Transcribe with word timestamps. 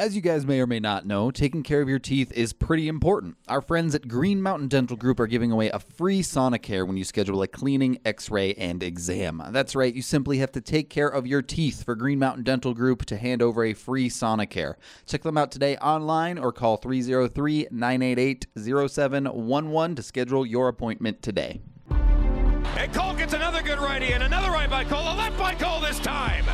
As 0.00 0.14
you 0.14 0.22
guys 0.22 0.46
may 0.46 0.60
or 0.60 0.66
may 0.68 0.78
not 0.78 1.06
know, 1.06 1.32
taking 1.32 1.64
care 1.64 1.82
of 1.82 1.88
your 1.88 1.98
teeth 1.98 2.30
is 2.30 2.52
pretty 2.52 2.86
important. 2.86 3.36
Our 3.48 3.60
friends 3.60 3.96
at 3.96 4.06
Green 4.06 4.40
Mountain 4.40 4.68
Dental 4.68 4.96
Group 4.96 5.18
are 5.18 5.26
giving 5.26 5.50
away 5.50 5.70
a 5.70 5.80
free 5.80 6.22
Sonicare 6.22 6.86
when 6.86 6.96
you 6.96 7.02
schedule 7.02 7.42
a 7.42 7.48
cleaning, 7.48 7.98
x 8.04 8.30
ray, 8.30 8.54
and 8.54 8.80
exam. 8.80 9.42
That's 9.50 9.74
right, 9.74 9.92
you 9.92 10.02
simply 10.02 10.38
have 10.38 10.52
to 10.52 10.60
take 10.60 10.88
care 10.88 11.08
of 11.08 11.26
your 11.26 11.42
teeth 11.42 11.82
for 11.82 11.96
Green 11.96 12.20
Mountain 12.20 12.44
Dental 12.44 12.74
Group 12.74 13.06
to 13.06 13.16
hand 13.16 13.42
over 13.42 13.64
a 13.64 13.74
free 13.74 14.08
Sonicare. 14.08 14.74
Check 15.04 15.24
them 15.24 15.36
out 15.36 15.50
today 15.50 15.76
online 15.78 16.38
or 16.38 16.52
call 16.52 16.76
303 16.76 17.66
988 17.72 18.46
0711 18.56 19.96
to 19.96 20.02
schedule 20.04 20.46
your 20.46 20.68
appointment 20.68 21.22
today. 21.22 21.60
And 21.90 22.94
Cole 22.94 23.14
gets 23.14 23.32
another 23.32 23.62
good 23.62 23.80
righty 23.80 24.12
and 24.12 24.22
another 24.22 24.52
right 24.52 24.70
by 24.70 24.84
Cole, 24.84 25.00
a 25.00 25.16
left 25.16 25.36
by 25.36 25.56
Cole 25.56 25.80
this 25.80 25.98
time. 25.98 26.44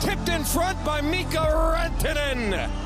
Tipped 0.00 0.30
in 0.30 0.44
front 0.44 0.82
by 0.82 1.02
Mikko 1.02 1.42
Rantanen. 1.42 2.85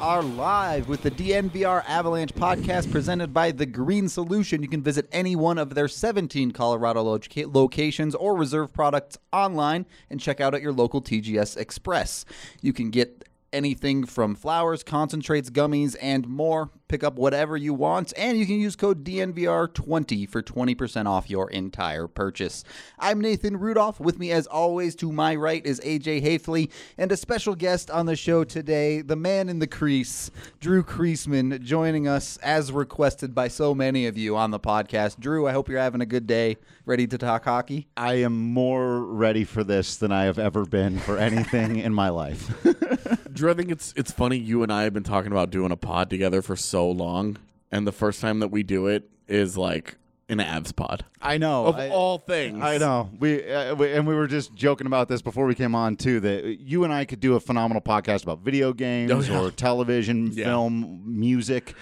Are 0.00 0.22
live 0.22 0.88
with 0.88 1.02
the 1.02 1.10
DNVR 1.10 1.82
Avalanche 1.86 2.32
podcast 2.32 2.90
presented 2.92 3.34
by 3.34 3.50
The 3.50 3.66
Green 3.66 4.08
Solution. 4.08 4.62
You 4.62 4.68
can 4.68 4.82
visit 4.82 5.08
any 5.10 5.34
one 5.34 5.58
of 5.58 5.74
their 5.74 5.88
17 5.88 6.52
Colorado 6.52 7.02
loca- 7.02 7.48
locations 7.48 8.14
or 8.14 8.36
reserve 8.36 8.72
products 8.72 9.18
online 9.32 9.86
and 10.08 10.20
check 10.20 10.40
out 10.40 10.54
at 10.54 10.62
your 10.62 10.72
local 10.72 11.02
TGS 11.02 11.56
Express. 11.56 12.24
You 12.62 12.72
can 12.72 12.90
get 12.90 13.24
anything 13.52 14.04
from 14.04 14.34
flowers, 14.34 14.82
concentrates, 14.82 15.50
gummies, 15.50 15.96
and 16.00 16.26
more. 16.28 16.70
Pick 16.88 17.04
up 17.04 17.16
whatever 17.16 17.56
you 17.56 17.74
want, 17.74 18.14
and 18.16 18.38
you 18.38 18.46
can 18.46 18.58
use 18.58 18.74
code 18.74 19.04
DNVR20 19.04 20.28
for 20.28 20.42
20% 20.42 21.06
off 21.06 21.28
your 21.28 21.50
entire 21.50 22.06
purchase. 22.08 22.64
I'm 22.98 23.20
Nathan 23.20 23.58
Rudolph. 23.58 24.00
With 24.00 24.18
me, 24.18 24.32
as 24.32 24.46
always, 24.46 24.94
to 24.96 25.12
my 25.12 25.34
right 25.34 25.64
is 25.66 25.80
AJ 25.80 26.22
Haefele, 26.22 26.70
and 26.96 27.12
a 27.12 27.16
special 27.16 27.54
guest 27.54 27.90
on 27.90 28.06
the 28.06 28.16
show 28.16 28.42
today, 28.42 29.02
the 29.02 29.16
man 29.16 29.50
in 29.50 29.58
the 29.58 29.66
crease, 29.66 30.30
Drew 30.60 30.82
Creasman, 30.82 31.60
joining 31.60 32.08
us 32.08 32.38
as 32.38 32.72
requested 32.72 33.34
by 33.34 33.48
so 33.48 33.74
many 33.74 34.06
of 34.06 34.16
you 34.16 34.36
on 34.36 34.50
the 34.50 34.60
podcast. 34.60 35.20
Drew, 35.20 35.46
I 35.46 35.52
hope 35.52 35.68
you're 35.68 35.78
having 35.78 36.00
a 36.00 36.06
good 36.06 36.26
day. 36.26 36.56
Ready 36.86 37.06
to 37.06 37.18
talk 37.18 37.44
hockey? 37.44 37.86
I 37.98 38.14
am 38.14 38.52
more 38.52 39.00
ready 39.00 39.44
for 39.44 39.62
this 39.62 39.96
than 39.96 40.10
I 40.10 40.24
have 40.24 40.38
ever 40.38 40.64
been 40.64 40.98
for 40.98 41.18
anything 41.18 41.76
in 41.80 41.92
my 41.92 42.08
life. 42.08 42.50
Drew, 43.32 43.50
I 43.50 43.54
think 43.54 43.70
it's 43.70 43.92
it's 43.96 44.10
funny. 44.12 44.36
You 44.38 44.62
and 44.62 44.72
I 44.72 44.82
have 44.84 44.92
been 44.94 45.02
talking 45.04 45.32
about 45.32 45.50
doing 45.50 45.70
a 45.72 45.76
pod 45.76 46.10
together 46.10 46.42
for 46.42 46.56
so 46.56 46.90
long, 46.90 47.36
and 47.70 47.86
the 47.86 47.92
first 47.92 48.20
time 48.20 48.40
that 48.40 48.48
we 48.48 48.62
do 48.62 48.86
it 48.86 49.08
is 49.26 49.56
like 49.56 49.96
an 50.30 50.40
abs 50.40 50.72
pod 50.72 51.04
I 51.22 51.38
know. 51.38 51.66
of 51.66 51.76
I, 51.76 51.88
all 51.88 52.18
things. 52.18 52.62
I 52.62 52.76
know. 52.78 53.08
We, 53.18 53.50
uh, 53.50 53.74
we 53.74 53.92
and 53.92 54.06
we 54.06 54.14
were 54.14 54.26
just 54.26 54.54
joking 54.54 54.86
about 54.86 55.08
this 55.08 55.22
before 55.22 55.46
we 55.46 55.54
came 55.54 55.74
on 55.74 55.96
too. 55.96 56.20
That 56.20 56.58
you 56.60 56.84
and 56.84 56.92
I 56.92 57.04
could 57.04 57.20
do 57.20 57.34
a 57.34 57.40
phenomenal 57.40 57.80
podcast 57.82 58.24
about 58.24 58.40
video 58.40 58.72
games 58.72 59.10
Oh, 59.12 59.20
yeah. 59.20 59.40
or 59.40 59.50
television, 59.50 60.32
Yeah. 60.32 60.44
film, 60.44 61.02
music. 61.06 61.74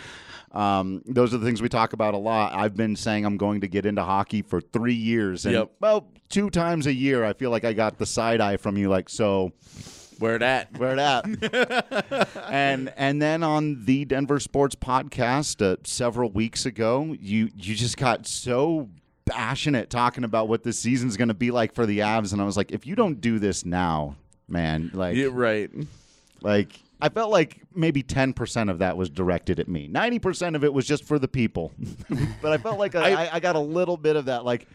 Um, 0.52 1.02
those 1.06 1.34
are 1.34 1.38
the 1.38 1.44
things 1.44 1.60
we 1.60 1.68
talk 1.68 1.92
about 1.92 2.14
a 2.14 2.18
lot. 2.18 2.54
I've 2.54 2.76
been 2.76 2.96
saying 2.96 3.26
I'm 3.26 3.36
going 3.36 3.60
to 3.60 3.68
get 3.68 3.84
into 3.84 4.02
hockey 4.02 4.42
for 4.42 4.60
three 4.60 4.94
years, 4.94 5.44
and 5.44 5.54
Yep. 5.54 5.70
well, 5.80 6.08
two 6.30 6.48
times 6.50 6.86
a 6.86 6.94
year, 6.94 7.24
I 7.24 7.32
feel 7.34 7.50
like 7.50 7.64
I 7.64 7.72
got 7.72 7.98
the 7.98 8.06
side 8.06 8.40
eye 8.40 8.56
from 8.56 8.78
you. 8.78 8.88
Like, 8.88 9.08
so 9.10 9.52
Where 10.18 10.36
it 10.36 10.42
at? 10.42 10.76
Where 10.78 10.92
it 10.92 10.98
at? 10.98 12.28
and 12.50 12.92
and 12.96 13.20
then 13.20 13.42
on 13.42 13.84
the 13.84 14.04
Denver 14.04 14.40
Sports 14.40 14.74
Podcast 14.74 15.60
uh, 15.62 15.76
several 15.84 16.30
weeks 16.30 16.64
ago, 16.66 17.14
you 17.20 17.50
you 17.54 17.74
just 17.74 17.96
got 17.96 18.26
so 18.26 18.88
passionate 19.26 19.90
talking 19.90 20.24
about 20.24 20.48
what 20.48 20.62
this 20.62 20.78
season's 20.78 21.16
going 21.16 21.28
to 21.28 21.34
be 21.34 21.50
like 21.50 21.74
for 21.74 21.84
the 21.84 21.98
Avs, 21.98 22.32
and 22.32 22.40
I 22.40 22.44
was 22.44 22.56
like, 22.56 22.72
if 22.72 22.86
you 22.86 22.94
don't 22.94 23.20
do 23.20 23.38
this 23.38 23.64
now, 23.64 24.16
man, 24.48 24.90
like 24.94 25.16
Yeah, 25.16 25.28
right. 25.32 25.70
like. 26.42 26.80
I 26.98 27.10
felt 27.10 27.30
like 27.30 27.60
maybe 27.74 28.02
10% 28.02 28.70
of 28.70 28.78
that 28.78 28.96
was 28.96 29.10
directed 29.10 29.60
at 29.60 29.68
me. 29.68 29.86
90% 29.86 30.56
of 30.56 30.64
it 30.64 30.72
was 30.72 30.86
just 30.86 31.04
for 31.04 31.18
the 31.18 31.28
people. 31.28 31.70
but 32.40 32.52
I 32.52 32.56
felt 32.56 32.78
like 32.78 32.94
I, 32.94 33.26
I, 33.26 33.34
I 33.34 33.40
got 33.40 33.54
a 33.54 33.60
little 33.60 33.98
bit 33.98 34.16
of 34.16 34.24
that. 34.24 34.46
Like, 34.46 34.66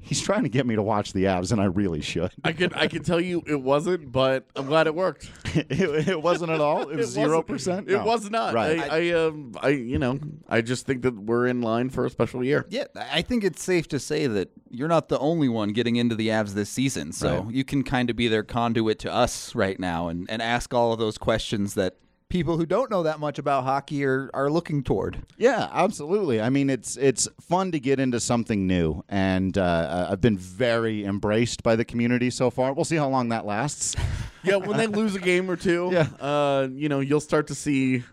he's 0.00 0.20
trying 0.20 0.42
to 0.42 0.48
get 0.48 0.66
me 0.66 0.74
to 0.76 0.82
watch 0.82 1.12
the 1.12 1.24
Avs, 1.24 1.52
and 1.52 1.60
I 1.60 1.64
really 1.66 2.00
should. 2.00 2.32
I 2.44 2.52
can 2.52 2.72
I 2.74 2.86
can 2.86 3.02
tell 3.02 3.20
you 3.20 3.42
it 3.46 3.60
wasn't, 3.60 4.10
but 4.10 4.46
I'm 4.56 4.66
glad 4.66 4.86
it 4.86 4.94
worked. 4.94 5.30
it, 5.54 6.08
it 6.08 6.22
wasn't 6.22 6.50
at 6.50 6.60
all. 6.60 6.88
It 6.88 6.96
was 6.96 7.10
zero 7.10 7.42
percent. 7.42 7.88
It 7.90 8.02
was 8.02 8.30
not. 8.30 8.54
Right. 8.54 8.80
I, 8.80 9.10
I 9.10 9.10
um 9.26 9.52
I 9.60 9.68
you 9.68 9.98
know 9.98 10.18
I 10.48 10.60
just 10.60 10.86
think 10.86 11.02
that 11.02 11.14
we're 11.14 11.46
in 11.46 11.60
line 11.62 11.90
for 11.90 12.06
a 12.06 12.10
special 12.10 12.42
year. 12.44 12.66
Yeah, 12.68 12.84
I 13.12 13.22
think 13.22 13.44
it's 13.44 13.62
safe 13.62 13.88
to 13.88 13.98
say 13.98 14.26
that 14.26 14.50
you're 14.70 14.88
not 14.88 15.08
the 15.08 15.18
only 15.18 15.48
one 15.48 15.70
getting 15.70 15.96
into 15.96 16.14
the 16.14 16.28
Avs 16.28 16.54
this 16.54 16.70
season. 16.70 17.12
So 17.12 17.42
Right. 17.42 17.54
you 17.54 17.64
can 17.64 17.82
kind 17.82 18.10
of 18.10 18.16
be 18.16 18.28
their 18.28 18.42
conduit 18.42 18.98
to 19.00 19.12
us 19.12 19.54
right 19.54 19.78
now 19.78 20.08
and, 20.08 20.28
and 20.30 20.40
ask 20.40 20.72
all 20.74 20.92
of 20.92 20.98
those 20.98 21.18
questions 21.18 21.74
that 21.74 21.96
people 22.30 22.56
who 22.56 22.64
don't 22.64 22.90
know 22.90 23.02
that 23.02 23.20
much 23.20 23.38
about 23.38 23.64
hockey 23.64 24.02
are, 24.06 24.30
are 24.32 24.48
looking 24.50 24.82
toward. 24.82 25.18
Yeah, 25.36 25.68
absolutely. 25.70 26.40
I 26.40 26.48
mean, 26.48 26.70
it's 26.70 26.96
it's 26.96 27.28
fun 27.40 27.72
to 27.72 27.80
get 27.80 28.00
into 28.00 28.18
something 28.20 28.66
new, 28.66 29.04
and 29.10 29.58
uh, 29.58 30.08
I've 30.10 30.22
been 30.22 30.38
very 30.38 31.04
embraced 31.04 31.62
by 31.62 31.76
the 31.76 31.84
community 31.84 32.30
so 32.30 32.48
far. 32.48 32.72
We'll 32.72 32.86
see 32.86 32.96
how 32.96 33.08
long 33.10 33.28
that 33.28 33.44
lasts. 33.44 33.94
Yeah, 34.42 34.56
when 34.56 34.78
they 34.78 34.86
lose 34.86 35.14
a 35.14 35.18
game 35.20 35.50
or 35.50 35.56
two, 35.56 35.90
Yeah. 35.92 36.06
uh, 36.18 36.66
you 36.72 36.88
know, 36.88 37.00
you'll 37.00 37.20
start 37.20 37.48
to 37.48 37.54
see 37.54 38.04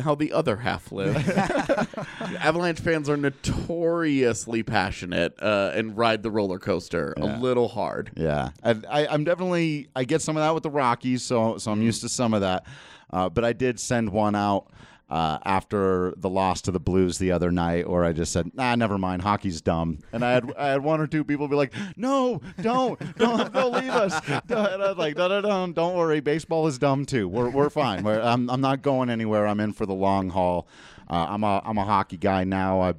how 0.00 0.14
the 0.14 0.32
other 0.32 0.56
half 0.56 0.92
live. 0.92 1.16
Avalanche 2.40 2.78
fans 2.78 3.08
are 3.10 3.16
notoriously 3.16 4.62
passionate 4.62 5.34
uh, 5.42 5.72
and 5.74 5.96
ride 5.96 6.22
the 6.22 6.30
roller 6.30 6.60
coaster 6.60 7.12
a 7.16 7.24
little 7.38 7.66
hard. 7.66 8.12
Yeah, 8.14 8.50
I, 8.62 8.76
I, 8.88 9.06
I'm 9.08 9.24
definitely 9.24 9.88
I 9.96 10.04
get 10.04 10.22
some 10.22 10.36
of 10.36 10.42
that 10.42 10.54
with 10.54 10.62
the 10.62 10.70
Rockies, 10.70 11.24
so 11.24 11.58
so 11.58 11.72
I'm 11.72 11.82
used 11.82 12.02
to 12.02 12.08
some 12.08 12.34
of 12.34 12.42
that. 12.42 12.64
Uh, 13.10 13.28
but 13.28 13.44
I 13.44 13.52
did 13.52 13.80
send 13.80 14.10
one 14.10 14.34
out 14.34 14.70
uh, 15.10 15.38
after 15.44 16.12
the 16.18 16.28
loss 16.28 16.60
to 16.62 16.70
the 16.70 16.80
Blues 16.80 17.18
the 17.18 17.32
other 17.32 17.50
night, 17.50 17.84
or 17.86 18.04
I 18.04 18.12
just 18.12 18.32
said, 18.32 18.50
"Nah, 18.54 18.74
never 18.74 18.98
mind. 18.98 19.22
Hockey's 19.22 19.60
dumb." 19.62 20.00
And 20.12 20.24
I 20.24 20.32
had 20.32 20.52
I 20.56 20.68
had 20.68 20.82
one 20.82 21.00
or 21.00 21.06
two 21.06 21.24
people 21.24 21.48
be 21.48 21.56
like, 21.56 21.72
"No, 21.96 22.40
don't, 22.60 22.98
don't, 23.16 23.52
don't 23.52 23.72
leave 23.72 23.90
us." 23.90 24.20
And 24.48 24.82
I 24.82 24.88
was 24.88 24.98
like, 24.98 25.16
"No, 25.16 25.40
no, 25.40 25.72
don't 25.72 25.96
worry. 25.96 26.20
Baseball 26.20 26.66
is 26.66 26.78
dumb 26.78 27.06
too. 27.06 27.26
We're 27.26 27.48
we're 27.48 27.70
fine. 27.70 28.04
We're, 28.04 28.20
I'm 28.20 28.50
I'm 28.50 28.60
not 28.60 28.82
going 28.82 29.08
anywhere. 29.08 29.46
I'm 29.46 29.60
in 29.60 29.72
for 29.72 29.86
the 29.86 29.94
long 29.94 30.28
haul. 30.30 30.68
Uh, 31.10 31.26
I'm 31.28 31.44
a 31.44 31.62
I'm 31.64 31.78
a 31.78 31.84
hockey 31.84 32.16
guy 32.16 32.44
now. 32.44 32.80
I 32.80 32.94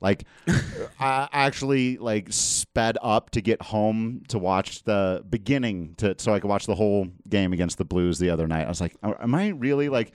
like 0.00 0.24
I 1.00 1.28
actually 1.32 1.96
like 1.98 2.28
sped 2.32 2.98
up 3.02 3.30
to 3.30 3.40
get 3.40 3.62
home 3.62 4.22
to 4.28 4.38
watch 4.38 4.82
the 4.84 5.24
beginning 5.30 5.94
to 5.98 6.14
so 6.18 6.34
I 6.34 6.40
could 6.40 6.48
watch 6.48 6.66
the 6.66 6.74
whole 6.74 7.08
game 7.28 7.52
against 7.52 7.78
the 7.78 7.84
Blues 7.84 8.18
the 8.18 8.30
other 8.30 8.46
night. 8.46 8.64
I 8.66 8.68
was 8.68 8.80
like, 8.80 8.94
am 9.02 9.34
I 9.34 9.48
really 9.48 9.88
like 9.88 10.12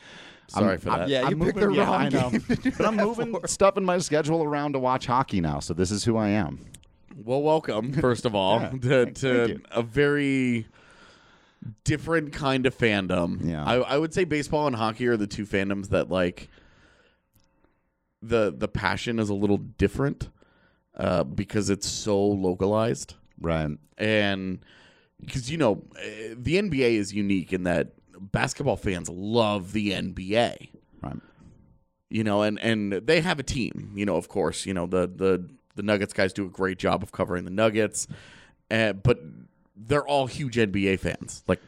Sorry 0.48 0.70
I'm- 0.72 0.80
for 0.80 0.86
that. 0.90 1.00
I'm- 1.02 1.10
Yeah, 1.10 1.24
I'm 1.26 1.30
you 1.40 1.46
picked 1.46 1.56
moving- 1.58 1.70
the 1.72 1.76
yeah, 1.76 1.86
wrong 1.86 2.02
I 2.02 2.10
know. 2.10 2.30
game 2.32 2.74
but 2.78 2.86
I'm 2.86 2.96
moving 3.08 3.32
for. 3.40 3.48
stuff 3.48 3.78
in 3.78 3.86
my 3.86 3.98
schedule 4.00 4.44
around 4.44 4.74
to 4.74 4.80
watch 4.80 5.06
hockey 5.06 5.42
now. 5.42 5.60
So 5.60 5.74
this 5.74 5.92
is 5.92 6.04
who 6.04 6.18
I 6.18 6.30
am. 6.30 6.66
Well, 7.16 7.42
welcome 7.42 7.92
first 7.94 8.26
of 8.26 8.34
all 8.36 8.60
Yeah. 8.62 8.70
to, 8.70 8.80
Thank 9.06 9.16
to 9.18 9.48
you. 9.50 9.62
a 9.72 9.82
very 9.82 10.68
different 11.84 12.34
kind 12.34 12.66
of 12.66 12.78
fandom. 12.78 13.40
Yeah. 13.48 13.64
I, 13.66 13.76
I 13.76 13.98
would 13.98 14.14
say 14.14 14.24
baseball 14.24 14.68
and 14.68 14.76
hockey 14.76 15.08
are 15.08 15.18
the 15.18 15.28
two 15.28 15.46
fandoms 15.46 15.90
that 15.90 16.10
like 16.10 16.50
the 18.22 18.54
the 18.56 18.68
passion 18.68 19.20
is 19.20 19.30
a 19.30 19.34
little 19.34 19.58
different 19.58 20.30
uh, 20.96 21.24
because 21.24 21.70
it's 21.70 21.88
so 21.88 22.20
localized 22.26 23.16
Right. 23.40 23.72
and 23.98 24.60
because 25.22 25.50
you 25.50 25.58
know 25.58 25.84
eh, 26.02 26.34
the 26.38 26.56
NBA 26.62 26.94
is 26.96 27.14
unique 27.14 27.54
in 27.54 27.64
that 27.64 27.94
basketball 28.20 28.76
fans 28.76 29.10
love 29.10 29.72
the 29.72 29.92
NBA 29.92 30.70
Right. 31.02 31.16
you 32.10 32.24
know, 32.26 32.42
and 32.42 32.60
and 32.60 32.92
they 32.94 33.22
have 33.22 33.40
a 33.40 33.44
team. 33.44 33.94
You 33.96 34.06
know, 34.06 34.18
of 34.18 34.28
course, 34.28 34.66
you 34.66 34.74
know 34.74 34.86
the 34.88 35.08
the 35.08 35.48
the 35.76 35.84
Nuggets 35.84 36.12
guys 36.12 36.34
do 36.34 36.46
a 36.46 36.50
great 36.50 36.78
job 36.78 37.02
of 37.04 37.14
covering 37.14 37.46
the 37.46 37.52
Nuggets, 37.52 38.08
uh, 38.70 38.92
but 38.92 39.22
they're 39.78 40.06
all 40.06 40.28
huge 40.28 40.58
NBA 40.58 41.00
fans, 41.00 41.42
like 41.48 41.62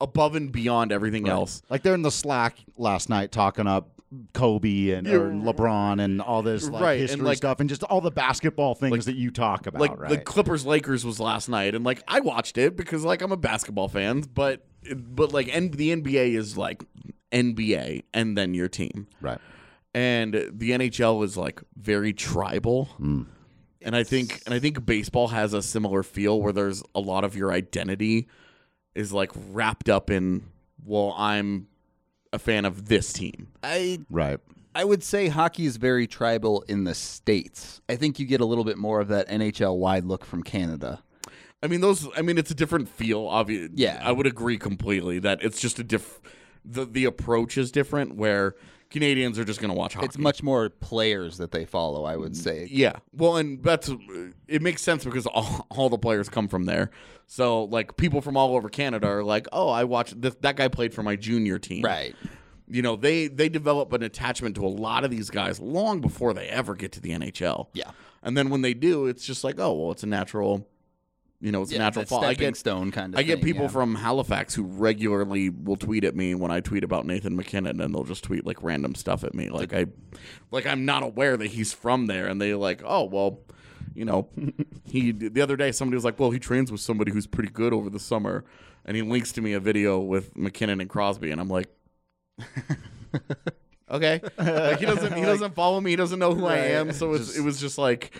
above 0.00 0.34
and 0.34 0.50
beyond 0.50 0.92
everything 0.92 1.28
else. 1.28 1.60
Like 1.68 1.82
they're 1.82 1.92
in 1.94 2.00
the 2.02 2.10
Slack 2.10 2.56
last 2.78 3.10
night 3.10 3.30
talking 3.32 3.66
up 3.66 3.97
Kobe 4.32 4.90
and 4.90 5.06
or 5.06 5.30
LeBron 5.30 6.02
and 6.02 6.22
all 6.22 6.42
this 6.42 6.68
like, 6.68 6.82
Right, 6.82 7.10
and, 7.10 7.22
like- 7.22 7.36
stuff 7.36 7.60
and 7.60 7.68
just 7.68 7.82
all 7.82 8.00
the 8.00 8.10
basketball 8.10 8.74
things 8.74 9.04
that 9.04 9.16
you 9.16 9.30
talk 9.30 9.66
about, 9.66 9.80
like 9.80 9.98
right? 9.98 10.08
the 10.10 10.18
Clippers 10.18 10.64
Lakers 10.64 11.04
was 11.04 11.20
last 11.20 11.48
night, 11.48 11.74
and 11.74 11.84
like 11.84 12.02
I 12.08 12.20
watched 12.20 12.56
it 12.58 12.76
because 12.76 13.04
like 13.04 13.20
I'm 13.22 13.32
a 13.32 13.36
basketball 13.36 13.88
fan, 13.88 14.22
but 14.34 14.64
but 14.96 15.32
like 15.32 15.48
N- 15.54 15.70
the 15.72 15.94
NBA 15.94 16.34
is 16.34 16.56
like 16.56 16.82
NBA 17.32 18.04
and 18.14 18.36
then 18.38 18.54
your 18.54 18.68
team, 18.68 19.06
right. 19.20 19.38
and 19.94 20.32
the 20.32 20.70
NHL 20.70 21.22
is 21.24 21.36
like 21.36 21.60
very 21.76 22.12
tribal. 22.14 22.88
Mm. 22.98 23.26
And 23.82 23.94
I 23.94 24.02
think 24.04 24.42
and 24.46 24.54
I 24.54 24.58
think 24.58 24.84
baseball 24.86 25.28
has 25.28 25.52
a 25.52 25.62
similar 25.62 26.02
feel 26.02 26.40
where 26.40 26.52
there's 26.52 26.82
a 26.94 27.00
lot 27.00 27.24
of 27.24 27.36
your 27.36 27.52
identity 27.52 28.26
is 28.94 29.12
like 29.12 29.30
wrapped 29.50 29.88
up 29.88 30.10
in 30.10 30.44
well 30.84 31.14
I'm 31.16 31.68
a 32.32 32.38
fan 32.38 32.64
of 32.64 32.88
this 32.88 33.12
team. 33.12 33.48
I 33.62 34.00
Right. 34.10 34.38
I 34.74 34.84
would 34.84 35.02
say 35.02 35.28
hockey 35.28 35.66
is 35.66 35.76
very 35.76 36.06
tribal 36.06 36.62
in 36.68 36.84
the 36.84 36.94
states. 36.94 37.80
I 37.88 37.96
think 37.96 38.18
you 38.18 38.26
get 38.26 38.40
a 38.40 38.44
little 38.44 38.64
bit 38.64 38.78
more 38.78 39.00
of 39.00 39.08
that 39.08 39.28
NHL 39.28 39.76
wide 39.76 40.04
look 40.04 40.24
from 40.24 40.42
Canada. 40.42 41.02
I 41.62 41.66
mean 41.66 41.80
those 41.80 42.06
I 42.16 42.22
mean 42.22 42.38
it's 42.38 42.50
a 42.50 42.54
different 42.54 42.88
feel 42.88 43.26
obvious. 43.26 43.70
Yeah. 43.74 44.00
I 44.02 44.12
would 44.12 44.26
agree 44.26 44.58
completely 44.58 45.18
that 45.20 45.42
it's 45.42 45.60
just 45.60 45.78
a 45.78 45.84
diff 45.84 46.20
the 46.64 46.84
the 46.84 47.04
approach 47.04 47.58
is 47.58 47.72
different 47.72 48.14
where 48.14 48.54
Canadians 48.90 49.38
are 49.38 49.44
just 49.44 49.60
going 49.60 49.70
to 49.70 49.76
watch 49.76 49.94
hockey. 49.94 50.06
It's 50.06 50.18
much 50.18 50.42
more 50.42 50.70
players 50.70 51.36
that 51.38 51.50
they 51.50 51.64
follow. 51.64 52.04
I 52.04 52.16
would 52.16 52.32
mm, 52.32 52.36
say. 52.36 52.68
Yeah. 52.70 52.94
Well, 53.12 53.36
and 53.36 53.62
that's 53.62 53.90
it 54.46 54.62
makes 54.62 54.82
sense 54.82 55.04
because 55.04 55.26
all, 55.26 55.66
all 55.70 55.88
the 55.88 55.98
players 55.98 56.28
come 56.28 56.48
from 56.48 56.64
there. 56.64 56.90
So 57.26 57.64
like 57.64 57.96
people 57.96 58.20
from 58.20 58.36
all 58.36 58.56
over 58.56 58.68
Canada 58.68 59.06
are 59.08 59.24
like, 59.24 59.46
"Oh, 59.52 59.68
I 59.68 59.84
watched 59.84 60.20
this, 60.20 60.34
that 60.40 60.56
guy 60.56 60.68
played 60.68 60.94
for 60.94 61.02
my 61.02 61.16
junior 61.16 61.58
team." 61.58 61.84
Right. 61.84 62.14
You 62.66 62.82
know, 62.82 62.96
they 62.96 63.28
they 63.28 63.48
develop 63.48 63.92
an 63.92 64.02
attachment 64.02 64.56
to 64.56 64.64
a 64.64 64.68
lot 64.68 65.04
of 65.04 65.10
these 65.10 65.30
guys 65.30 65.60
long 65.60 66.00
before 66.00 66.32
they 66.32 66.48
ever 66.48 66.74
get 66.74 66.92
to 66.92 67.00
the 67.00 67.10
NHL. 67.10 67.68
Yeah. 67.74 67.90
And 68.22 68.36
then 68.36 68.50
when 68.50 68.62
they 68.62 68.74
do, 68.74 69.06
it's 69.06 69.24
just 69.24 69.44
like, 69.44 69.58
"Oh, 69.58 69.72
well, 69.74 69.92
it's 69.92 70.02
a 70.02 70.06
natural 70.06 70.66
you 71.40 71.52
know, 71.52 71.62
it's 71.62 71.72
a 71.72 71.78
natural 71.78 72.04
fall." 72.04 72.24
I 72.24 72.34
get 72.34 72.56
stone 72.56 72.90
kind 72.90 73.14
of. 73.14 73.20
I 73.20 73.22
get 73.22 73.36
thing, 73.36 73.44
people 73.44 73.62
yeah. 73.62 73.68
from 73.68 73.94
Halifax 73.94 74.54
who 74.54 74.64
regularly 74.64 75.50
will 75.50 75.76
tweet 75.76 76.04
at 76.04 76.14
me 76.14 76.34
when 76.34 76.50
I 76.50 76.60
tweet 76.60 76.84
about 76.84 77.06
Nathan 77.06 77.36
MacKinnon, 77.36 77.80
and 77.80 77.94
they'll 77.94 78.04
just 78.04 78.24
tweet 78.24 78.46
like 78.46 78.62
random 78.62 78.94
stuff 78.94 79.24
at 79.24 79.34
me, 79.34 79.50
like 79.50 79.72
I, 79.72 79.86
like 80.50 80.66
I'm 80.66 80.84
not 80.84 81.02
aware 81.02 81.36
that 81.36 81.48
he's 81.48 81.72
from 81.72 82.06
there, 82.06 82.26
and 82.26 82.40
they 82.40 82.54
like, 82.54 82.82
oh 82.84 83.04
well, 83.04 83.40
you 83.94 84.04
know, 84.04 84.28
he 84.84 85.12
the 85.12 85.40
other 85.40 85.56
day 85.56 85.72
somebody 85.72 85.96
was 85.96 86.04
like, 86.04 86.18
well, 86.18 86.30
he 86.30 86.38
trains 86.38 86.72
with 86.72 86.80
somebody 86.80 87.12
who's 87.12 87.26
pretty 87.26 87.50
good 87.50 87.72
over 87.72 87.90
the 87.90 88.00
summer, 88.00 88.44
and 88.84 88.96
he 88.96 89.02
links 89.02 89.32
to 89.32 89.40
me 89.40 89.52
a 89.52 89.60
video 89.60 89.98
with 89.98 90.34
McKinnon 90.34 90.80
and 90.80 90.88
Crosby, 90.88 91.30
and 91.30 91.40
I'm 91.40 91.48
like. 91.48 91.68
Okay, 93.90 94.20
like 94.36 94.80
he 94.80 94.86
doesn't 94.86 95.14
he 95.14 95.22
doesn't 95.22 95.54
follow 95.54 95.80
me. 95.80 95.90
He 95.90 95.96
doesn't 95.96 96.18
know 96.18 96.34
who 96.34 96.44
I 96.44 96.56
am. 96.56 96.92
So 96.92 97.14
it's, 97.14 97.36
it 97.36 97.40
was 97.40 97.58
just 97.58 97.78
like, 97.78 98.12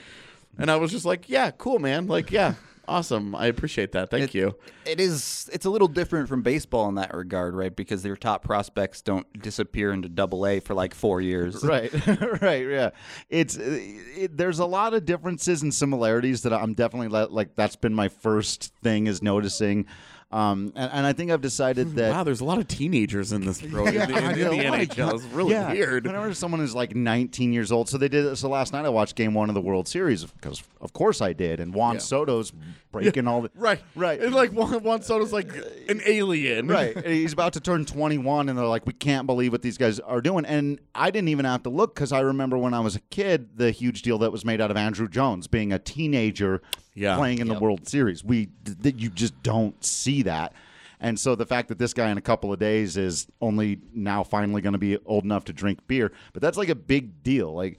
and 0.56 0.70
I 0.70 0.76
was 0.76 0.90
just 0.90 1.04
like, 1.04 1.28
yeah, 1.28 1.50
cool, 1.50 1.78
man. 1.78 2.06
Like, 2.06 2.30
yeah, 2.30 2.54
awesome. 2.88 3.34
I 3.34 3.46
appreciate 3.46 3.92
that. 3.92 4.10
Thank 4.10 4.34
you. 4.34 4.56
It 4.84 5.00
is. 5.00 5.48
It's 5.52 5.66
a 5.66 5.70
little 5.70 5.88
different 5.88 6.28
from 6.28 6.42
baseball 6.42 6.88
in 6.88 6.96
that 6.96 7.14
regard, 7.14 7.54
right? 7.54 7.74
Because 7.74 8.02
their 8.02 8.16
top 8.16 8.42
prospects 8.42 9.02
don't 9.02 9.26
disappear 9.40 9.92
into 9.92 10.08
Double 10.08 10.46
A 10.46 10.60
for 10.60 10.74
like 10.74 10.94
four 10.94 11.20
years. 11.20 11.62
right 11.68 11.92
right 12.42 12.66
yeah 12.66 12.90
it's 13.28 13.58
uh, 13.58 13.62
it, 13.62 14.36
there's 14.36 14.58
a 14.58 14.64
lot 14.64 14.94
of 14.94 15.04
differences 15.04 15.62
and 15.62 15.72
similarities 15.74 16.42
that 16.42 16.52
i'm 16.52 16.72
definitely 16.72 17.08
like 17.08 17.54
that's 17.56 17.76
been 17.76 17.94
my 17.94 18.08
first 18.08 18.72
thing 18.82 19.06
is 19.06 19.22
noticing 19.22 19.86
um 20.30 20.72
and, 20.76 20.92
and 20.92 21.06
i 21.06 21.12
think 21.12 21.30
i've 21.30 21.40
decided 21.40 21.94
that 21.96 22.10
Wow, 22.12 22.22
there's 22.22 22.40
a 22.40 22.44
lot 22.44 22.58
of 22.58 22.68
teenagers 22.68 23.32
in 23.32 23.46
this 23.46 23.62
pro 23.62 23.86
in 23.86 23.94
the, 23.94 24.00
in 24.02 24.08
the 24.08 24.64
NHL. 24.64 25.14
It's 25.14 25.24
really 25.24 25.52
yeah, 25.52 25.72
weird. 25.72 26.06
Whenever 26.06 26.34
someone 26.34 26.60
is 26.60 26.74
like 26.74 26.94
19 26.94 27.52
years 27.52 27.72
old, 27.72 27.88
so 27.88 27.96
they 27.98 28.08
did. 28.08 28.36
So 28.36 28.48
last 28.48 28.72
night 28.72 28.84
I 28.84 28.88
watched 28.88 29.14
Game 29.16 29.32
One 29.34 29.48
of 29.48 29.54
the 29.54 29.60
World 29.60 29.88
Series 29.88 30.24
because, 30.24 30.62
of 30.80 30.92
course, 30.92 31.20
I 31.22 31.32
did. 31.32 31.60
And 31.60 31.72
Juan 31.74 31.94
Yeah. 31.94 32.00
Soto's 32.00 32.52
breaking 32.92 33.26
all 33.26 33.42
the 33.42 33.50
Right, 33.54 33.80
right, 33.94 34.20
And 34.20 34.34
like 34.34 34.50
Juan, 34.52 34.82
Juan 34.82 35.02
Soto's 35.02 35.32
like 35.32 35.50
an 35.88 36.00
alien. 36.06 36.68
right. 36.78 36.94
And 36.96 37.06
He's 37.06 37.32
about 37.32 37.52
to 37.54 37.60
turn 37.60 37.84
21, 37.84 38.48
and 38.48 38.58
they're 38.58 38.64
like, 38.66 38.86
"We 38.86 38.92
can't 38.94 39.26
believe 39.26 39.52
what 39.52 39.62
these 39.62 39.78
guys 39.78 39.98
are 40.00 40.20
doing." 40.20 40.44
And 40.44 40.78
I 40.94 41.10
didn't 41.10 41.28
even 41.28 41.44
have 41.44 41.62
to 41.64 41.70
look 41.70 41.94
because 41.94 42.12
I 42.12 42.20
remember 42.20 42.56
when 42.58 42.74
I 42.74 42.80
was 42.80 42.96
a 42.96 43.00
kid, 43.10 43.56
the 43.56 43.70
huge 43.70 44.02
deal 44.02 44.18
that 44.18 44.32
was 44.32 44.44
made 44.44 44.60
out 44.60 44.70
of 44.70 44.76
Andruw 44.76 45.08
Jones 45.10 45.46
being 45.46 45.72
a 45.72 45.78
teenager 45.78 46.62
Yeah. 46.98 47.16
playing 47.16 47.38
in 47.38 47.48
the 47.48 47.58
World 47.58 47.88
Series. 47.88 48.24
We 48.24 48.48
that 48.64 48.98
you 48.98 49.08
just 49.10 49.40
don't 49.42 49.82
see 49.84 50.22
that. 50.22 50.52
And 51.00 51.18
so 51.18 51.34
the 51.36 51.46
fact 51.46 51.68
that 51.68 51.78
this 51.78 51.94
guy 51.94 52.10
in 52.10 52.18
a 52.18 52.22
couple 52.22 52.52
of 52.52 52.58
days 52.58 52.96
is 52.96 53.28
only 53.40 53.80
now 53.94 54.24
finally 54.24 54.60
going 54.60 54.72
to 54.72 54.78
be 54.78 54.98
old 55.06 55.24
enough 55.24 55.44
to 55.44 55.52
drink 55.52 55.86
beer, 55.86 56.10
but 56.32 56.42
that's 56.42 56.58
like 56.58 56.68
a 56.68 56.74
big 56.74 57.22
deal. 57.22 57.54
Like 57.54 57.78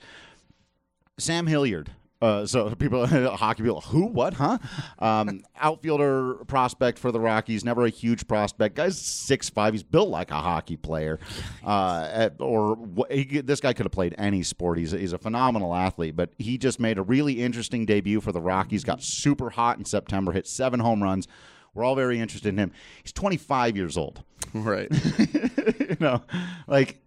Sam 1.18 1.46
Hilliard. 1.46 1.90
Uh, 2.20 2.44
so 2.44 2.70
people, 2.78 3.06
hockey 3.06 3.62
people, 3.62 3.80
who, 3.80 4.06
what, 4.06 4.34
huh? 4.34 4.58
Um, 4.98 5.42
outfielder 5.56 6.34
prospect 6.46 6.98
for 6.98 7.12
the 7.12 7.20
Rockies, 7.20 7.64
never 7.64 7.86
a 7.86 7.90
huge 7.90 8.26
prospect. 8.26 8.76
Guy's 8.76 9.00
six 9.00 9.48
five. 9.48 9.72
He's 9.74 9.82
built 9.82 10.08
like 10.08 10.30
a 10.30 10.40
hockey 10.40 10.76
player, 10.76 11.18
uh, 11.64 12.08
at- 12.10 12.40
or 12.40 12.76
he, 13.10 13.40
this 13.40 13.60
guy 13.60 13.72
could 13.72 13.86
have 13.86 13.92
played 13.92 14.14
any 14.18 14.42
sport. 14.42 14.78
He's 14.78 14.90
he's 14.90 15.12
a 15.12 15.18
phenomenal 15.18 15.74
athlete, 15.74 16.16
but 16.16 16.30
he 16.38 16.58
just 16.58 16.78
made 16.80 16.98
a 16.98 17.02
really 17.02 17.42
interesting 17.42 17.86
debut 17.86 18.20
for 18.20 18.32
the 18.32 18.40
Rockies. 18.40 18.84
Got 18.84 19.02
super 19.02 19.50
hot 19.50 19.78
in 19.78 19.84
September, 19.84 20.32
hit 20.32 20.46
seven 20.46 20.80
home 20.80 21.02
runs. 21.02 21.26
We're 21.72 21.84
all 21.84 21.94
very 21.94 22.18
interested 22.18 22.48
in 22.48 22.58
him. 22.58 22.72
He's 23.02 23.12
25 23.12 23.76
years 23.76 23.96
old 23.96 24.24
right. 24.54 24.88
you 25.18 25.96
know, 26.00 26.22
like 26.66 27.00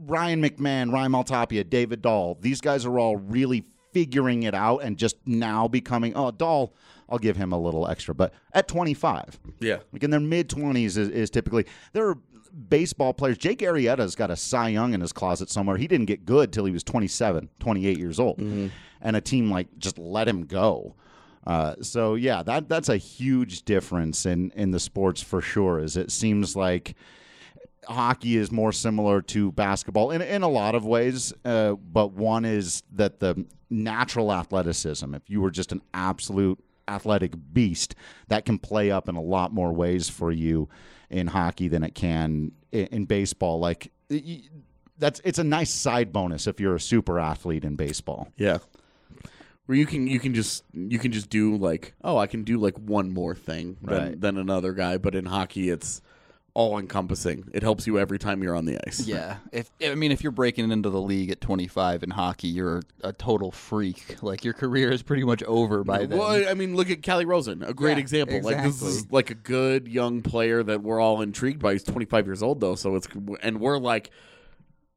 Ryan 0.00 0.42
McMahon, 0.42 0.90
Raimel 0.90 1.24
Tapia, 1.24 1.64
David 1.64 2.02
Dahl. 2.02 2.36
These 2.40 2.60
guys 2.60 2.84
are 2.86 2.98
all 2.98 3.16
really 3.16 3.64
figuring 3.94 4.42
it 4.42 4.54
out 4.54 4.78
and 4.78 4.98
just 4.98 5.16
now 5.24 5.66
becoming. 5.68 6.12
Oh, 6.14 6.30
Dahl 6.30 6.74
I'll 7.08 7.18
give 7.18 7.36
him 7.36 7.52
a 7.52 7.58
little 7.58 7.86
extra, 7.88 8.14
but 8.14 8.32
at 8.52 8.66
25, 8.68 9.38
Yeah. 9.60 9.78
like 9.92 10.02
in 10.02 10.10
their 10.10 10.20
mid 10.20 10.48
20s 10.48 10.96
is, 10.96 10.96
is 10.98 11.30
typically 11.30 11.64
there 11.92 12.08
are 12.08 12.18
baseball 12.68 13.12
players. 13.12 13.36
Jake 13.38 13.58
Arrieta's 13.60 14.14
got 14.14 14.30
a 14.30 14.36
Cy 14.36 14.68
Young 14.70 14.94
in 14.94 15.00
his 15.00 15.12
closet 15.12 15.50
somewhere. 15.50 15.76
He 15.76 15.86
didn't 15.86 16.06
get 16.06 16.24
good 16.24 16.52
till 16.52 16.64
he 16.64 16.72
was 16.72 16.82
27, 16.84 17.48
28 17.60 17.98
years 17.98 18.18
old, 18.18 18.38
and 18.38 19.16
a 19.16 19.20
team 19.20 19.50
like 19.50 19.68
just 19.78 19.98
let 19.98 20.26
him 20.28 20.44
go. 20.46 20.94
Uh, 21.46 21.74
so 21.82 22.14
yeah, 22.14 22.42
that 22.42 22.70
that's 22.70 22.88
a 22.88 22.96
huge 22.96 23.64
difference 23.64 24.24
in 24.24 24.50
in 24.56 24.70
the 24.70 24.80
sports 24.80 25.20
for 25.22 25.42
sure. 25.42 25.78
Is 25.78 25.96
it 25.98 26.10
seems 26.10 26.56
like 26.56 26.94
hockey 27.86 28.36
is 28.36 28.50
more 28.52 28.72
similar 28.72 29.22
to 29.22 29.52
basketball 29.52 30.10
in 30.10 30.22
in 30.22 30.42
a 30.42 30.48
lot 30.48 30.74
of 30.74 30.84
ways, 30.84 31.32
uh, 31.44 31.72
but 31.74 32.12
one 32.12 32.44
is 32.44 32.82
that 32.92 33.20
the 33.20 33.44
natural 33.70 34.32
athleticism. 34.32 35.14
If 35.14 35.28
you 35.28 35.40
were 35.40 35.50
just 35.50 35.72
an 35.72 35.82
absolute 35.92 36.58
athletic 36.88 37.32
beast, 37.52 37.94
that 38.28 38.44
can 38.44 38.58
play 38.58 38.90
up 38.90 39.08
in 39.08 39.16
a 39.16 39.22
lot 39.22 39.52
more 39.52 39.72
ways 39.72 40.08
for 40.08 40.30
you 40.30 40.68
in 41.10 41.26
hockey 41.28 41.68
than 41.68 41.82
it 41.82 41.94
can 41.94 42.52
in, 42.72 42.86
in 42.86 43.04
baseball. 43.04 43.58
Like. 43.60 43.90
That's 44.96 45.20
it's 45.24 45.40
a 45.40 45.44
nice 45.44 45.70
side 45.70 46.12
bonus 46.12 46.46
if 46.46 46.60
you're 46.60 46.76
a 46.76 46.80
super 46.80 47.18
athlete 47.18 47.64
in 47.64 47.74
baseball. 47.74 48.28
Yeah. 48.36 48.58
Where 49.66 49.76
you 49.76 49.86
can 49.86 50.06
you 50.06 50.20
can 50.20 50.34
just 50.34 50.62
you 50.72 51.00
can 51.00 51.10
just 51.10 51.28
do 51.30 51.56
like 51.56 51.94
oh 52.04 52.16
I 52.16 52.28
can 52.28 52.44
do 52.44 52.58
like 52.58 52.76
one 52.78 53.10
more 53.12 53.34
thing 53.34 53.76
than, 53.82 53.98
Right. 53.98 54.20
than 54.20 54.38
another 54.38 54.72
guy, 54.72 54.98
but 54.98 55.16
in 55.16 55.24
hockey 55.26 55.68
it's 55.68 56.00
all 56.54 56.78
encompassing. 56.78 57.48
It 57.52 57.64
helps 57.64 57.84
you 57.86 57.98
every 57.98 58.18
time 58.18 58.42
you're 58.42 58.54
on 58.54 58.64
the 58.64 58.78
ice. 58.86 59.06
Yeah. 59.06 59.38
If 59.50 59.70
I 59.84 59.96
mean, 59.96 60.12
if 60.12 60.22
you're 60.22 60.32
breaking 60.32 60.70
into 60.70 60.88
the 60.88 61.00
league 61.00 61.30
at 61.30 61.40
25 61.40 62.04
in 62.04 62.10
hockey, 62.10 62.46
you're 62.46 62.82
a 63.02 63.12
total 63.12 63.50
freak. 63.50 64.22
Like 64.22 64.44
your 64.44 64.54
career 64.54 64.90
is 64.90 65.02
pretty 65.02 65.24
much 65.24 65.42
over 65.42 65.82
by 65.82 66.06
then. 66.06 66.16
Well, 66.18 66.48
I 66.48 66.54
mean, 66.54 66.76
look 66.76 66.90
at 66.90 67.02
Calle 67.02 67.24
Rosén, 67.24 67.68
a 67.68 67.74
great 67.74 67.96
Yeah, 67.96 68.02
example. 68.02 68.40
Like 68.40 68.62
this 68.62 68.80
is 68.82 69.10
like 69.10 69.30
a 69.30 69.34
good 69.34 69.88
young 69.88 70.22
player 70.22 70.62
that 70.62 70.82
we're 70.82 71.00
all 71.00 71.20
intrigued 71.22 71.60
by. 71.60 71.72
He's 71.72 71.82
25 71.82 72.26
years 72.26 72.42
old 72.42 72.60
though, 72.60 72.76
so 72.76 72.94
it's 72.94 73.08
and 73.42 73.60
we're 73.60 73.78
like, 73.78 74.10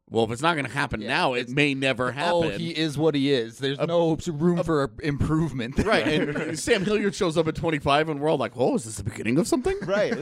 well, 0.09 0.23
if 0.23 0.31
it's 0.31 0.41
not 0.41 0.53
going 0.53 0.65
to 0.65 0.71
happen 0.71 1.01
now, 1.01 1.33
it 1.33 1.49
may 1.49 1.73
never 1.73 2.07
oh, 2.07 2.11
happen. 2.11 2.43
Oh, 2.45 2.49
he 2.49 2.69
is 2.69 2.97
what 2.97 3.13
he 3.13 3.33
is. 3.33 3.57
There's 3.57 3.77
no 3.77 4.17
room 4.27 4.63
for 4.63 4.89
improvement. 5.03 5.77
right. 5.85 6.07
And 6.07 6.57
Sam 6.59 6.85
Hilliard 6.85 7.13
shows 7.13 7.37
up 7.37 7.47
at 7.49 7.55
25, 7.55 8.07
and 8.07 8.21
we're 8.21 8.29
all 8.29 8.37
like, 8.37 8.53
"Oh, 8.55 8.75
is 8.75 8.85
this 8.85 8.95
the 8.95 9.03
beginning 9.03 9.37
of 9.37 9.47
something?" 9.47 9.75
Right, 9.87 10.13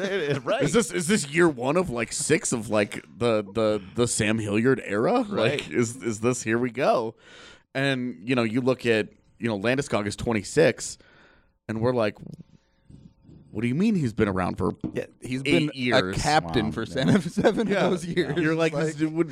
right. 0.44 0.62
Is 0.62 0.74
this 0.74 0.92
is 0.92 1.08
this 1.08 1.28
year 1.30 1.50
one 1.50 1.76
of 1.76 1.90
like 1.90 2.14
six 2.14 2.52
of 2.52 2.70
like 2.70 3.04
the 3.18 3.44
the 3.44 3.82
the 3.96 4.08
Sam 4.08 4.38
Hilliard 4.38 4.82
era? 4.84 5.22
Like 5.22 5.70
is 5.70 5.96
is 5.98 6.20
this 6.20 6.44
here 6.44 6.60
we 6.60 6.72
go? 6.72 7.16
And 7.74 8.18
you 8.24 8.36
know, 8.36 8.44
you 8.44 8.62
look 8.62 8.86
at 8.86 9.10
you 9.40 9.48
know 9.48 9.60
Landeskog 9.60 10.08
is 10.08 10.16
26, 10.16 10.98
and 11.68 11.82
we're 11.82 11.94
like, 11.94 12.16
what 13.56 13.62
do 13.62 13.70
you 13.70 13.76
mean 13.76 13.96
he's 13.96 14.12
been 14.12 14.28
around 14.28 14.58
for? 14.58 14.74
Yeah, 14.94 15.06
he's 15.22 15.40
Eight 15.46 15.70
been 15.70 15.72
years. 15.74 16.18
a 16.18 16.20
captain 16.20 16.66
Wow. 16.66 16.72
for 16.72 16.86
seven, 16.86 17.22
seven 17.30 17.62
of 17.74 17.80
those 17.90 18.06
years. 18.06 18.38
You're 18.38 18.54
like, 18.54 18.74
would- 18.74 19.32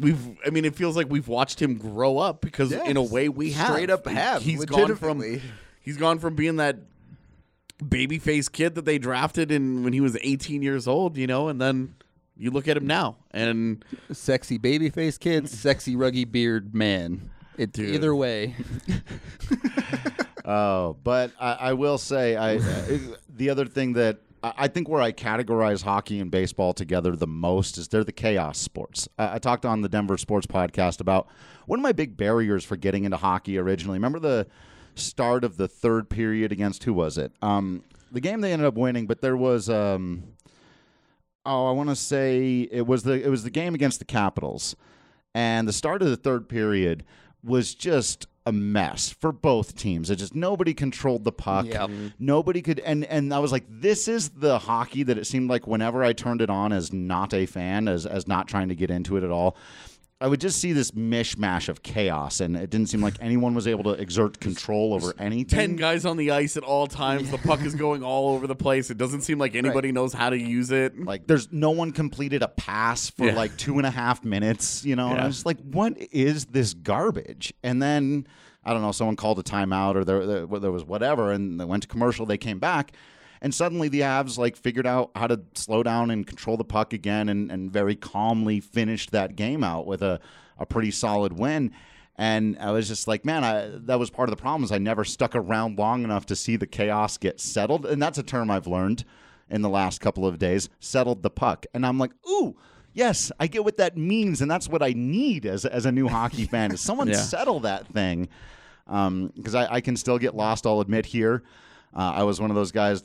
we've. 0.00 0.38
I 0.46 0.50
mean, 0.50 0.64
it 0.64 0.76
feels 0.76 0.96
like 0.96 1.10
we've 1.10 1.26
watched 1.26 1.60
him 1.60 1.74
grow 1.76 2.18
up 2.18 2.40
because 2.42 2.70
Yeah, 2.70 2.84
in 2.84 2.96
a 2.96 3.02
way 3.02 3.28
we 3.28 3.50
have 3.52 3.72
straight 3.72 3.90
up 3.90 4.06
have, 4.06 4.42
He's 4.42 4.64
gone 4.64 4.94
from 4.94 5.20
he's 5.80 5.96
gone 5.96 6.20
from 6.20 6.36
being 6.36 6.56
that 6.56 6.76
baby 7.88 8.20
face 8.20 8.48
kid 8.48 8.76
that 8.76 8.84
they 8.84 8.98
drafted 8.98 9.50
in 9.50 9.82
when 9.82 9.92
he 9.92 10.00
was 10.00 10.16
18 10.22 10.62
years 10.62 10.86
old, 10.86 11.16
you 11.16 11.26
know, 11.26 11.48
and 11.48 11.60
then 11.60 11.94
You 12.36 12.52
look 12.52 12.68
at 12.68 12.76
him 12.76 12.86
now, 12.86 13.16
and 13.32 13.84
Sexy 14.12 14.58
baby 14.58 14.90
face 14.90 15.18
kid, 15.18 15.48
sexy 15.48 15.96
ruggy 15.96 16.24
beard 16.30 16.72
man. 16.72 17.30
It, 17.58 17.72
Dude. 17.72 17.94
either 17.96 18.14
way. 18.14 18.54
Oh, 20.46 20.96
but 21.02 21.32
I, 21.40 21.52
I 21.52 21.72
will 21.72 21.98
say, 21.98 22.36
I 22.36 22.56
uh, 22.56 22.98
the 23.28 23.50
other 23.50 23.66
thing 23.66 23.94
that 23.94 24.20
I 24.42 24.68
think 24.68 24.88
where 24.88 25.02
I 25.02 25.10
categorize 25.10 25.82
hockey 25.82 26.20
and 26.20 26.30
baseball 26.30 26.72
together 26.72 27.16
the 27.16 27.26
most 27.26 27.78
is 27.78 27.88
they're 27.88 28.04
the 28.04 28.12
chaos 28.12 28.58
sports. 28.58 29.08
I, 29.18 29.34
I 29.34 29.38
talked 29.38 29.66
on 29.66 29.82
the 29.82 29.88
Denver 29.88 30.16
Sports 30.16 30.46
Podcast 30.46 31.00
about 31.00 31.26
one 31.66 31.80
of 31.80 31.82
my 31.82 31.92
big 31.92 32.16
barriers 32.16 32.64
for 32.64 32.76
getting 32.76 33.04
into 33.04 33.16
hockey 33.16 33.58
originally. 33.58 33.96
Remember 33.96 34.20
the 34.20 34.46
start 34.94 35.42
of 35.42 35.56
the 35.56 35.66
third 35.66 36.08
period 36.08 36.52
against 36.52 36.84
who 36.84 36.92
was 36.92 37.18
it? 37.18 37.32
Um, 37.42 37.82
the 38.12 38.20
game 38.20 38.40
they 38.40 38.52
ended 38.52 38.66
up 38.66 38.74
winning, 38.74 39.06
but 39.06 39.20
there 39.20 39.36
was. 39.36 39.68
Um, 39.68 40.22
oh, 41.44 41.66
I 41.66 41.72
want 41.72 41.88
to 41.88 41.96
say 41.96 42.68
it 42.70 42.86
was 42.86 43.02
the 43.02 43.20
it 43.20 43.28
was 43.28 43.42
the 43.42 43.50
game 43.50 43.74
against 43.74 43.98
the 43.98 44.04
Capitals, 44.04 44.76
and 45.34 45.66
the 45.66 45.72
start 45.72 46.02
of 46.02 46.08
the 46.08 46.16
third 46.16 46.48
period 46.48 47.04
was 47.42 47.74
just 47.74 48.28
a 48.46 48.52
mess 48.52 49.10
for 49.10 49.32
both 49.32 49.76
teams. 49.76 50.08
It 50.08 50.16
just 50.16 50.34
nobody 50.34 50.72
controlled 50.72 51.24
the 51.24 51.32
puck. 51.32 51.66
Yep. 51.66 51.90
Nobody 52.18 52.62
could, 52.62 52.78
and 52.80 53.04
and 53.04 53.34
I 53.34 53.40
was 53.40 53.52
like, 53.52 53.64
this 53.68 54.06
is 54.06 54.30
the 54.30 54.58
hockey 54.58 55.02
that 55.02 55.18
it 55.18 55.26
seemed 55.26 55.50
like 55.50 55.66
whenever 55.66 56.04
I 56.04 56.12
turned 56.12 56.40
it 56.40 56.48
on 56.48 56.72
as 56.72 56.92
not 56.92 57.34
a 57.34 57.44
fan, 57.46 57.88
as 57.88 58.06
as 58.06 58.28
not 58.28 58.46
trying 58.46 58.68
to 58.68 58.76
get 58.76 58.90
into 58.90 59.16
it 59.16 59.24
at 59.24 59.30
all. 59.30 59.56
I 60.18 60.28
would 60.28 60.40
just 60.40 60.60
see 60.62 60.72
this 60.72 60.92
mishmash 60.92 61.68
of 61.68 61.82
chaos, 61.82 62.40
and 62.40 62.56
it 62.56 62.70
didn't 62.70 62.88
seem 62.88 63.02
like 63.02 63.16
anyone 63.20 63.54
was 63.54 63.66
able 63.66 63.84
to 63.84 64.00
exert 64.00 64.40
control 64.40 64.94
over 64.94 65.12
anything. 65.18 65.58
ten 65.58 65.76
guys 65.76 66.06
on 66.06 66.16
the 66.16 66.30
ice 66.30 66.56
at 66.56 66.62
all 66.62 66.86
times. 66.86 67.30
The 67.30 67.36
puck 67.36 67.60
is 67.60 67.74
going 67.74 68.02
all 68.02 68.30
over 68.34 68.46
the 68.46 68.56
place. 68.56 68.88
It 68.90 68.96
doesn't 68.96 69.20
seem 69.22 69.38
like 69.38 69.54
anybody 69.54 69.92
knows 69.92 70.14
how 70.14 70.30
to 70.30 70.38
use 70.38 70.70
it. 70.70 70.98
Like 70.98 71.26
there's 71.26 71.52
no 71.52 71.70
one 71.70 71.92
completed 71.92 72.42
a 72.42 72.48
pass 72.48 73.10
for 73.10 73.26
Yeah. 73.26 73.34
like 73.34 73.58
two 73.58 73.76
and 73.76 73.86
a 73.86 73.90
half 73.90 74.24
minutes, 74.24 74.86
you 74.86 74.96
know. 74.96 75.10
And 75.10 75.20
I 75.20 75.26
was 75.26 75.44
like, 75.44 75.58
what 75.60 75.98
is 75.98 76.46
this 76.46 76.72
garbage? 76.72 77.52
And 77.62 77.82
then 77.82 78.26
I 78.64 78.72
don't 78.72 78.80
know, 78.80 78.92
someone 78.92 79.16
called 79.16 79.38
a 79.38 79.42
timeout 79.42 79.96
or 79.96 80.04
there, 80.04 80.26
there, 80.26 80.46
there 80.46 80.72
was 80.72 80.82
whatever, 80.84 81.30
and 81.30 81.60
they 81.60 81.64
went 81.66 81.82
to 81.82 81.88
commercial. 81.88 82.24
They 82.24 82.38
came 82.38 82.58
back, 82.58 82.92
and 83.42 83.54
suddenly 83.54 83.88
the 83.88 84.00
Avs 84.00 84.38
like 84.38 84.56
figured 84.56 84.86
out 84.86 85.10
how 85.14 85.26
to 85.26 85.40
slow 85.54 85.82
down 85.82 86.10
and 86.10 86.26
control 86.26 86.56
the 86.56 86.64
puck 86.64 86.92
again, 86.92 87.28
and, 87.28 87.50
and 87.50 87.70
very 87.72 87.94
calmly 87.96 88.60
finished 88.60 89.10
that 89.12 89.36
game 89.36 89.62
out 89.64 89.86
with 89.86 90.02
a, 90.02 90.20
a 90.58 90.66
pretty 90.66 90.90
solid 90.90 91.32
win. 91.38 91.72
And 92.18 92.56
I 92.58 92.70
was 92.70 92.88
just 92.88 93.06
like, 93.06 93.24
man, 93.26 93.44
I, 93.44 93.70
that 93.84 93.98
was 93.98 94.08
part 94.08 94.28
of 94.30 94.34
the 94.36 94.40
problem. 94.40 94.64
Is 94.64 94.72
I 94.72 94.78
never 94.78 95.04
stuck 95.04 95.34
around 95.36 95.78
long 95.78 96.02
enough 96.02 96.24
to 96.26 96.36
see 96.36 96.56
the 96.56 96.66
chaos 96.66 97.18
get 97.18 97.40
settled, 97.40 97.84
and 97.86 98.02
that's 98.02 98.18
a 98.18 98.22
term 98.22 98.50
I've 98.50 98.66
learned 98.66 99.04
in 99.50 99.62
the 99.62 99.68
last 99.68 100.00
couple 100.00 100.26
of 100.26 100.38
days. 100.38 100.68
Settled 100.80 101.22
the 101.22 101.30
puck, 101.30 101.66
and 101.74 101.84
I'm 101.86 101.98
like, 101.98 102.12
ooh. 102.28 102.56
Yes, 102.94 103.30
I 103.38 103.46
get 103.46 103.62
what 103.62 103.76
that 103.76 103.98
means, 103.98 104.40
and 104.40 104.50
that's 104.50 104.70
what 104.70 104.82
I 104.82 104.94
need 104.96 105.44
as, 105.44 105.66
as 105.66 105.84
a 105.84 105.92
new 105.92 106.08
hockey 106.08 106.44
fan. 106.50 106.72
Is 106.72 106.80
someone 106.80 107.08
Yeah. 107.08 107.16
settle 107.16 107.60
that 107.60 107.86
thing? 107.88 108.26
Because 108.86 109.54
I, 109.54 109.66
I 109.74 109.80
can 109.82 109.96
still 109.96 110.18
get 110.18 110.34
lost. 110.34 110.66
I'll 110.66 110.80
admit 110.80 111.04
here, 111.04 111.42
uh, 111.94 112.12
I 112.16 112.22
was 112.22 112.40
one 112.40 112.48
of 112.50 112.56
those 112.56 112.72
guys 112.72 113.04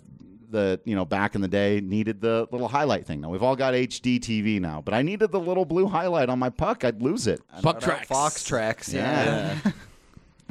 that 0.52 0.82
you 0.86 0.96
know 0.96 1.06
back 1.06 1.36
in 1.36 1.42
the 1.42 1.48
day 1.48 1.82
needed 1.82 2.22
the 2.22 2.48
little 2.52 2.68
highlight 2.68 3.06
thing. 3.06 3.22
Now 3.22 3.30
we've 3.30 3.44
all 3.44 3.56
got 3.56 3.74
HD 3.74 4.20
TV 4.20 4.60
now, 4.60 4.82
but 4.84 4.94
I 4.94 5.02
needed 5.02 5.32
the 5.32 5.40
little 5.40 5.66
blue 5.66 5.88
highlight 5.88 6.30
on 6.30 6.40
my 6.40 6.50
puck. 6.50 6.84
I'd 6.84 7.02
lose 7.02 7.28
it. 7.28 7.42
Puck 7.62 7.80
tracks. 7.82 8.08
Fox 8.08 8.44
tracks. 8.44 8.94
Yeah. 8.94 9.58
Yeah. 9.66 9.72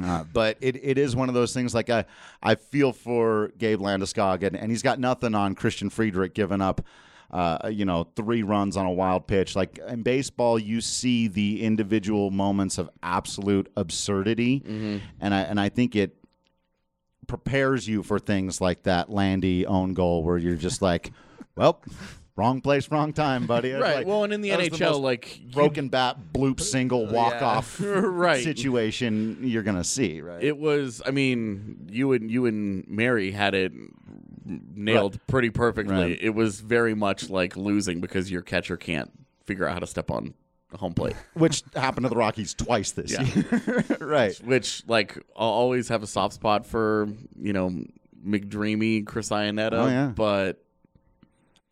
Uh, 0.03 0.23
but 0.33 0.57
it, 0.61 0.83
it 0.83 0.97
is 0.97 1.15
one 1.15 1.29
of 1.29 1.35
those 1.35 1.53
things 1.53 1.75
like 1.75 1.89
I, 1.89 2.05
I 2.41 2.55
feel 2.55 2.91
for 2.91 3.51
Gabe 3.59 3.79
Landeskog, 3.79 4.41
and, 4.41 4.55
and 4.55 4.71
he's 4.71 4.81
got 4.81 4.99
nothing 4.99 5.35
on 5.35 5.53
Christian 5.53 5.91
Friedrich 5.91 6.33
giving 6.33 6.59
up, 6.59 6.81
uh, 7.29 7.69
you 7.71 7.85
know, 7.85 8.07
three 8.15 8.41
runs 8.41 8.77
on 8.77 8.87
a 8.87 8.91
wild 8.91 9.27
pitch. 9.27 9.55
Like 9.55 9.77
in 9.87 10.01
baseball, 10.01 10.57
you 10.57 10.81
see 10.81 11.27
the 11.27 11.61
individual 11.63 12.31
moments 12.31 12.79
of 12.79 12.89
absolute 13.03 13.71
absurdity, 13.77 14.63
and 15.19 15.33
I 15.35 15.41
and 15.41 15.59
I 15.59 15.69
think 15.69 15.95
it 15.95 16.15
prepares 17.31 17.87
you 17.87 18.03
for 18.03 18.19
things 18.19 18.59
like 18.59 18.83
that 18.83 19.09
Landy 19.09 19.65
own 19.65 19.93
goal 19.93 20.21
where 20.21 20.37
you're 20.37 20.57
just 20.57 20.81
like, 20.81 21.13
well, 21.55 21.81
wrong 22.35 22.59
place, 22.59 22.91
wrong 22.91 23.13
time, 23.13 23.47
buddy. 23.47 23.71
Right. 23.71 23.95
like- 23.99 24.05
well, 24.07 24.25
and 24.25 24.33
in 24.33 24.41
the 24.41 24.49
NHL, 24.49 24.79
most 24.79 24.99
like 24.99 25.39
broken 25.53 25.87
bat 25.87 26.17
bloop 26.33 26.59
single 26.59 27.05
walk 27.07 27.41
off 27.41 27.79
Right. 27.83 28.43
situation 28.43 29.37
you're 29.43 29.63
gonna 29.63 29.85
see, 29.85 30.19
right? 30.19 30.43
It 30.43 30.57
was. 30.57 31.01
I 31.05 31.11
mean, 31.11 31.87
you 31.89 32.11
and 32.11 32.29
you 32.29 32.47
and 32.47 32.85
Mary 32.89 33.31
had 33.31 33.53
it 33.55 33.71
nailed 34.45 35.25
pretty 35.27 35.51
perfectly. 35.51 35.93
Right. 35.95 36.17
It 36.21 36.31
was 36.31 36.59
very 36.59 36.93
much 36.93 37.29
like 37.29 37.55
losing 37.55 38.01
because 38.01 38.29
your 38.29 38.41
catcher 38.41 38.75
can't 38.75 39.09
figure 39.45 39.65
out 39.65 39.73
how 39.73 39.79
to 39.79 39.87
step 39.87 40.11
on 40.11 40.25
the 40.25 40.33
home 40.77 40.93
plate. 40.93 41.15
Which 41.33 41.63
happened 41.75 42.05
to 42.05 42.09
the 42.09 42.15
Rockies 42.15 42.53
twice 42.53 42.91
this 42.91 43.11
Yeah. 43.11 43.21
year, 43.23 43.85
right? 43.99 44.35
Which, 44.43 44.83
like, 44.87 45.17
I'll 45.35 45.47
always 45.49 45.89
have 45.89 46.03
a 46.03 46.07
soft 46.07 46.33
spot 46.35 46.65
for 46.65 47.07
you 47.39 47.53
know 47.53 47.71
McDreamy, 48.25 49.05
Chris 49.05 49.29
Iannetta. 49.29 49.73
Oh, 49.73 49.87
yeah. 49.87 50.07
but 50.07 50.63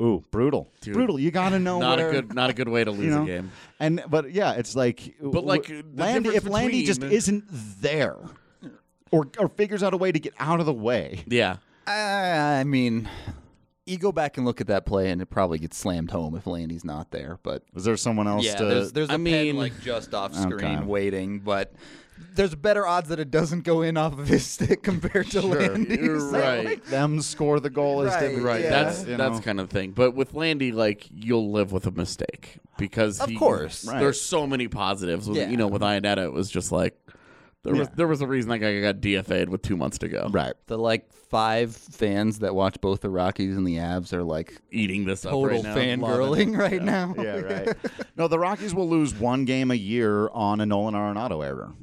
Ooh, 0.02 0.24
brutal, 0.32 0.72
Dude. 0.82 0.94
brutal. 0.94 1.20
You 1.20 1.30
got 1.30 1.50
to 1.50 1.60
know 1.60 1.80
not 1.80 1.98
where, 1.98 2.08
a 2.10 2.12
good 2.12 2.34
not 2.34 2.50
a 2.50 2.54
good 2.54 2.70
way 2.70 2.84
to 2.86 2.92
lose 2.92 3.04
you 3.06 3.10
know, 3.12 3.24
a 3.24 3.26
game. 3.26 3.52
And 3.80 4.02
but 4.10 4.32
yeah, 4.32 4.54
it's 4.54 4.76
like, 4.76 5.16
But, 5.22 5.44
like, 5.44 5.70
Landy, 5.94 6.30
if 6.30 6.36
difference 6.36 6.54
Landy 6.54 6.84
just 6.84 7.04
isn't 7.04 7.44
there, 7.82 8.16
or 9.12 9.28
or 9.38 9.50
figures 9.50 9.84
out 9.84 9.94
a 9.94 9.98
way 9.98 10.12
to 10.14 10.20
get 10.20 10.34
out 10.40 10.60
of 10.62 10.66
the 10.66 10.74
way, 10.74 11.24
Yeah, 11.28 11.58
I, 11.86 12.60
I 12.60 12.64
mean, 12.64 13.10
you 13.90 13.98
go 13.98 14.12
back 14.12 14.38
and 14.38 14.46
look 14.46 14.62
at 14.62 14.68
that 14.68 14.86
play, 14.86 15.10
and 15.10 15.22
it 15.22 15.28
probably 15.28 15.60
gets 15.60 15.78
slammed 15.78 16.12
home 16.12 16.36
if 16.36 16.46
Landy's 16.48 16.86
not 16.86 17.12
there. 17.12 17.40
But 17.44 17.64
is 17.76 17.84
there 17.84 17.98
someone 17.98 18.28
else 18.28 18.46
yeah, 18.46 18.56
to? 18.56 18.66
there's 18.66 18.92
there's 18.92 19.10
a 19.10 19.14
I 19.14 19.16
pen, 19.16 19.24
mean- 19.24 19.58
like 19.58 19.80
just 19.82 20.14
off 20.14 20.34
screen 20.36 20.54
Okay. 20.78 20.84
waiting, 20.84 21.40
but 21.40 21.74
there's 22.36 22.54
better 22.54 22.86
odds 22.86 23.08
that 23.10 23.20
it 23.20 23.32
doesn't 23.32 23.64
go 23.64 23.82
in 23.82 23.96
off 23.96 24.20
of 24.20 24.28
his 24.28 24.46
stick 24.46 24.84
compared 24.84 25.28
to 25.32 25.42
Landy's. 25.42 25.98
You're 26.00 26.20
So, 26.20 26.38
right. 26.40 26.66
like, 26.66 26.86
them 26.88 27.22
score 27.22 27.62
the 27.62 27.70
goal 27.70 28.02
is 28.02 28.14
Right, 28.14 28.38
right. 28.42 28.62
Yeah. 28.64 28.70
That's 28.70 29.06
you 29.06 29.16
that's 29.18 29.38
know. 29.38 29.42
kind 29.42 29.60
of 29.62 29.70
thing. 29.70 29.92
But 29.92 30.12
with 30.16 30.34
Landy, 30.34 30.74
like 30.74 31.08
you'll 31.14 31.52
live 31.52 31.72
with 31.72 31.88
a 31.88 31.92
mistake 31.92 32.58
because 32.78 33.22
Of 33.22 33.30
he- 33.30 33.36
course. 33.38 33.86
Right. 33.86 34.00
there's 34.00 34.20
so 34.20 34.46
many 34.46 34.68
positives. 34.68 35.30
With, 35.30 35.38
Yeah. 35.38 35.50
You 35.50 35.56
know, 35.58 35.68
with 35.68 35.82
Iannetta, 35.82 36.26
it 36.26 36.34
was 36.34 36.52
just 36.52 36.72
like 36.74 36.98
there 37.64 37.76
was 37.76 37.90
there 37.90 38.08
was 38.08 38.22
a 38.22 38.28
reason 38.28 38.50
that 38.50 38.60
guy 38.60 38.80
got 38.80 38.98
DFA'd 39.02 39.50
with 39.50 39.62
two 39.62 39.76
months 39.76 39.98
to 40.00 40.08
go. 40.08 40.30
right. 40.32 40.54
the 40.68 40.78
like 40.78 41.12
five 41.12 41.76
fans 41.76 42.40
that 42.40 42.56
watch 42.56 42.80
both 42.82 43.02
the 43.02 43.10
Rockies 43.10 43.58
and 43.58 43.68
the 43.68 43.76
Avs 43.76 44.14
are 44.14 44.24
like 44.24 44.60
Eating 44.72 45.06
this 45.06 45.26
up 45.26 45.32
total 45.32 45.62
right 45.62 45.64
now. 45.64 45.76
Fangirling 45.76 46.58
right 46.58 46.82
now. 46.82 47.14
Yeah, 47.18 47.40
right. 47.40 47.78
no, 48.18 48.28
the 48.28 48.40
Rockies 48.40 48.74
will 48.74 48.90
lose 48.90 49.14
one 49.14 49.46
game 49.46 49.72
a 49.72 49.76
year 49.76 50.30
on 50.30 50.62
a 50.62 50.66
Nolan 50.66 50.94
Arenado 50.94 51.46
error. 51.46 51.74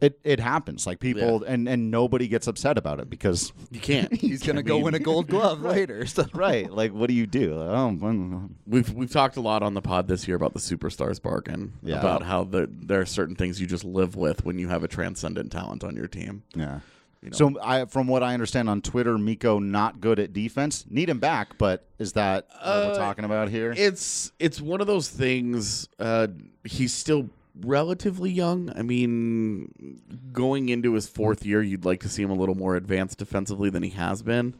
It 0.00 0.18
it 0.24 0.40
happens. 0.40 0.86
Like 0.86 0.98
people 1.00 1.42
and 1.44 1.68
and 1.68 1.90
nobody 1.90 2.26
gets 2.28 2.46
upset 2.46 2.78
about 2.78 3.00
it 3.00 3.10
because 3.10 3.52
You 3.70 3.80
can't. 3.80 4.12
He's 4.20 4.42
gonna 4.42 4.60
I 4.60 4.62
go 4.62 4.76
mean, 4.76 4.84
win 4.84 4.94
a 4.94 4.98
Gold 5.10 5.28
Glove 5.28 5.60
later. 5.62 6.06
So 6.10 6.24
right. 6.34 6.70
Like 6.70 6.92
what 6.92 7.08
do 7.08 7.14
you 7.14 7.26
do? 7.26 7.54
Oh, 7.54 7.96
well, 8.00 8.48
We've 8.66 8.90
we've 8.92 9.10
talked 9.12 9.36
a 9.36 9.40
lot 9.40 9.62
on 9.62 9.74
the 9.74 9.82
pod 9.82 10.08
this 10.08 10.26
year 10.26 10.36
about 10.36 10.54
the 10.54 10.60
superstars 10.60 11.20
bargain. 11.20 11.74
Yeah. 11.82 11.98
About 11.98 12.22
how 12.22 12.44
the, 12.44 12.68
there 12.70 13.00
are 13.00 13.06
certain 13.06 13.36
things 13.36 13.60
you 13.60 13.66
just 13.66 13.84
live 13.84 14.16
with 14.16 14.44
when 14.44 14.58
you 14.58 14.68
have 14.68 14.82
a 14.84 14.88
transcendent 14.88 15.52
talent 15.52 15.84
on 15.84 15.94
your 15.96 16.08
team. 16.08 16.42
yeah. 16.54 16.80
know. 17.22 17.30
So 17.32 17.54
I, 17.62 17.84
from 17.84 18.06
what 18.08 18.22
I 18.22 18.32
understand 18.32 18.70
on 18.70 18.80
Twitter, 18.80 19.18
Mikko 19.18 19.58
not 19.58 20.00
good 20.00 20.18
at 20.18 20.32
defense. 20.32 20.86
Need 20.88 21.10
him 21.10 21.18
back, 21.18 21.58
but 21.58 21.84
is 21.98 22.14
that 22.14 22.46
what 22.48 22.66
Uh, 22.66 22.88
we're 22.88 22.96
talking 22.98 23.26
about 23.26 23.50
here? 23.50 23.74
It's 23.76 24.32
it's 24.38 24.58
one 24.60 24.80
of 24.80 24.86
those 24.86 25.10
things. 25.10 25.86
Uh, 25.98 26.28
he's 26.64 26.94
still 26.94 27.28
relatively 27.64 28.30
young. 28.30 28.70
I 28.76 28.82
mean, 28.82 30.00
going 30.32 30.68
into 30.68 30.94
his 30.94 31.08
fourth 31.08 31.44
year, 31.44 31.62
you'd 31.62 31.84
like 31.84 32.00
to 32.00 32.08
see 32.08 32.22
him 32.22 32.30
a 32.30 32.34
little 32.34 32.54
more 32.54 32.76
advanced 32.76 33.18
defensively 33.18 33.70
than 33.70 33.82
he 33.82 33.90
has 33.90 34.22
been. 34.22 34.54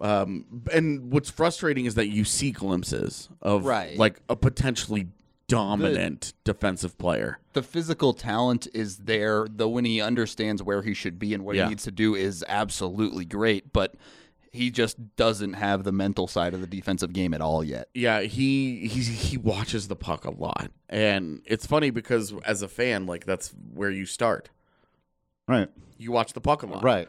Um, 0.00 0.62
and 0.72 1.10
what's 1.12 1.30
frustrating 1.30 1.84
is 1.86 1.94
that 1.96 2.08
you 2.08 2.24
see 2.24 2.52
glimpses 2.52 3.28
of 3.42 3.64
Right. 3.64 3.96
like 3.98 4.20
a 4.28 4.36
potentially 4.36 5.08
dominant 5.48 6.34
defensive 6.44 6.96
player. 6.98 7.38
the 7.54 7.62
physical 7.62 8.12
talent 8.12 8.68
is 8.74 8.98
there. 8.98 9.46
though 9.50 9.68
when 9.68 9.84
he 9.84 10.00
understands 10.00 10.62
where 10.62 10.82
he 10.82 10.94
should 10.94 11.18
be 11.18 11.34
and 11.34 11.44
what 11.44 11.56
Yeah. 11.56 11.64
he 11.64 11.70
needs 11.70 11.82
to 11.84 11.90
do 11.90 12.14
is 12.14 12.44
absolutely 12.46 13.24
great. 13.24 13.72
But 13.72 13.94
he 14.58 14.70
just 14.70 15.16
doesn't 15.16 15.54
have 15.54 15.84
the 15.84 15.92
mental 15.92 16.26
side 16.26 16.52
of 16.54 16.60
the 16.60 16.66
defensive 16.66 17.12
game 17.12 17.32
at 17.32 17.40
all 17.40 17.62
yet. 17.64 17.88
Yeah, 17.94 18.20
he 18.22 18.86
he 18.88 19.02
he 19.02 19.36
watches 19.36 19.88
the 19.88 19.96
puck 19.96 20.24
a 20.24 20.30
lot, 20.30 20.70
and 20.88 21.40
it's 21.44 21.66
funny 21.66 21.90
because 21.90 22.34
as 22.44 22.60
a 22.62 22.68
fan, 22.68 23.06
like 23.06 23.24
that's 23.24 23.54
where 23.72 23.90
you 23.90 24.04
start. 24.06 24.50
right. 25.46 25.68
You 26.00 26.12
watch 26.12 26.32
the 26.32 26.40
puck 26.40 26.62
a 26.62 26.66
lot. 26.66 26.84
Right. 26.84 27.08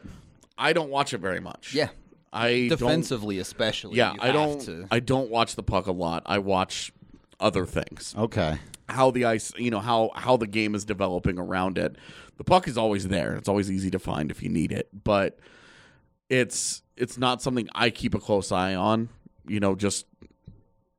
I 0.58 0.72
don't 0.72 0.90
watch 0.90 1.14
it 1.14 1.18
very 1.18 1.38
much. 1.40 1.74
Yeah, 1.74 1.90
I 2.32 2.66
defensively 2.68 3.38
especially. 3.38 3.96
Yeah, 3.96 4.14
I 4.18 4.32
don't. 4.32 4.60
to- 4.62 4.86
I 4.90 5.00
don't 5.00 5.30
watch 5.30 5.54
the 5.56 5.62
puck 5.62 5.86
a 5.86 5.92
lot. 5.92 6.22
I 6.26 6.38
watch 6.38 6.92
other 7.38 7.64
things. 7.66 8.14
Okay. 8.18 8.58
How 8.88 9.10
the 9.12 9.24
ice, 9.24 9.52
you 9.56 9.70
know, 9.70 9.78
how 9.80 10.10
how 10.14 10.36
the 10.36 10.46
game 10.48 10.74
is 10.74 10.84
developing 10.84 11.38
around 11.38 11.78
it. 11.78 11.96
The 12.36 12.44
puck 12.44 12.66
is 12.66 12.76
always 12.76 13.08
there. 13.08 13.34
It's 13.36 13.48
always 13.48 13.70
easy 13.70 13.90
to 13.90 13.98
find 13.98 14.30
if 14.30 14.42
you 14.42 14.48
need 14.48 14.72
it, 14.72 14.88
but 15.04 15.38
it's 16.30 16.82
it's 16.96 17.18
not 17.18 17.42
something 17.42 17.68
I 17.74 17.90
keep 17.90 18.14
a 18.14 18.20
close 18.20 18.50
eye 18.50 18.74
on. 18.74 19.10
You 19.46 19.60
know, 19.60 19.74
just 19.74 20.06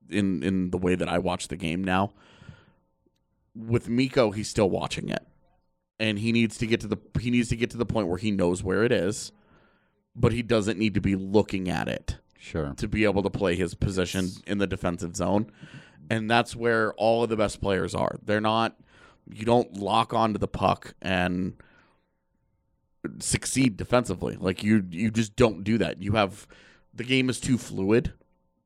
in 0.09 0.43
in 0.43 0.69
the 0.69 0.77
way 0.77 0.93
that 0.93 1.09
I 1.09 1.17
watch 1.17 1.47
the 1.47 1.57
game 1.57 1.83
now. 1.83 2.13
With 3.55 3.89
Mikko, 3.89 4.31
he's 4.31 4.49
still 4.49 4.69
watching 4.69 5.09
it, 5.09 5.25
and 5.99 6.19
he 6.19 6.31
needs 6.31 6.57
to 6.59 6.67
get 6.67 6.79
to 6.81 6.87
the 6.87 6.97
he 7.19 7.31
needs 7.31 7.49
to 7.49 7.55
get 7.55 7.71
to 7.71 7.77
the 7.77 7.85
point 7.85 8.07
where 8.07 8.17
he 8.17 8.31
knows 8.31 8.63
where 8.63 8.83
it 8.83 8.91
is, 8.91 9.31
but 10.15 10.31
he 10.31 10.41
doesn't 10.41 10.77
need 10.77 10.93
to 10.93 11.01
be 11.01 11.15
looking 11.15 11.69
at 11.69 11.87
it 11.87 12.17
Sure. 12.37 12.73
to 12.77 12.87
be 12.87 13.03
able 13.03 13.23
to 13.23 13.29
play 13.29 13.55
his 13.55 13.73
position 13.75 14.29
in 14.47 14.57
the 14.57 14.67
defensive 14.67 15.15
zone. 15.15 15.51
And 16.09 16.29
that's 16.29 16.55
where 16.55 16.93
all 16.93 17.23
of 17.23 17.29
the 17.29 17.37
best 17.37 17.61
players 17.61 17.93
are. 17.93 18.17
They're 18.23 18.41
not 18.41 18.75
you 19.31 19.45
don't 19.45 19.77
lock 19.77 20.13
onto 20.13 20.37
the 20.39 20.47
puck 20.47 20.93
and 21.01 21.53
succeed 23.19 23.77
defensively. 23.77 24.37
Like 24.39 24.63
you 24.63 24.85
you 24.91 25.11
just 25.11 25.35
don't 25.35 25.63
do 25.63 25.77
that. 25.79 26.01
You 26.01 26.13
have 26.13 26.47
the 26.93 27.03
game 27.03 27.29
is 27.29 27.39
too 27.39 27.57
fluid. 27.57 28.13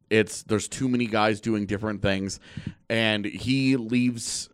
It's 0.09 0.43
there's 0.43 0.67
too 0.67 0.87
many 0.87 1.07
guys 1.07 1.41
doing 1.41 1.65
different 1.65 2.01
things 2.01 2.39
and 2.89 3.25
he 3.25 3.75
leaves 3.75 4.49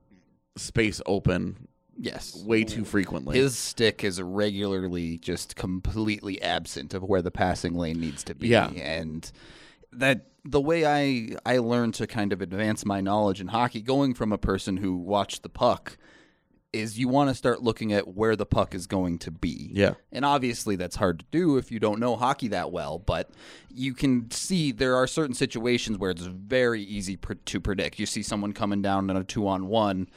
space 0.55 1.01
open 1.05 1.67
Yes. 1.97 2.35
way 2.45 2.63
too 2.63 2.83
frequently. 2.83 3.37
His 3.37 3.55
stick 3.57 4.03
is 4.03 4.19
regularly 4.21 5.17
just 5.17 5.55
completely 5.55 6.41
absent 6.41 6.93
of 6.93 7.03
where 7.03 7.21
the 7.21 7.31
passing 7.31 7.75
lane 7.75 7.99
needs 7.99 8.23
to 8.23 8.33
be. 8.35 8.47
Yeah. 8.47 8.69
And 8.71 9.29
that 9.91 10.27
the 10.43 10.61
way 10.61 10.85
I 10.85 11.35
I 11.45 11.57
learned 11.59 11.93
to 11.95 12.07
kind 12.07 12.33
of 12.33 12.41
advance 12.41 12.85
my 12.85 13.01
knowledge 13.01 13.39
in 13.41 13.47
hockey, 13.47 13.81
going 13.81 14.13
from 14.13 14.31
a 14.31 14.37
person 14.37 14.77
who 14.77 14.95
watched 14.95 15.43
the 15.43 15.49
puck, 15.49 15.97
is 16.73 16.97
you 16.97 17.07
want 17.07 17.29
to 17.29 17.35
start 17.35 17.61
looking 17.61 17.91
at 17.91 18.07
where 18.07 18.35
the 18.35 18.45
puck 18.45 18.73
is 18.73 18.87
going 18.87 19.19
to 19.19 19.31
be. 19.31 19.71
Yeah. 19.73 19.95
And 20.11 20.23
obviously 20.23 20.75
that's 20.75 20.95
hard 20.95 21.19
to 21.19 21.25
do 21.31 21.57
if 21.57 21.71
you 21.71 21.79
don't 21.79 21.99
know 21.99 22.15
hockey 22.15 22.47
that 22.49 22.71
well, 22.71 22.97
but 22.97 23.29
you 23.69 23.93
can 23.93 24.31
see 24.31 24.71
there 24.71 24.95
are 24.95 25.07
certain 25.07 25.35
situations 25.35 25.97
where 25.97 26.11
it's 26.11 26.21
very 26.21 26.81
easy 26.81 27.17
pr- 27.17 27.33
to 27.33 27.59
predict. 27.59 27.99
You 27.99 28.05
see 28.05 28.23
someone 28.23 28.53
coming 28.53 28.81
down 28.81 29.09
in 29.09 29.17
a 29.17 29.23
2 29.23 29.47
on 29.47 29.67
1 29.67 30.07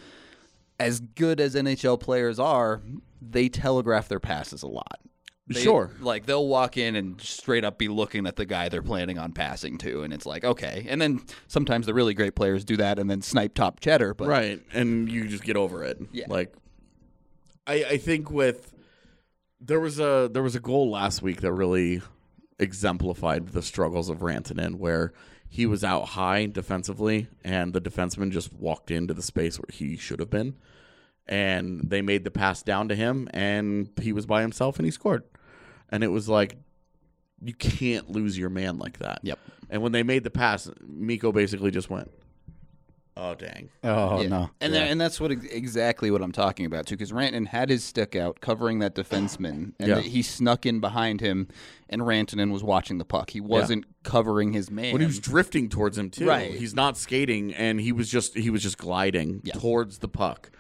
as 0.78 1.00
good 1.00 1.40
as 1.40 1.54
NHL 1.54 2.00
players 2.00 2.38
are, 2.38 2.82
they 3.20 3.49
telegraph 3.49 4.08
their 4.08 4.20
passes 4.20 4.62
a 4.62 4.68
lot. 4.68 5.00
They- 5.46 5.60
Sure. 5.62 5.90
Like 6.00 6.24
they'll 6.26 6.48
walk 6.48 6.76
in 6.78 6.96
and 6.96 7.20
straight 7.20 7.64
up 7.64 7.76
be 7.78 7.88
looking 7.88 8.26
at 8.26 8.36
the 8.36 8.46
guy 8.46 8.70
they're 8.70 8.80
planning 8.82 9.18
on 9.18 9.32
passing 9.32 9.76
to, 9.78 10.02
and 10.02 10.12
it's 10.14 10.24
like, 10.24 10.42
okay. 10.42 10.86
And 10.88 11.02
then 11.02 11.20
sometimes 11.48 11.84
the 11.86 11.92
really 11.92 12.14
great 12.14 12.34
players 12.34 12.64
do 12.64 12.76
that 12.78 12.98
and 12.98 13.10
then 13.10 13.20
snipe 13.20 13.54
top 13.54 13.80
cheddar. 13.80 14.14
But 14.14 14.28
right 14.28 14.62
and 14.72 15.10
you 15.12 15.28
just 15.28 15.44
get 15.44 15.56
over 15.56 15.84
it 15.84 16.00
Yeah. 16.12 16.26
like 16.28 16.54
i 17.66 17.74
i 17.84 17.96
think 17.98 18.30
with 18.30 18.72
there 19.60 19.80
was 19.80 19.98
a 20.00 20.28
there 20.32 20.42
was 20.42 20.54
a 20.56 20.60
goal 20.60 20.90
last 20.90 21.20
week 21.22 21.40
that 21.42 21.52
really 21.52 22.00
exemplified 22.58 23.48
the 23.48 23.62
struggles 23.62 24.08
of 24.08 24.18
rantanen 24.20 24.76
where 24.76 25.12
he 25.48 25.66
was 25.66 25.82
out 25.84 26.08
high 26.08 26.46
defensively 26.46 27.26
and 27.44 27.72
the 27.72 27.80
defenseman 27.80 28.30
just 28.30 28.52
walked 28.52 28.90
into 28.90 29.12
the 29.14 29.22
space 29.22 29.58
where 29.58 29.68
he 29.72 29.96
should 29.96 30.20
have 30.20 30.30
been 30.30 30.54
and 31.26 31.80
they 31.88 32.02
made 32.02 32.24
the 32.24 32.30
pass 32.30 32.62
down 32.62 32.88
to 32.88 32.94
him 32.94 33.28
and 33.32 33.90
he 34.00 34.12
was 34.12 34.26
by 34.26 34.40
himself 34.40 34.78
and 34.78 34.84
he 34.86 34.90
scored 34.90 35.22
and 35.94 36.02
it 36.04 36.08
was 36.08 36.28
like 36.28 36.56
you 37.42 37.54
can't 37.54 38.10
lose 38.10 38.36
your 38.38 38.50
man 38.50 38.78
like 38.78 38.98
that 38.98 39.20
Yep. 39.22 39.38
and 39.70 39.82
when 39.82 39.92
they 39.92 40.02
made 40.02 40.24
the 40.24 40.30
pass 40.30 40.70
mikko 40.86 41.30
basically 41.32 41.70
just 41.70 41.88
went 41.90 42.10
oh 43.16 43.34
dang 43.34 43.68
Oh 43.84 44.22
Yeah. 44.22 44.28
no. 44.28 44.50
And 44.60 44.72
tha- 44.74 44.80
and 44.80 45.00
that's 45.00 45.20
what 45.20 45.30
exactly 45.30 46.10
what 46.10 46.20
I'm 46.20 46.32
talking 46.32 46.66
about 46.66 46.86
too, 46.86 46.96
because 46.96 47.12
Rantanen 47.12 47.46
had 47.46 47.68
his 47.68 47.84
stick 47.84 48.16
out 48.16 48.40
covering 48.40 48.80
that 48.80 48.94
defenseman, 48.96 49.72
and 49.78 49.88
Yeah. 49.88 50.00
he 50.00 50.20
snuck 50.22 50.66
in 50.66 50.80
behind 50.80 51.20
him, 51.20 51.46
and 51.88 52.02
Rantanen 52.02 52.50
was 52.50 52.64
watching 52.64 52.98
the 52.98 53.04
puck. 53.04 53.30
He 53.30 53.40
wasn't 53.40 53.84
covering 54.02 54.52
his 54.52 54.68
man. 54.70 54.92
when 54.92 55.00
he 55.00 55.06
was 55.06 55.20
drifting 55.20 55.68
towards 55.68 55.96
him 55.96 56.10
too. 56.10 56.26
Right. 56.26 56.54
He's 56.54 56.74
not 56.74 56.96
skating 56.96 57.54
and 57.54 57.80
he 57.80 57.92
was 57.92 58.08
just 58.10 58.36
he 58.36 58.50
was 58.50 58.62
just 58.62 58.78
gliding 58.78 59.42
Yeah. 59.44 59.54
towards 59.54 59.98
the 59.98 60.08
puck. 60.08 60.50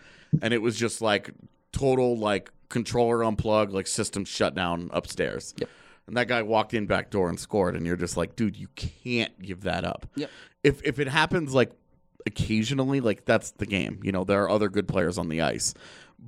And 0.40 0.54
it 0.54 0.62
was 0.62 0.76
just 0.76 1.02
like 1.02 1.30
total 1.72 2.16
like 2.16 2.52
controller 2.68 3.18
unplug, 3.18 3.72
like 3.72 3.86
system 3.86 4.24
shut 4.24 4.54
down 4.54 4.90
upstairs. 4.92 5.54
Yep. 5.58 5.68
And 6.06 6.16
that 6.16 6.28
guy 6.28 6.42
walked 6.42 6.74
in 6.74 6.86
back 6.86 7.10
door 7.10 7.28
and 7.28 7.40
scored 7.40 7.76
and 7.76 7.86
you're 7.86 7.96
just 7.96 8.16
like, 8.16 8.36
dude, 8.36 8.56
you 8.56 8.68
can't 8.74 9.40
give 9.40 9.62
that 9.62 9.84
up. 9.84 10.06
Yep. 10.16 10.30
If 10.62 10.82
if 10.82 10.98
it 10.98 11.08
happens 11.08 11.54
like 11.54 11.72
occasionally, 12.26 13.00
like 13.00 13.24
that's 13.24 13.52
the 13.52 13.66
game. 13.66 14.00
You 14.02 14.12
know, 14.12 14.24
there 14.24 14.42
are 14.42 14.50
other 14.50 14.68
good 14.68 14.88
players 14.88 15.18
on 15.18 15.28
the 15.28 15.40
ice. 15.40 15.74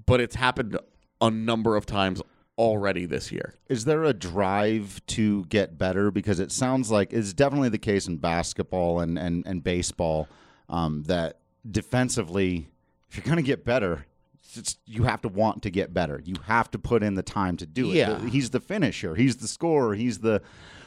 But 0.06 0.20
it's 0.20 0.36
happened 0.36 0.78
a 1.20 1.30
number 1.30 1.76
of 1.76 1.86
times 1.86 2.20
already 2.58 3.06
this 3.06 3.30
year. 3.32 3.54
Is 3.68 3.84
there 3.84 4.04
a 4.04 4.12
drive 4.12 5.00
to 5.08 5.44
get 5.46 5.78
better? 5.78 6.10
Because 6.10 6.40
it 6.40 6.52
sounds 6.52 6.90
like 6.90 7.12
it's 7.12 7.32
definitely 7.32 7.68
the 7.68 7.78
case 7.78 8.06
in 8.06 8.16
basketball 8.16 9.00
and, 9.00 9.18
and, 9.18 9.46
and 9.46 9.62
baseball 9.62 10.28
um, 10.68 11.02
that 11.04 11.38
defensively, 11.70 12.68
if 13.08 13.16
you're 13.16 13.24
going 13.24 13.36
to 13.36 13.42
get 13.42 13.64
better, 13.64 14.06
it's, 14.54 14.76
you 14.86 15.04
have 15.04 15.22
to 15.22 15.28
want 15.28 15.62
to 15.62 15.70
get 15.70 15.92
better. 15.94 16.20
You 16.24 16.34
have 16.44 16.70
to 16.72 16.78
put 16.78 17.02
in 17.02 17.14
the 17.14 17.22
time 17.22 17.56
to 17.58 17.66
do 17.66 17.90
it. 17.90 17.96
Yeah. 17.96 18.26
He's 18.28 18.50
the 18.50 18.60
finisher. 18.60 19.14
He's 19.14 19.36
the 19.36 19.48
scorer. 19.48 19.94
He's 19.94 20.18
the 20.18 20.42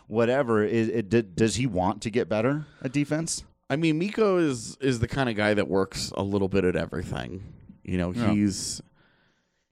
whatever. 0.07 0.63
Is 0.63 0.87
it, 0.89 1.09
d- 1.09 1.21
does 1.23 1.55
he 1.55 1.65
want 1.67 2.01
to 2.03 2.09
get 2.09 2.29
better 2.29 2.65
at 2.83 2.91
defense? 2.91 3.43
I 3.69 3.75
mean, 3.75 3.99
Mikko 3.99 4.37
is 4.37 4.77
is 4.81 4.99
the 4.99 5.07
kind 5.07 5.29
of 5.29 5.35
guy 5.35 5.53
that 5.53 5.67
works 5.67 6.11
a 6.15 6.23
little 6.23 6.47
bit 6.47 6.63
at 6.63 6.75
everything. 6.75 7.43
You 7.83 7.97
know, 7.97 8.13
Yeah. 8.13 8.31
he's 8.31 8.81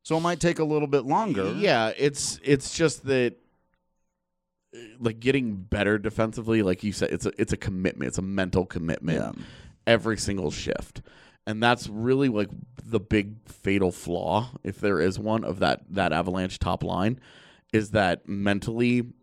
So 0.04 0.18
it 0.18 0.22
might 0.22 0.40
take 0.40 0.60
a 0.60 0.64
little 0.64 0.88
bit 0.88 1.06
longer. 1.06 1.54
yeah. 1.54 1.92
It's 1.98 2.40
it's 2.44 2.76
just 2.76 3.06
that 3.06 3.36
like 5.00 5.20
getting 5.20 5.56
better 5.56 5.98
defensively, 5.98 6.62
like 6.62 6.84
you 6.84 6.92
said, 6.92 7.10
it's 7.12 7.26
a 7.26 7.32
it's 7.42 7.54
a 7.54 7.58
commitment. 7.58 8.10
It's 8.10 8.18
a 8.18 8.22
mental 8.24 8.66
commitment 8.66 9.18
Yeah. 9.38 9.44
every 9.88 10.18
single 10.18 10.52
shift, 10.52 11.02
and 11.48 11.64
that's 11.64 11.88
really 11.88 12.28
like 12.28 12.50
the 12.84 13.00
big 13.00 13.38
fatal 13.48 13.92
flaw, 13.92 14.52
if 14.64 14.80
there 14.80 15.00
is 15.00 15.18
one, 15.18 15.44
of 15.46 15.60
that 15.60 15.82
that 15.90 16.12
Avalanche 16.12 16.60
top 16.60 16.84
line, 16.84 17.20
is 17.74 17.92
that 17.92 18.28
mentally, 18.28 19.14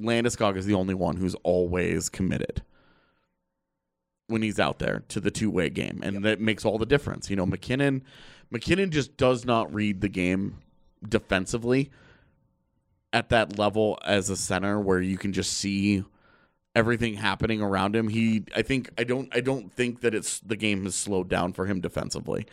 Landeskog 0.00 0.56
is 0.56 0.66
the 0.66 0.74
only 0.74 0.94
one 0.94 1.16
who's 1.16 1.34
always 1.42 2.08
committed 2.08 2.62
when 4.28 4.40
he's 4.40 4.60
out 4.60 4.78
there 4.78 5.02
to 5.08 5.20
the 5.20 5.32
two 5.32 5.50
way 5.50 5.68
game, 5.68 6.00
and 6.02 6.24
that 6.24 6.40
makes 6.40 6.64
all 6.64 6.78
the 6.78 6.86
difference. 6.86 7.28
You 7.28 7.36
know, 7.36 7.44
MacKinnon, 7.44 8.04
MacKinnon 8.50 8.92
just 8.92 9.16
does 9.16 9.44
not 9.44 9.74
read 9.74 10.00
the 10.00 10.08
game 10.08 10.60
defensively 11.06 11.90
at 13.12 13.30
that 13.30 13.58
level 13.58 13.98
as 14.04 14.30
a 14.30 14.36
center 14.36 14.78
where 14.78 15.00
you 15.00 15.18
can 15.18 15.32
just 15.32 15.52
see 15.52 16.04
everything 16.74 17.14
happening 17.14 17.60
around 17.62 17.94
him. 17.94 18.08
He, 18.08 18.44
I 18.54 18.62
think, 18.62 18.90
I 18.98 19.04
don't, 19.04 19.28
I 19.34 19.40
don't 19.40 19.72
think 19.72 20.00
that 20.00 20.14
it's 20.14 20.40
the 20.40 20.56
game 20.56 20.84
has 20.84 20.94
slowed 20.94 21.28
down 21.28 21.52
for 21.52 21.66
him 21.66 21.80
defensively. 21.80 22.46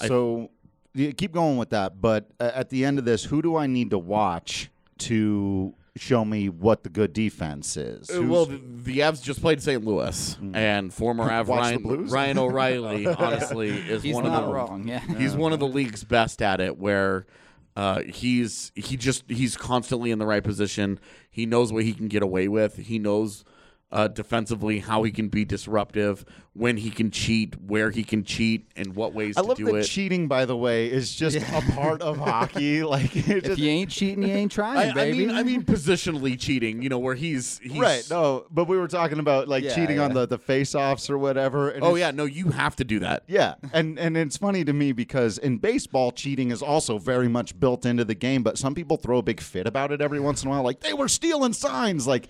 I- 0.00 0.08
So 0.08 0.50
you 0.94 1.12
keep 1.12 1.32
going 1.32 1.56
with 1.56 1.70
that, 1.70 2.00
but 2.00 2.30
uh, 2.40 2.50
at 2.54 2.70
the 2.70 2.84
end 2.84 2.98
of 2.98 3.04
this, 3.04 3.24
who 3.24 3.42
do 3.42 3.56
I 3.56 3.66
need 3.66 3.90
to 3.90 3.98
watch 3.98 4.70
to 4.98 5.74
show 5.96 6.24
me 6.24 6.48
what 6.48 6.82
the 6.84 6.88
good 6.88 7.12
defense 7.12 7.76
is? 7.76 8.08
Uh, 8.10 8.14
Who's- 8.14 8.28
Well, 8.30 8.46
the, 8.46 8.60
the 8.84 8.98
Avs 9.00 9.22
just 9.22 9.40
played 9.40 9.62
St. 9.62 9.84
Louis, 9.84 10.36
and 10.54 10.92
former 10.92 11.24
Av 11.30 11.48
Ryan, 11.48 12.06
Ryan 12.08 12.38
O'Reilly, 12.38 13.06
honestly, 13.18 13.68
is 13.70 14.02
He's 14.02 14.14
one 14.14 14.24
not 14.24 14.42
of 14.42 14.48
the 14.48 14.54
wrong. 14.54 14.88
Yeah. 14.88 15.00
He's 15.00 15.34
one 15.36 15.52
of 15.52 15.58
the 15.60 15.66
league's 15.68 16.02
best 16.04 16.40
at 16.42 16.60
it 16.60 16.78
where 16.78 17.26
uh, 17.76 18.02
he's 18.02 18.72
he 18.74 18.96
just 18.96 19.24
he's 19.28 19.56
constantly 19.56 20.10
in 20.10 20.18
the 20.18 20.26
right 20.26 20.42
position. 20.42 20.98
He 21.30 21.46
knows 21.46 21.72
what 21.72 21.84
he 21.84 21.92
can 21.92 22.08
get 22.08 22.22
away 22.22 22.48
with. 22.48 22.76
He 22.76 22.98
knows 22.98 23.44
uh, 23.92 24.06
defensively 24.08 24.78
how 24.78 25.02
he 25.02 25.10
can 25.10 25.28
be 25.28 25.44
disruptive, 25.44 26.24
when 26.52 26.76
he 26.76 26.90
can 26.90 27.10
cheat, 27.10 27.60
where 27.60 27.90
he 27.90 28.02
can 28.04 28.22
cheat, 28.24 28.70
and 28.76 28.94
what 28.96 29.14
ways 29.14 29.36
I 29.36 29.42
to 29.42 29.48
love 29.48 29.56
do 29.56 29.64
that 29.66 29.74
it. 29.76 29.84
cheating, 29.84 30.26
by 30.28 30.44
the 30.44 30.56
way, 30.56 30.90
is 30.90 31.14
just 31.14 31.36
a 31.36 31.62
part 31.72 32.02
of 32.02 32.16
hockey. 32.18 32.82
Like, 32.90 33.14
it 33.16 33.28
If 33.28 33.44
just- 33.44 33.58
you 33.60 33.68
ain't 33.70 33.90
cheating, 33.90 34.22
you 34.24 34.34
ain't 34.34 34.50
trying, 34.52 34.76
I, 34.78 34.90
I 34.90 34.94
baby. 34.94 35.18
mean, 35.26 35.30
I 35.30 35.42
mean, 35.44 35.62
positionally 35.62 36.38
cheating. 36.38 36.82
You 36.82 36.88
know, 36.88 36.98
where 36.98 37.14
he's, 37.14 37.58
he's 37.60 37.78
right? 37.78 38.04
No, 38.10 38.46
but 38.50 38.66
we 38.66 38.76
were 38.76 38.88
talking 38.88 39.18
about 39.20 39.48
like 39.48 39.62
Yeah, 39.64 39.74
cheating 39.74 39.98
on 40.00 40.12
the 40.12 40.26
the 40.26 40.38
face-offs 40.38 41.08
or 41.08 41.18
whatever. 41.18 41.70
and 41.70 41.82
Oh 41.84 41.94
it's- 41.96 42.00
yeah, 42.00 42.10
no, 42.10 42.24
you 42.24 42.50
have 42.50 42.74
to 42.76 42.84
do 42.84 42.98
that. 43.00 43.22
Yeah, 43.28 43.54
and 43.72 43.98
and 43.98 44.16
it's 44.16 44.36
funny 44.36 44.64
to 44.64 44.72
me 44.72 44.92
because 44.92 45.38
in 45.38 45.58
baseball, 45.58 46.10
cheating 46.12 46.50
is 46.50 46.62
also 46.62 46.98
very 46.98 47.28
much 47.28 47.58
built 47.58 47.86
into 47.86 48.04
the 48.04 48.14
game. 48.14 48.42
But 48.42 48.58
some 48.58 48.74
people 48.74 48.96
throw 48.96 49.18
a 49.18 49.22
big 49.22 49.40
fit 49.40 49.66
about 49.66 49.92
it 49.92 50.00
every 50.00 50.20
once 50.20 50.42
in 50.42 50.48
a 50.48 50.50
while, 50.50 50.62
like 50.62 50.80
they 50.80 50.92
were 50.92 51.08
stealing 51.08 51.52
signs. 51.52 52.06
Like 52.06 52.28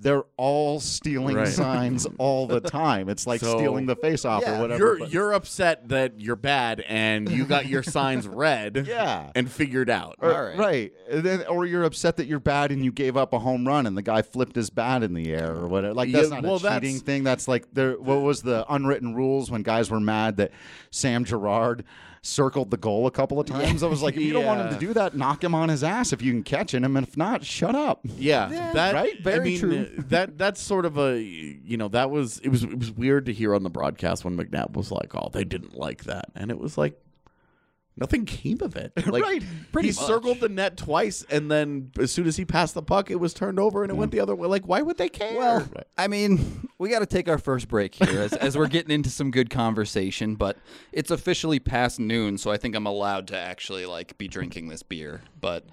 they're 0.00 0.22
all 0.36 0.78
stealing 0.78 1.36
Right. 1.36 1.48
signs 1.48 2.06
all 2.18 2.46
the 2.46 2.60
time. 2.60 3.08
It's 3.08 3.26
like 3.26 3.40
So- 3.40 3.56
stealing 3.58 3.86
the 3.86 3.96
face 3.96 4.24
off 4.24 4.42
Yeah. 4.46 4.58
or 4.58 4.60
whatever. 4.62 4.78
You're 4.84 4.98
but- 5.00 5.12
you're 5.12 5.32
upset 5.32 5.88
that 5.88 6.20
you're 6.20 6.36
bad 6.36 6.84
and 6.88 7.28
you 7.28 7.44
got 7.44 7.66
your 7.66 7.82
signs 7.82 8.28
read, 8.28 8.86
Yeah. 8.86 9.32
and 9.34 9.50
figured 9.50 9.90
out. 9.90 10.16
or, 10.20 10.32
All 10.32 10.42
right. 10.44 10.58
right. 10.58 10.92
And 11.10 11.22
then, 11.24 11.46
or 11.48 11.66
you're 11.66 11.82
upset 11.84 12.16
that 12.18 12.26
you're 12.26 12.38
bad 12.38 12.70
and 12.70 12.84
you 12.84 12.92
gave 12.92 13.16
up 13.16 13.32
a 13.32 13.40
home 13.40 13.66
run 13.66 13.86
and 13.86 13.96
the 13.96 14.02
guy 14.02 14.22
flipped 14.22 14.54
his 14.54 14.70
bat 14.70 15.02
in 15.02 15.14
the 15.14 15.32
air 15.32 15.52
or 15.54 15.66
whatever. 15.66 15.94
Like 15.94 16.12
that's 16.12 16.28
Yeah, 16.28 16.34
not 16.36 16.44
well, 16.44 16.56
a 16.56 16.58
cheating 16.58 16.70
that's- 16.70 17.00
thing. 17.00 17.24
That's 17.24 17.48
like 17.48 17.66
there. 17.72 17.92
What 17.98 18.22
was 18.22 18.42
the 18.42 18.64
unwritten 18.72 19.14
rules 19.14 19.50
when 19.50 19.62
guys 19.62 19.90
were 19.90 20.00
mad 20.00 20.36
that 20.36 20.52
Sam 20.92 21.24
Girard 21.24 21.84
circled 22.28 22.70
the 22.70 22.76
goal 22.76 23.06
a 23.06 23.10
couple 23.10 23.40
of 23.40 23.46
times. 23.46 23.82
I 23.82 23.86
was 23.86 24.02
like, 24.02 24.16
if 24.16 24.22
you 24.22 24.32
don't 24.32 24.44
want 24.44 24.60
him 24.60 24.72
to 24.72 24.78
do 24.78 24.92
that, 24.94 25.16
knock 25.16 25.42
him 25.42 25.54
on 25.54 25.68
his 25.68 25.82
ass 25.82 26.12
if 26.12 26.22
you 26.22 26.32
can 26.32 26.42
catch 26.42 26.74
him, 26.74 26.96
and 26.96 27.06
if 27.06 27.16
not, 27.16 27.44
shut 27.44 27.74
up. 27.74 28.00
Yeah, 28.16 28.72
that 28.72 28.94
right? 28.94 29.16
I 29.18 29.22
Very 29.22 29.44
mean, 29.50 29.58
true. 29.58 29.84
That 30.08 30.38
that's 30.38 30.60
sort 30.60 30.84
of 30.84 30.98
a 30.98 31.20
you 31.20 31.76
know 31.76 31.88
that 31.88 32.10
was 32.10 32.38
it 32.40 32.48
was 32.48 32.62
it 32.62 32.78
was 32.78 32.90
weird 32.90 33.26
to 33.26 33.32
hear 33.32 33.54
on 33.54 33.62
the 33.62 33.70
broadcast 33.70 34.24
when 34.24 34.36
McNab 34.36 34.72
was 34.72 34.90
like, 34.90 35.14
"Oh, 35.14 35.30
they 35.32 35.44
didn't 35.44 35.74
like 35.76 36.04
that," 36.04 36.26
and 36.34 36.50
it 36.50 36.58
was 36.58 36.78
like 36.78 37.00
nothing 38.00 38.24
came 38.24 38.58
of 38.62 38.76
it. 38.76 38.92
Like, 39.08 39.22
Right, 39.22 39.42
pretty 39.72 39.88
he 39.88 39.94
much. 39.94 40.04
circled 40.06 40.40
the 40.40 40.48
net 40.48 40.76
twice, 40.76 41.24
and 41.30 41.50
then 41.50 41.90
as 41.98 42.10
soon 42.12 42.26
as 42.26 42.36
he 42.36 42.44
passed 42.44 42.74
the 42.74 42.82
puck, 42.82 43.10
it 43.10 43.16
was 43.16 43.32
turned 43.34 43.58
over 43.58 43.82
and 43.82 43.90
it 43.90 43.94
went 43.94 44.12
the 44.12 44.20
other 44.20 44.34
way. 44.36 44.46
Like, 44.48 44.66
why 44.66 44.82
would 44.82 44.98
they 44.98 45.08
care? 45.08 45.36
Well, 45.38 45.66
I 45.96 46.08
mean, 46.08 46.68
we 46.78 46.90
got 46.90 46.98
to 47.00 47.06
take 47.06 47.28
our 47.28 47.38
first 47.38 47.68
break 47.68 47.94
here 47.94 48.20
as, 48.20 48.32
as 48.34 48.56
we're 48.56 48.68
getting 48.68 48.90
into 48.92 49.08
some 49.10 49.30
good 49.30 49.48
conversation, 49.50 50.34
but 50.34 50.58
it's 50.92 51.10
officially 51.10 51.58
past 51.58 51.98
noon, 51.98 52.36
so 52.38 52.50
I 52.50 52.56
think 52.58 52.74
I'm 52.76 52.86
allowed 52.86 53.28
to 53.28 53.36
actually 53.38 53.86
like 53.86 54.18
be 54.18 54.28
drinking 54.28 54.68
this 54.68 54.82
beer. 54.82 55.22
But 55.40 55.64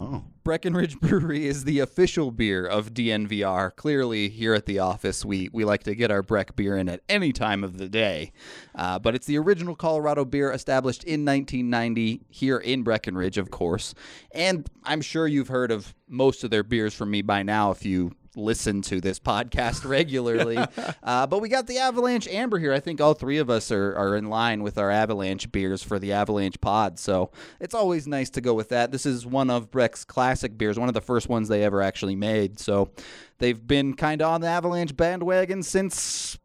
Oh. 0.00 0.24
Breckenridge 0.44 0.98
Brewery 1.00 1.46
is 1.46 1.64
the 1.64 1.80
official 1.80 2.30
beer 2.30 2.64
of 2.64 2.94
DNVR. 2.94 3.74
Clearly, 3.76 4.28
here 4.28 4.54
at 4.54 4.66
the 4.66 4.78
office, 4.78 5.24
we, 5.24 5.50
we 5.52 5.64
like 5.64 5.82
to 5.82 5.94
get 5.94 6.10
our 6.10 6.22
Breck 6.22 6.56
beer 6.56 6.76
in 6.76 6.88
at 6.88 7.02
any 7.08 7.32
time 7.32 7.64
of 7.64 7.78
the 7.78 7.88
day. 7.88 8.32
Uh, 8.74 8.98
but 8.98 9.14
it's 9.14 9.26
the 9.26 9.38
original 9.38 9.74
Colorado 9.74 10.24
beer 10.24 10.50
established 10.50 11.04
in 11.04 11.24
1990 11.24 12.22
here 12.30 12.58
in 12.58 12.82
Breckenridge, 12.82 13.38
of 13.38 13.50
course. 13.50 13.94
And 14.32 14.68
I'm 14.84 15.00
sure 15.00 15.26
you've 15.26 15.48
heard 15.48 15.70
of 15.70 15.94
most 16.08 16.44
of 16.44 16.50
their 16.50 16.62
beers 16.62 16.94
from 16.94 17.10
me 17.10 17.22
by 17.22 17.42
now 17.42 17.70
if 17.70 17.84
you 17.84 18.12
listen 18.38 18.80
to 18.82 19.00
this 19.00 19.18
podcast 19.18 19.84
regularly. 19.88 20.56
uh, 21.02 21.26
but 21.26 21.40
we 21.40 21.48
got 21.48 21.66
the 21.66 21.78
Avalanche 21.78 22.26
Amber 22.28 22.58
here. 22.58 22.72
I 22.72 22.80
think 22.80 23.00
all 23.00 23.14
three 23.14 23.38
of 23.38 23.50
us 23.50 23.70
are, 23.70 23.94
are 23.96 24.16
in 24.16 24.30
line 24.30 24.62
with 24.62 24.78
our 24.78 24.90
Avalanche 24.90 25.50
beers 25.52 25.82
for 25.82 25.98
the 25.98 26.12
Avalanche 26.12 26.60
pod. 26.60 26.98
So 26.98 27.30
it's 27.60 27.74
always 27.74 28.06
nice 28.06 28.30
to 28.30 28.40
go 28.40 28.54
with 28.54 28.68
that. 28.70 28.92
This 28.92 29.04
is 29.04 29.26
one 29.26 29.50
of 29.50 29.70
Breck's 29.70 30.04
classic 30.04 30.56
beers, 30.56 30.78
one 30.78 30.88
of 30.88 30.94
the 30.94 31.00
first 31.00 31.28
ones 31.28 31.48
they 31.48 31.64
ever 31.64 31.82
actually 31.82 32.16
made. 32.16 32.58
So 32.58 32.90
they've 33.38 33.66
been 33.66 33.94
kind 33.94 34.22
of 34.22 34.28
on 34.32 34.40
the 34.40 34.48
Avalanche 34.48 34.96
bandwagon 34.96 35.62
since 35.62 36.38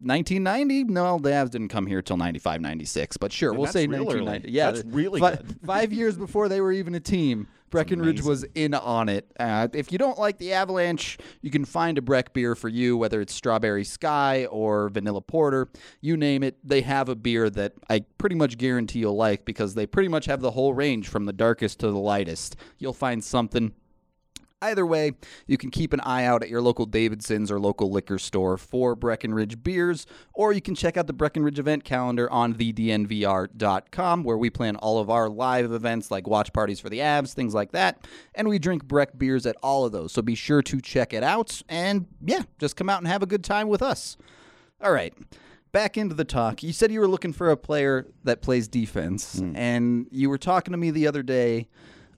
1990. 0.00 0.84
No, 0.84 1.18
the 1.18 1.30
Avs 1.30 1.50
didn't 1.50 1.68
come 1.68 1.86
here 1.86 2.02
till 2.02 2.16
95, 2.16 2.60
96. 2.60 3.16
But 3.16 3.32
sure, 3.32 3.52
we'll 3.52 3.66
say 3.66 3.86
1990. 3.86 4.46
early. 4.48 4.54
Yeah, 4.54 4.70
That's 4.70 4.84
really 4.86 5.20
fi- 5.20 5.36
good. 5.36 5.56
Five 5.64 5.92
years 5.92 6.16
before 6.16 6.48
they 6.48 6.60
were 6.60 6.72
even 6.72 6.94
a 6.94 7.00
team. 7.00 7.48
Breckenridge 7.74 8.20
amazing. 8.20 8.28
was 8.28 8.44
in 8.54 8.74
on 8.74 9.08
it. 9.08 9.30
Uh, 9.38 9.68
if 9.72 9.92
you 9.92 9.98
don't 9.98 10.18
like 10.18 10.38
the 10.38 10.52
Avalanche, 10.52 11.18
you 11.42 11.50
can 11.50 11.64
find 11.64 11.98
a 11.98 12.02
Breck 12.02 12.32
beer 12.32 12.54
for 12.54 12.68
you, 12.68 12.96
whether 12.96 13.20
it's 13.20 13.34
Strawberry 13.34 13.84
Sky 13.84 14.46
or 14.46 14.88
Vanilla 14.88 15.20
Porter. 15.20 15.68
You 16.00 16.16
name 16.16 16.42
it, 16.42 16.56
they 16.62 16.82
have 16.82 17.08
a 17.08 17.14
beer 17.14 17.50
that 17.50 17.72
I 17.90 18.04
pretty 18.18 18.36
much 18.36 18.58
guarantee 18.58 19.00
you'll 19.00 19.16
like 19.16 19.44
because 19.44 19.74
they 19.74 19.86
pretty 19.86 20.08
much 20.08 20.26
have 20.26 20.40
the 20.40 20.52
whole 20.52 20.72
range 20.72 21.08
from 21.08 21.24
the 21.24 21.32
darkest 21.32 21.80
to 21.80 21.90
the 21.90 21.98
lightest. 21.98 22.56
You'll 22.78 22.92
find 22.92 23.22
something. 23.22 23.72
Either 24.64 24.86
way, 24.86 25.12
you 25.46 25.58
can 25.58 25.70
keep 25.70 25.92
an 25.92 26.00
eye 26.00 26.24
out 26.24 26.42
at 26.42 26.48
your 26.48 26.62
local 26.62 26.86
Davidson's 26.86 27.50
or 27.50 27.60
local 27.60 27.90
liquor 27.90 28.18
store 28.18 28.56
for 28.56 28.94
Breckenridge 28.96 29.62
beers, 29.62 30.06
or 30.32 30.54
you 30.54 30.62
can 30.62 30.74
check 30.74 30.96
out 30.96 31.06
the 31.06 31.12
Breckenridge 31.12 31.58
event 31.58 31.84
calendar 31.84 32.30
on 32.30 32.54
thednvr.com, 32.54 34.24
where 34.24 34.38
we 34.38 34.48
plan 34.48 34.76
all 34.76 34.98
of 34.98 35.10
our 35.10 35.28
live 35.28 35.70
events 35.70 36.10
like 36.10 36.26
watch 36.26 36.50
parties 36.54 36.80
for 36.80 36.88
the 36.88 37.00
Avs, 37.00 37.34
things 37.34 37.52
like 37.52 37.72
that. 37.72 38.06
And 38.34 38.48
we 38.48 38.58
drink 38.58 38.84
Breck 38.84 39.18
beers 39.18 39.44
at 39.44 39.56
all 39.62 39.84
of 39.84 39.92
those, 39.92 40.12
so 40.12 40.22
be 40.22 40.34
sure 40.34 40.62
to 40.62 40.80
check 40.80 41.12
it 41.12 41.22
out. 41.22 41.60
And 41.68 42.06
yeah, 42.24 42.44
just 42.58 42.74
come 42.74 42.88
out 42.88 43.00
and 43.00 43.08
have 43.08 43.22
a 43.22 43.26
good 43.26 43.44
time 43.44 43.68
with 43.68 43.82
us. 43.82 44.16
All 44.80 44.92
right. 44.92 45.12
Back 45.72 45.98
into 45.98 46.14
the 46.14 46.24
talk. 46.24 46.62
You 46.62 46.72
said 46.72 46.90
you 46.90 47.00
were 47.00 47.08
looking 47.08 47.34
for 47.34 47.50
a 47.50 47.56
player 47.56 48.06
that 48.22 48.40
plays 48.40 48.66
defense, 48.66 49.40
hmm. 49.40 49.54
and 49.56 50.06
you 50.10 50.30
were 50.30 50.38
talking 50.38 50.72
to 50.72 50.78
me 50.78 50.90
the 50.90 51.06
other 51.06 51.22
day 51.22 51.68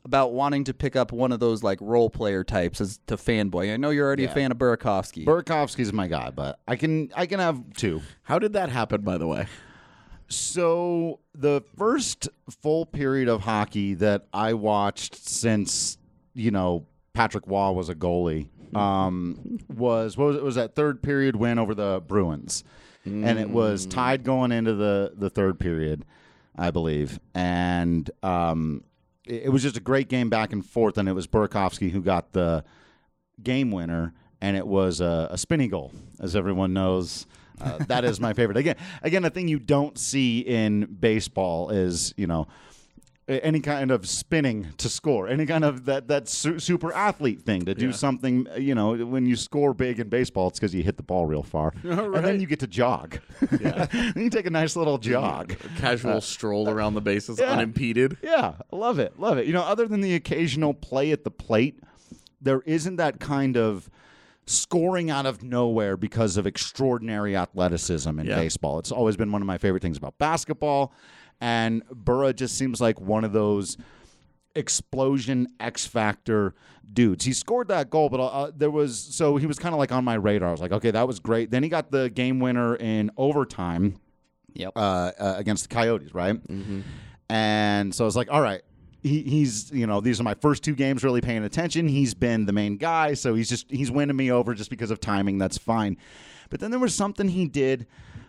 about 0.06 0.32
wanting 0.32 0.62
to 0.62 0.72
pick 0.72 0.94
up 0.94 1.10
one 1.10 1.32
of 1.32 1.40
those 1.40 1.64
like 1.64 1.78
role 1.82 2.08
player 2.08 2.44
types 2.44 2.80
as 2.80 3.00
to 3.08 3.16
fanboy. 3.16 3.74
I 3.74 3.76
know 3.76 3.90
you're 3.90 4.06
already 4.06 4.24
a 4.24 4.30
fan 4.30 4.52
of 4.52 4.56
Burakovsky. 4.56 5.24
Burakovsky's 5.26 5.92
my 5.92 6.06
guy, 6.06 6.30
but 6.30 6.60
I 6.68 6.76
can 6.76 7.10
I 7.14 7.26
can 7.26 7.40
have 7.40 7.60
two. 7.76 8.00
how 8.22 8.38
did 8.38 8.52
that 8.52 8.68
happen? 8.70 9.02
By 9.02 9.18
the 9.18 9.26
way, 9.26 9.46
So 10.28 11.18
the 11.34 11.62
first 11.76 12.28
full 12.62 12.86
period 12.86 13.28
of 13.28 13.42
hockey 13.42 13.94
that 13.94 14.26
I 14.32 14.54
watched 14.54 15.16
since 15.28 15.98
you 16.34 16.52
know 16.52 16.86
Patrick 17.12 17.44
Roy 17.46 17.72
was 17.72 17.88
a 17.88 17.94
goalie 17.94 18.48
um, 18.76 19.58
was 19.68 20.16
what 20.16 20.26
was 20.26 20.36
it 20.36 20.42
was 20.42 20.54
that 20.54 20.74
third 20.76 21.02
period 21.02 21.34
win 21.34 21.58
over 21.58 21.74
the 21.74 22.00
Bruins, 22.06 22.62
and 23.04 23.38
it 23.38 23.50
was 23.50 23.86
tied 23.86 24.22
going 24.22 24.52
into 24.52 24.74
the 24.74 25.12
the 25.16 25.30
third 25.30 25.58
period, 25.58 26.04
I 26.56 26.70
believe, 26.70 27.18
and 27.34 28.08
um, 28.22 28.84
it, 29.26 29.52
was 29.52 29.62
just 29.62 29.76
a 29.76 29.80
great 29.80 30.08
game 30.08 30.30
back 30.30 30.52
and 30.52 30.64
forth, 30.64 30.98
and 30.98 31.08
it 31.08 31.12
was 31.12 31.26
Burakovsky 31.26 31.90
who 31.90 32.00
got 32.00 32.32
the 32.32 32.64
game 33.42 33.70
winner, 33.70 34.14
and 34.40 34.56
it 34.56 34.66
was 34.66 35.00
a, 35.00 35.28
a 35.30 35.38
spinny 35.38 35.68
goal, 35.68 35.92
as 36.20 36.36
everyone 36.36 36.72
knows. 36.72 37.26
Uh, 37.60 37.78
that 37.88 38.04
is 38.04 38.20
my 38.20 38.32
favorite. 38.32 38.56
Again, 38.56 38.76
again, 39.02 39.24
a 39.24 39.30
thing 39.30 39.48
you 39.48 39.58
don't 39.58 39.98
see 39.98 40.40
in 40.40 40.84
baseball 41.00 41.70
is 41.70 42.12
you 42.16 42.26
know 42.26 42.46
any 43.28 43.58
kind 43.60 43.90
of 43.90 44.08
spinning 44.08 44.68
to 44.78 44.88
score, 44.88 45.26
any 45.26 45.46
kind 45.46 45.64
of 45.64 45.84
that 45.86 46.06
that 46.08 46.28
su- 46.28 46.58
super 46.60 46.92
athlete 46.92 47.42
thing 47.42 47.64
to 47.64 47.74
do 47.74 47.92
something. 47.92 48.46
You 48.56 48.74
know, 48.74 48.94
when 48.94 49.26
you 49.26 49.36
score 49.36 49.74
big 49.74 49.98
in 49.98 50.08
baseball, 50.08 50.48
it's 50.48 50.58
because 50.58 50.74
you 50.74 50.82
hit 50.82 50.96
the 50.96 51.02
ball 51.02 51.26
real 51.26 51.42
far, 51.42 51.72
and 51.82 52.24
then 52.24 52.40
you 52.40 52.46
get 52.46 52.60
to 52.60 52.66
jog. 52.66 53.18
then 53.40 54.12
you 54.16 54.30
take 54.30 54.46
a 54.46 54.50
nice 54.50 54.76
little 54.76 54.98
jog. 54.98 55.56
casual 55.78 56.18
uh, 56.18 56.20
stroll 56.20 56.68
around 56.68 56.94
the 56.94 57.00
bases 57.00 57.40
yeah. 57.40 57.50
unimpeded. 57.50 58.16
Yeah, 58.22 58.54
love 58.70 58.98
it, 58.98 59.18
love 59.18 59.38
it. 59.38 59.46
You 59.46 59.52
know, 59.52 59.62
other 59.62 59.88
than 59.88 60.00
the 60.00 60.14
occasional 60.14 60.72
play 60.74 61.10
at 61.10 61.24
the 61.24 61.30
plate, 61.30 61.80
there 62.40 62.60
isn't 62.60 62.96
that 62.96 63.18
kind 63.18 63.56
of 63.56 63.90
scoring 64.46 65.10
out 65.10 65.26
of 65.26 65.42
nowhere 65.42 65.96
because 65.96 66.36
of 66.36 66.46
extraordinary 66.46 67.36
athleticism 67.36 68.20
in 68.20 68.26
Yeah. 68.26 68.36
baseball. 68.36 68.78
It's 68.78 68.92
always 68.92 69.16
been 69.16 69.32
one 69.32 69.42
of 69.42 69.46
my 69.46 69.58
favorite 69.58 69.82
things 69.82 69.98
about 69.98 70.18
basketball, 70.18 70.92
and 71.40 71.82
Burra 71.90 72.32
just 72.32 72.56
seems 72.58 72.80
like 72.80 73.00
one 73.00 73.24
of 73.24 73.32
those 73.32 73.76
explosion 74.54 75.48
X 75.60 75.86
factor 75.86 76.54
dudes. 76.92 77.24
He 77.24 77.32
scored 77.32 77.68
that 77.68 77.90
goal, 77.90 78.08
but 78.08 78.20
uh, 78.20 78.50
there 78.56 78.70
was 78.70 78.98
so 78.98 79.36
he 79.36 79.46
was 79.46 79.58
kind 79.58 79.74
of 79.74 79.78
like 79.78 79.92
on 79.92 80.04
my 80.04 80.14
radar. 80.14 80.48
I 80.48 80.52
was 80.52 80.60
like, 80.60 80.72
okay, 80.72 80.90
that 80.90 81.06
was 81.06 81.20
great. 81.20 81.50
Then 81.50 81.62
he 81.62 81.68
got 81.68 81.90
the 81.90 82.08
game 82.10 82.40
winner 82.40 82.76
in 82.76 83.10
overtime 83.16 83.96
Yep. 84.54 84.72
uh, 84.74 84.78
uh, 84.78 85.34
against 85.36 85.68
the 85.68 85.74
Coyotes, 85.74 86.14
right? 86.14 86.40
And 87.28 87.94
so 87.94 88.04
I 88.04 88.06
was 88.06 88.16
like, 88.16 88.30
all 88.30 88.40
right. 88.40 88.62
He, 89.02 89.22
he's, 89.22 89.70
you 89.70 89.86
know, 89.86 90.00
these 90.00 90.18
are 90.18 90.24
my 90.24 90.34
first 90.34 90.64
two 90.64 90.74
games 90.74 91.04
really 91.04 91.20
paying 91.20 91.44
attention. 91.44 91.86
He's 91.86 92.12
been 92.14 92.44
the 92.46 92.52
main 92.52 92.76
guy, 92.76 93.14
so 93.14 93.34
he's 93.36 93.48
just 93.48 93.70
he's 93.70 93.88
winning 93.90 94.16
me 94.16 94.32
over 94.32 94.52
just 94.52 94.68
because 94.68 94.90
of 94.90 94.98
timing. 94.98 95.38
That's 95.38 95.56
fine. 95.58 95.96
But 96.50 96.58
then 96.58 96.70
there 96.72 96.80
was 96.80 96.92
something 96.94 97.28
he 97.28 97.46
did. 97.46 97.86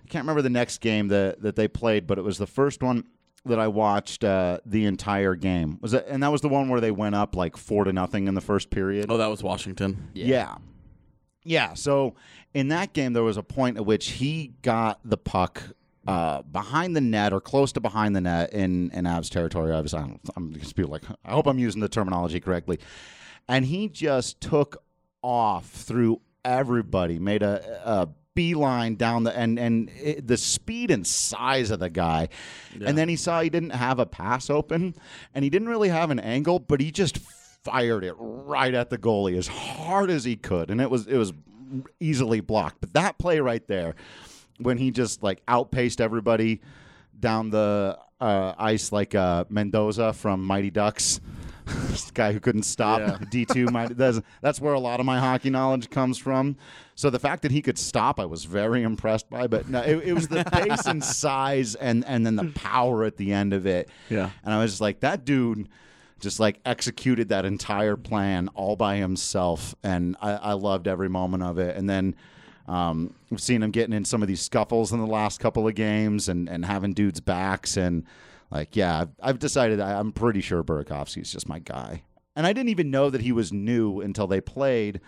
I 0.07 0.09
can't 0.09 0.23
remember 0.23 0.41
the 0.41 0.49
next 0.49 0.79
game 0.79 1.09
that 1.09 1.41
that 1.41 1.57
they 1.57 1.67
played, 1.67 2.07
but 2.07 2.17
it 2.17 2.23
was 2.23 2.37
the 2.37 2.47
first 2.47 2.81
one 2.81 3.03
that 3.45 3.59
I 3.59 3.67
watched 3.67 4.23
uh, 4.23 4.59
the 4.65 4.85
entire 4.85 5.35
game. 5.35 5.79
Was 5.81 5.93
it? 5.93 6.05
And 6.07 6.23
that 6.23 6.31
was 6.31 6.39
the 6.39 6.47
one 6.47 6.69
where 6.69 6.79
they 6.79 6.91
went 6.91 7.15
up 7.15 7.35
like 7.35 7.57
four 7.57 7.83
to 7.83 7.91
nothing 7.91 8.27
in 8.27 8.33
the 8.33 8.41
first 8.41 8.69
period. 8.69 9.07
Oh, 9.09 9.17
that 9.17 9.27
was 9.27 9.43
Washington. 9.43 10.09
Yeah. 10.13 10.55
yeah. 11.43 11.73
So 11.73 12.15
in 12.53 12.69
that 12.69 12.93
game, 12.93 13.11
there 13.11 13.23
was 13.23 13.35
a 13.35 13.43
point 13.43 13.75
at 13.75 13.85
which 13.85 14.11
he 14.11 14.53
got 14.61 14.99
the 15.03 15.17
puck 15.17 15.61
uh, 16.07 16.41
behind 16.43 16.95
the 16.95 17.01
net 17.01 17.33
or 17.33 17.41
close 17.41 17.73
to 17.73 17.81
behind 17.81 18.15
the 18.15 18.21
net 18.21 18.53
in, 18.53 18.91
in 18.91 19.03
Avs 19.03 19.29
territory. 19.29 19.73
Obviously, 19.73 19.99
I 19.99 20.03
don't, 20.03 20.21
I'm 20.37 20.53
just 20.53 20.75
be 20.75 20.83
like, 20.83 21.03
I 21.25 21.31
hope 21.31 21.47
I'm 21.47 21.59
using 21.59 21.81
the 21.81 21.89
terminology 21.89 22.39
correctly. 22.39 22.79
And 23.49 23.65
he 23.65 23.89
just 23.89 24.39
took 24.39 24.81
off 25.21 25.69
through 25.69 26.21
everybody, 26.45 27.19
made 27.19 27.43
a, 27.43 27.81
a 27.83 28.09
beeline 28.37 28.93
down 28.93 29.23
the 29.23 29.35
and 29.35 29.57
and 29.57 29.89
it, 29.99 30.27
the 30.27 30.37
speed 30.37 30.91
and 30.91 31.05
size 31.07 31.71
of 31.71 31.79
the 31.79 31.89
guy. 31.89 32.29
And 32.85 32.95
then 32.95 33.09
he 33.09 33.15
saw 33.15 33.41
he 33.41 33.49
didn't 33.49 33.71
have 33.71 33.97
a 33.97 34.05
pass 34.05 34.51
open, 34.51 34.93
and 35.33 35.43
he 35.43 35.49
didn't 35.49 35.69
really 35.69 35.89
have 35.89 36.11
an 36.11 36.19
angle, 36.19 36.59
but 36.59 36.79
he 36.79 36.91
just 36.91 37.17
fired 37.17 38.03
it 38.03 38.13
right 38.19 38.75
at 38.75 38.91
the 38.91 38.97
goalie 38.99 39.35
as 39.35 39.47
hard 39.47 40.11
as 40.11 40.23
he 40.23 40.35
could, 40.35 40.69
and 40.69 40.79
it 40.79 40.91
was 40.91 41.07
it 41.07 41.17
was 41.17 41.33
easily 41.99 42.39
blocked. 42.39 42.79
But 42.79 42.93
that 42.93 43.17
play 43.17 43.39
right 43.39 43.67
there, 43.67 43.95
when 44.59 44.77
he 44.77 44.91
just 44.91 45.23
like 45.23 45.41
outpaced 45.47 45.99
everybody 45.99 46.61
down 47.19 47.49
the 47.49 47.97
uh, 48.21 48.53
ice 48.55 48.91
like 48.91 49.15
uh, 49.15 49.45
Mendoza 49.49 50.13
from 50.13 50.43
Mighty 50.43 50.69
Ducks. 50.69 51.19
This 51.89 52.11
guy 52.11 52.31
who 52.31 52.39
couldn't 52.39 52.63
stop 52.63 53.21
D 53.31 53.45
two. 53.45 53.65
My 53.65 53.87
that's, 53.87 54.21
that's 54.41 54.61
where 54.61 54.73
a 54.73 54.79
lot 54.79 54.99
of 54.99 55.05
my 55.05 55.19
hockey 55.19 55.49
knowledge 55.49 55.89
comes 55.89 56.17
from. 56.17 56.55
So 56.95 57.09
the 57.09 57.19
fact 57.19 57.41
that 57.43 57.51
he 57.51 57.61
could 57.61 57.77
stop, 57.77 58.19
I 58.19 58.25
was 58.25 58.45
very 58.45 58.83
impressed 58.83 59.29
by. 59.29 59.47
But 59.47 59.67
no, 59.69 59.81
it, 59.81 59.97
it 60.03 60.13
was 60.13 60.27
the 60.27 60.43
pace 60.43 60.85
and 60.85 61.03
size, 61.23 61.75
and 61.75 62.05
and 62.05 62.25
then 62.25 62.35
the 62.35 62.51
power 62.55 63.03
at 63.03 63.17
the 63.17 63.33
end 63.33 63.53
of 63.53 63.65
it. 63.65 63.89
Yeah. 64.09 64.29
and 64.43 64.53
I 64.53 64.59
was 64.59 64.71
just 64.73 64.81
like, 64.81 64.99
that 65.01 65.25
dude 65.25 65.69
just 66.19 66.39
like 66.39 66.59
executed 66.65 67.29
that 67.29 67.45
entire 67.45 67.95
plan 67.95 68.47
all 68.55 68.75
by 68.75 68.95
himself, 68.97 69.75
and 69.83 70.15
I, 70.21 70.31
I 70.31 70.53
loved 70.53 70.87
every 70.87 71.09
moment 71.09 71.43
of 71.43 71.57
it. 71.59 71.75
And 71.75 71.89
then 71.89 72.15
Um, 72.67 73.13
we've 73.29 73.39
seen 73.41 73.63
him 73.63 73.71
getting 73.71 73.93
in 73.93 74.03
some 74.03 74.21
of 74.21 74.27
these 74.27 74.41
scuffles 74.41 74.91
in 74.91 74.99
the 74.99 75.05
last 75.07 75.39
couple 75.39 75.67
of 75.67 75.75
games 75.75 76.27
and, 76.27 76.49
and 76.49 76.65
having 76.65 76.93
dudes' 76.93 77.21
backs. 77.21 77.77
And, 77.77 78.03
like, 78.51 78.75
yeah, 78.75 79.01
I've, 79.01 79.09
I've 79.21 79.39
decided 79.39 79.79
I, 79.79 79.99
I'm 79.99 80.11
pretty 80.11 80.41
sure 80.41 80.63
Burakovsky's 80.63 81.31
just 81.31 81.49
my 81.49 81.59
guy. 81.59 82.03
And 82.35 82.45
I 82.45 82.53
didn't 82.53 82.69
even 82.69 82.91
know 82.91 83.09
that 83.09 83.21
he 83.21 83.31
was 83.31 83.51
new 83.51 84.01
until 84.01 84.27
they 84.27 84.41
played 84.41 85.01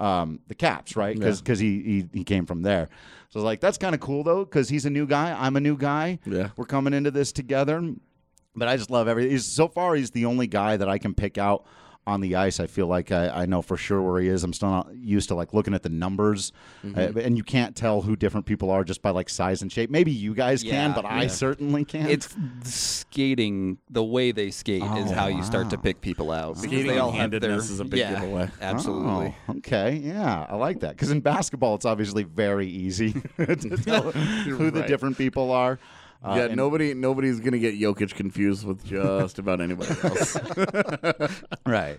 um, 0.00 0.40
the 0.48 0.54
Caps, 0.54 0.96
right? 0.96 1.18
Because 1.18 1.58
he, 1.58 1.82
he, 1.82 2.08
he 2.12 2.24
came 2.24 2.44
from 2.44 2.62
there. 2.62 2.88
So, 3.30 3.38
I 3.38 3.42
was 3.42 3.44
like, 3.44 3.60
that's 3.60 3.78
kind 3.78 3.94
of 3.94 4.00
cool, 4.00 4.24
though, 4.24 4.44
because 4.44 4.68
he's 4.68 4.84
a 4.84 4.90
new 4.90 5.06
guy. 5.06 5.36
I'm 5.38 5.56
a 5.56 5.60
new 5.60 5.76
guy. 5.76 6.18
Yeah. 6.26 6.50
We're 6.56 6.64
coming 6.64 6.92
into 6.92 7.10
this 7.10 7.32
together. 7.32 7.94
But 8.54 8.68
I 8.68 8.76
just 8.76 8.90
love 8.90 9.08
everything. 9.08 9.30
He's, 9.30 9.46
so 9.46 9.68
far, 9.68 9.94
he's 9.94 10.10
the 10.10 10.26
only 10.26 10.46
guy 10.46 10.76
that 10.76 10.88
I 10.88 10.98
can 10.98 11.14
pick 11.14 11.38
out 11.38 11.64
on 12.06 12.20
the 12.20 12.34
ice. 12.36 12.58
I 12.58 12.66
feel 12.66 12.86
like 12.88 13.12
I, 13.12 13.28
I 13.28 13.46
know 13.46 13.62
for 13.62 13.76
sure 13.76 14.02
where 14.02 14.20
he 14.20 14.28
is. 14.28 14.42
I'm 14.42 14.52
still 14.52 14.70
not 14.70 14.88
used 14.96 15.28
to 15.28 15.34
like 15.36 15.54
looking 15.54 15.72
at 15.74 15.82
the 15.82 15.88
numbers, 15.88 16.52
Mm-hmm. 16.84 17.16
uh, 17.16 17.20
and 17.22 17.36
you 17.36 17.44
can't 17.44 17.76
tell 17.76 18.02
who 18.02 18.16
different 18.16 18.44
people 18.44 18.70
are 18.70 18.82
just 18.82 19.02
by 19.02 19.10
like 19.10 19.28
size 19.28 19.62
and 19.62 19.70
shape. 19.70 19.88
Maybe 19.88 20.10
you 20.10 20.34
guys 20.34 20.62
can, 20.64 20.90
Yeah, 20.90 20.94
but 20.94 21.04
I 21.04 21.28
certainly 21.28 21.84
can. 21.84 22.06
It's 22.08 22.34
skating. 22.64 23.78
The 23.90 24.02
way 24.02 24.32
they 24.32 24.50
skate 24.50 24.82
is 24.82 25.10
Oh, 25.12 25.14
how 25.14 25.26
you 25.28 25.42
start 25.44 25.70
to 25.70 25.78
pick 25.78 26.00
people 26.00 26.30
out. 26.32 26.54
because 26.54 26.62
Skating 26.64 26.86
they 26.88 26.98
all 26.98 27.10
and 27.10 27.18
have 27.18 27.30
their 27.30 27.40
handedness 27.50 27.70
is 27.70 27.80
a 27.80 27.84
big 27.84 28.00
yeah, 28.00 28.20
giveaway. 28.20 28.48
Absolutely. 28.60 29.36
Oh, 29.48 29.54
okay, 29.58 29.94
yeah, 30.02 30.46
I 30.48 30.56
like 30.56 30.80
that 30.80 30.90
because 30.96 31.10
in 31.10 31.20
basketball 31.20 31.74
it's 31.76 31.84
obviously 31.84 32.24
very 32.24 32.66
easy 32.68 33.12
to 33.36 33.56
tell 33.84 34.10
who 34.12 34.70
the 34.70 34.82
different 34.82 35.16
people 35.18 35.50
are. 35.52 35.78
Uh, 36.24 36.34
yeah, 36.36 36.54
nobody 36.54 36.94
nobody's 36.94 37.40
gonna 37.40 37.58
get 37.58 37.78
Jokic 37.78 38.14
confused 38.14 38.64
with 38.66 38.84
just 38.84 39.38
about 39.38 39.60
anybody 39.60 39.90
else. 40.04 40.36
right. 41.66 41.98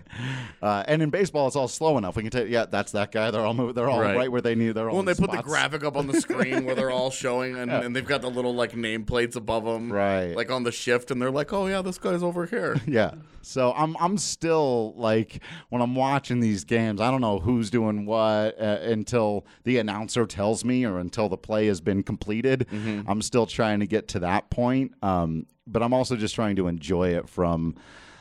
Uh, 0.62 0.82
and 0.88 1.02
in 1.02 1.10
baseball, 1.10 1.46
it's 1.46 1.56
all 1.56 1.68
slow 1.68 1.98
enough. 1.98 2.16
We 2.16 2.22
can 2.22 2.30
tell, 2.30 2.46
yeah, 2.46 2.64
that's 2.66 2.92
that 2.92 3.12
guy. 3.12 3.30
They're 3.30 3.42
all 3.44 3.54
move, 3.54 3.74
they're 3.74 3.88
all 3.90 4.00
right. 4.00 4.16
Right. 4.16 4.32
where 4.32 4.40
they 4.40 4.54
need. 4.54 4.72
They're 4.72 4.88
all 4.88 4.98
and 5.00 5.08
they 5.08 5.14
put 5.14 5.30
the 5.30 5.42
graphic 5.42 5.84
up 5.84 5.96
on 5.96 6.06
the 6.06 6.20
screen 6.20 6.64
where 6.64 6.74
they're 6.74 6.90
all 6.90 7.10
showing, 7.10 7.56
and, 7.56 7.70
and 7.84 7.94
they've 7.94 8.06
got 8.06 8.22
the 8.22 8.30
little 8.30 8.54
like 8.54 8.72
nameplates 8.72 9.36
above 9.36 9.64
them, 9.64 9.92
Right. 9.92 10.34
Like 10.34 10.50
on 10.50 10.62
the 10.62 10.72
shift, 10.72 11.10
and 11.10 11.20
they're 11.20 11.30
like, 11.30 11.52
"Oh 11.52 11.66
yeah, 11.66 11.82
this 11.82 11.98
guy's 11.98 12.22
over 12.22 12.46
here." 12.46 12.76
Yeah. 12.86 13.12
So 13.42 13.72
I'm 13.76 13.94
I'm 13.98 14.16
still 14.16 14.94
like 14.96 15.42
when 15.68 15.82
I'm 15.82 15.94
watching 15.94 16.40
these 16.40 16.64
games, 16.64 17.00
I 17.00 17.10
don't 17.10 17.20
know 17.20 17.40
who's 17.40 17.68
doing 17.70 18.06
what 18.06 18.58
uh, 18.60 18.78
until 18.82 19.44
the 19.64 19.78
announcer 19.78 20.24
tells 20.26 20.64
me 20.64 20.86
or 20.86 20.98
until 20.98 21.28
the 21.28 21.36
play 21.36 21.66
has 21.66 21.80
been 21.80 22.02
completed. 22.02 22.66
I'm 23.06 23.20
still 23.20 23.44
trying 23.46 23.80
to 23.80 23.86
get 23.86 24.08
to 24.14 24.20
that 24.20 24.50
point. 24.50 24.92
Um, 25.02 25.46
but 25.66 25.82
I'm 25.82 25.92
also 25.92 26.16
just 26.16 26.34
trying 26.34 26.56
to 26.56 26.66
enjoy 26.68 27.10
it 27.10 27.28
from 27.28 27.76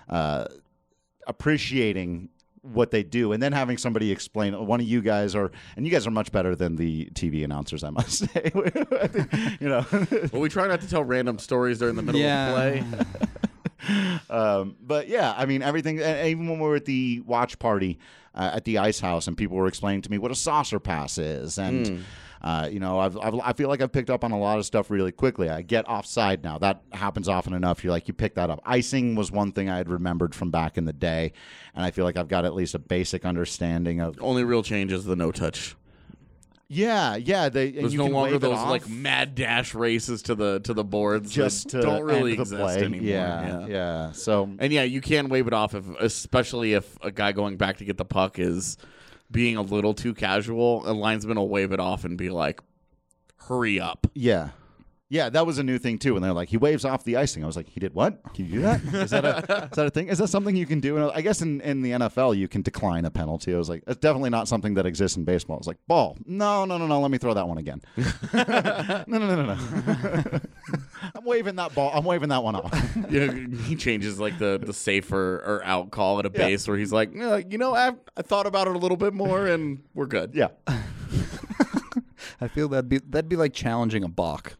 uh, 0.10 0.46
appreciating 1.28 2.30
what 2.62 2.92
they 2.92 3.04
do 3.04 3.34
and 3.34 3.44
then 3.44 3.52
having 3.52 3.78
somebody 3.78 4.10
explain 4.10 4.54
one 4.66 4.80
of 4.80 4.86
you 4.86 5.02
guys 5.02 5.36
are 5.36 5.52
and 5.76 5.86
you 5.86 5.92
guys 5.92 6.08
are 6.08 6.12
much 6.12 6.32
better 6.32 6.56
than 6.56 6.78
the 6.78 7.08
TV 7.14 7.44
announcers 7.44 7.84
I 7.84 7.90
must 7.90 8.20
say 8.34 8.52
I 9.02 9.08
think, 9.08 9.62
you 9.62 9.68
know 9.68 9.86
Well, 10.32 10.42
we 10.42 10.48
try 10.48 10.68
not 10.70 10.80
to 10.80 10.88
tell 10.90 11.04
random 11.04 11.40
stories 11.40 11.80
during 11.80 11.96
the 11.96 12.02
middle 12.02 12.22
Yeah. 12.22 12.48
of 12.52 12.54
play. 12.56 13.06
Um, 14.30 14.78
but 14.82 15.10
yeah, 15.10 15.34
I 15.36 15.46
mean 15.46 15.62
everything. 15.62 16.00
Even 16.00 16.48
when 16.48 16.58
we 16.60 16.66
were 16.66 16.78
at 16.78 16.86
the 16.86 17.20
watch 17.26 17.60
party 17.60 18.00
uh, 18.34 18.52
at 18.54 18.64
the 18.64 18.78
ice 18.78 19.02
house, 19.02 19.28
and 19.28 19.36
people 19.36 19.58
were 19.58 19.68
explaining 19.68 20.02
to 20.04 20.10
me 20.10 20.18
what 20.18 20.32
a 20.32 20.36
saucer 20.36 20.80
pass 20.80 21.18
is, 21.18 21.58
and 21.58 22.06
uh, 22.44 22.68
you 22.70 22.80
know, 22.80 23.00
I've, 23.00 23.18
I've, 23.18 23.36
I 23.36 23.54
feel 23.54 23.70
like 23.70 23.82
I've 23.82 23.92
picked 23.92 24.10
up 24.10 24.24
on 24.24 24.32
a 24.32 24.38
lot 24.38 24.60
of 24.60 24.66
stuff 24.66 24.92
really 24.92 25.14
quickly. 25.14 25.50
I 25.50 25.62
get 25.62 25.88
offside 25.88 26.44
now. 26.44 26.58
That 26.58 26.82
happens 26.92 27.30
often 27.30 27.54
enough. 27.54 27.84
You're 27.84 27.94
like, 27.94 28.10
you 28.10 28.14
pick 28.14 28.36
that 28.36 28.50
up. 28.50 28.60
Icing 28.66 29.16
was 29.16 29.32
one 29.32 29.54
thing 29.54 29.70
I 29.70 29.78
had 29.78 29.88
remembered 29.88 30.36
from 30.36 30.52
back 30.52 30.78
in 30.78 30.84
the 30.84 30.94
day, 30.94 31.32
and 31.74 31.86
I 31.86 31.92
feel 31.92 32.04
like 32.04 32.18
I've 32.18 32.28
got 32.28 32.44
at 32.44 32.54
least 32.54 32.76
a 32.76 32.80
basic 32.80 33.24
understanding 33.24 34.02
of. 34.02 34.18
Only 34.20 34.44
real 34.44 34.62
change 34.62 34.92
is 34.92 35.06
the 35.06 35.16
no 35.16 35.32
touch. 35.32 35.78
Yeah, 36.68 37.16
yeah. 37.16 37.50
They 37.50 37.72
There's 37.72 37.94
no 37.94 38.08
longer 38.08 38.40
those 38.40 38.58
like 38.66 38.90
mad 38.90 39.36
dash 39.36 39.76
races 39.76 40.24
to 40.24 40.36
the 40.36 40.60
to 40.62 40.74
the 40.74 40.84
boards. 40.84 41.32
just 41.32 41.70
to 41.70 41.82
don't 41.82 42.04
really 42.04 42.34
exist 42.34 42.60
play. 42.60 42.84
anymore. 42.84 43.08
Yeah, 43.08 43.68
yeah, 43.68 44.12
So 44.12 44.50
And 44.60 44.74
yeah, 44.74 44.84
you 44.84 45.00
can 45.00 45.30
wave 45.30 45.48
it 45.48 45.54
off 45.54 45.76
if, 45.76 45.88
especially 46.00 46.74
if 46.74 46.98
a 47.02 47.12
guy 47.12 47.32
going 47.32 47.58
back 47.58 47.78
to 47.78 47.86
get 47.86 47.98
the 47.98 48.06
puck 48.06 48.40
is 48.40 48.78
being 49.34 49.58
a 49.58 49.62
little 49.62 49.93
too 49.93 50.13
casual. 50.13 50.89
A 50.89 50.93
linesman 50.93 51.38
will 51.38 51.50
wave 51.50 51.74
it 51.74 51.82
off 51.82 52.06
and 52.06 52.17
be 52.17 52.30
like, 52.30 52.62
"Hurry 53.36 53.82
up!" 53.82 54.08
Yeah. 54.13 54.52
Yeah, 55.10 55.30
that 55.30 55.46
was 55.46 55.60
a 55.60 55.63
new 55.63 55.78
thing 55.78 56.00
too. 56.00 56.15
And 56.15 56.26
they're 56.26 56.34
like, 56.34 56.50
he 56.50 56.58
waves 56.58 56.86
off 56.86 57.04
the 57.04 57.17
icing. 57.17 57.43
I 57.43 57.46
was 57.46 57.56
like, 57.56 57.69
he 57.69 57.80
did 57.80 57.93
what? 57.93 58.19
Can 58.34 58.46
you 58.46 58.54
do 58.54 58.62
that? 58.62 58.82
Is 58.82 59.12
that 59.12 59.24
a 59.24 59.67
is 59.72 59.76
that 59.76 59.86
a 59.86 59.89
thing? 59.91 60.08
Is 60.08 60.17
that 60.17 60.30
something 60.30 60.56
you 60.56 60.65
can 60.65 60.80
do? 60.80 60.98
And 60.98 61.12
I 61.12 61.22
guess 61.22 61.43
in, 61.43 61.62
in 61.62 61.84
the 61.84 61.91
NFL 61.91 62.36
you 62.36 62.48
can 62.48 62.63
decline 62.63 63.06
a 63.06 63.12
penalty. 63.12 63.54
I 63.54 63.58
was 63.60 63.69
like, 63.69 63.84
that's 63.86 64.00
definitely 64.00 64.32
not 64.32 64.48
something 64.48 64.74
that 64.74 64.88
exists 64.88 65.15
in 65.15 65.24
baseball. 65.24 65.58
It's 65.58 65.67
like 65.67 65.78
ball. 65.88 66.17
No, 66.26 66.65
no, 66.65 66.80
no, 66.80 66.88
no. 66.88 67.00
Let 67.00 67.12
me 67.12 67.19
throw 67.19 67.36
that 67.36 67.48
one 67.48 67.60
again. 67.60 67.82
no, 68.34 69.04
no, 69.06 69.19
no, 69.19 69.36
no, 69.36 69.46
no. 69.46 70.39
I'm 71.24 71.30
waving 71.30 71.56
that 71.56 71.74
ball. 71.74 71.90
I'm 71.94 72.04
waving 72.04 72.30
that 72.30 72.44
one 72.44 72.56
off. 72.56 72.98
Yeah, 73.10 73.32
he 73.66 73.76
changes 73.76 74.20
like 74.20 74.40
the 74.40 74.60
the 74.64 74.74
safer 74.74 75.36
or 75.46 75.62
out 75.66 75.92
call 75.92 76.20
at 76.20 76.26
a 76.26 76.30
base 76.30 76.68
where 76.68 76.78
he's 76.78 76.92
like, 76.92 77.12
"Yeah, 77.14 77.38
you 77.38 77.58
know, 77.58 77.74
I 77.76 77.92
I 78.18 78.22
thought 78.24 78.46
about 78.48 78.68
it 78.68 78.76
a 78.76 78.80
little 78.80 78.98
bit 78.98 79.14
more 79.14 79.46
and 79.48 79.84
we're 79.94 80.06
good. 80.08 80.32
Yeah. 80.34 80.48
I 82.42 82.48
feel 82.48 82.68
that'd 82.70 82.90
be 82.90 83.00
that'd 83.00 83.30
be 83.30 83.36
like 83.36 83.54
challenging 83.54 84.04
a 84.04 84.08
balk. 84.10 84.58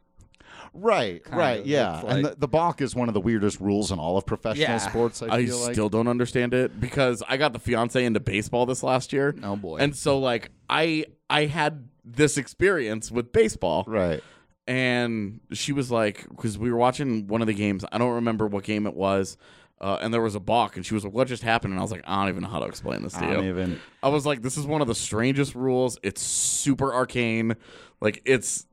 Right, 0.76 1.22
right, 1.32 1.60
of. 1.62 1.68
yeah. 1.68 2.02
It's 2.02 2.12
and 2.14 2.26
the, 2.26 2.36
the 2.36 2.48
balk 2.48 2.82
is 2.82 2.96
one 2.96 3.08
of 3.08 3.14
the 3.14 3.22
weirdest 3.22 3.60
rules 3.60 3.92
in 3.92 4.00
all 4.00 4.18
of 4.18 4.26
professional 4.26 4.68
Yeah. 4.70 4.78
sports. 4.80 5.22
I, 5.22 5.28
I 5.28 5.46
feel 5.46 5.60
like. 5.60 5.74
still 5.74 5.90
don't 5.90 6.08
understand 6.08 6.54
it 6.56 6.80
because 6.80 7.22
I 7.28 7.38
got 7.38 7.54
the 7.54 7.60
fiance 7.60 8.04
into 8.04 8.20
baseball 8.20 8.66
this 8.66 8.82
last 8.82 9.14
year. 9.14 9.36
Oh, 9.44 9.56
boy. 9.56 9.78
And 9.78 9.96
so 9.96 10.18
like 10.20 10.50
I 10.70 11.06
I 11.30 11.46
had 11.46 11.90
this 12.04 12.38
experience 12.38 13.12
with 13.12 13.32
baseball. 13.32 13.84
right. 13.88 14.24
And 14.68 15.40
she 15.52 15.74
was 15.74 15.92
like 15.92 16.28
because 16.30 16.58
we 16.58 16.72
were 16.72 16.78
watching 16.78 17.28
one 17.28 17.42
of 17.42 17.48
the 17.48 17.54
games 17.54 17.84
i 17.92 17.98
don't 17.98 18.14
remember 18.14 18.48
what 18.48 18.64
game 18.64 18.86
it 18.88 18.94
was 18.96 19.38
uh, 19.82 19.98
and 20.02 20.14
there 20.14 20.22
was 20.22 20.36
a 20.36 20.40
balk 20.40 20.78
and 20.78 20.86
she 20.86 20.94
was 20.94 21.04
like 21.04 21.12
what 21.14 21.28
just 21.28 21.44
happened? 21.44 21.74
And 21.74 21.80
i 21.80 21.82
was 21.84 21.92
like 21.92 22.04
i 22.08 22.22
don't 22.22 22.30
even 22.30 22.44
know 22.44 22.50
how 22.50 22.60
to 22.60 22.66
explain 22.66 23.04
this 23.04 23.14
to 23.14 23.20
I 23.26 23.28
you. 23.30 23.34
don't 23.34 23.46
even. 23.48 23.80
i 24.02 24.08
was 24.08 24.26
like 24.26 24.42
this 24.42 24.58
is 24.58 24.66
one 24.66 24.82
of 24.82 24.88
the 24.88 24.96
strangest 24.96 25.56
rules. 25.56 25.98
It's 26.04 26.22
super 26.22 26.94
arcane. 26.94 27.56
Like 28.00 28.22
it's 28.24 28.66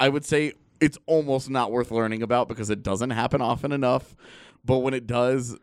i 0.00 0.08
would 0.08 0.24
say 0.24 0.52
it's 0.80 0.96
almost 1.06 1.50
not 1.50 1.70
worth 1.70 1.90
learning 1.90 2.22
about 2.22 2.48
because 2.48 2.70
it 2.70 2.82
doesn't 2.82 3.10
happen 3.10 3.40
often 3.42 3.72
enough 3.72 4.16
but 4.64 4.78
when 4.78 4.94
it 4.94 5.06
does 5.06 5.56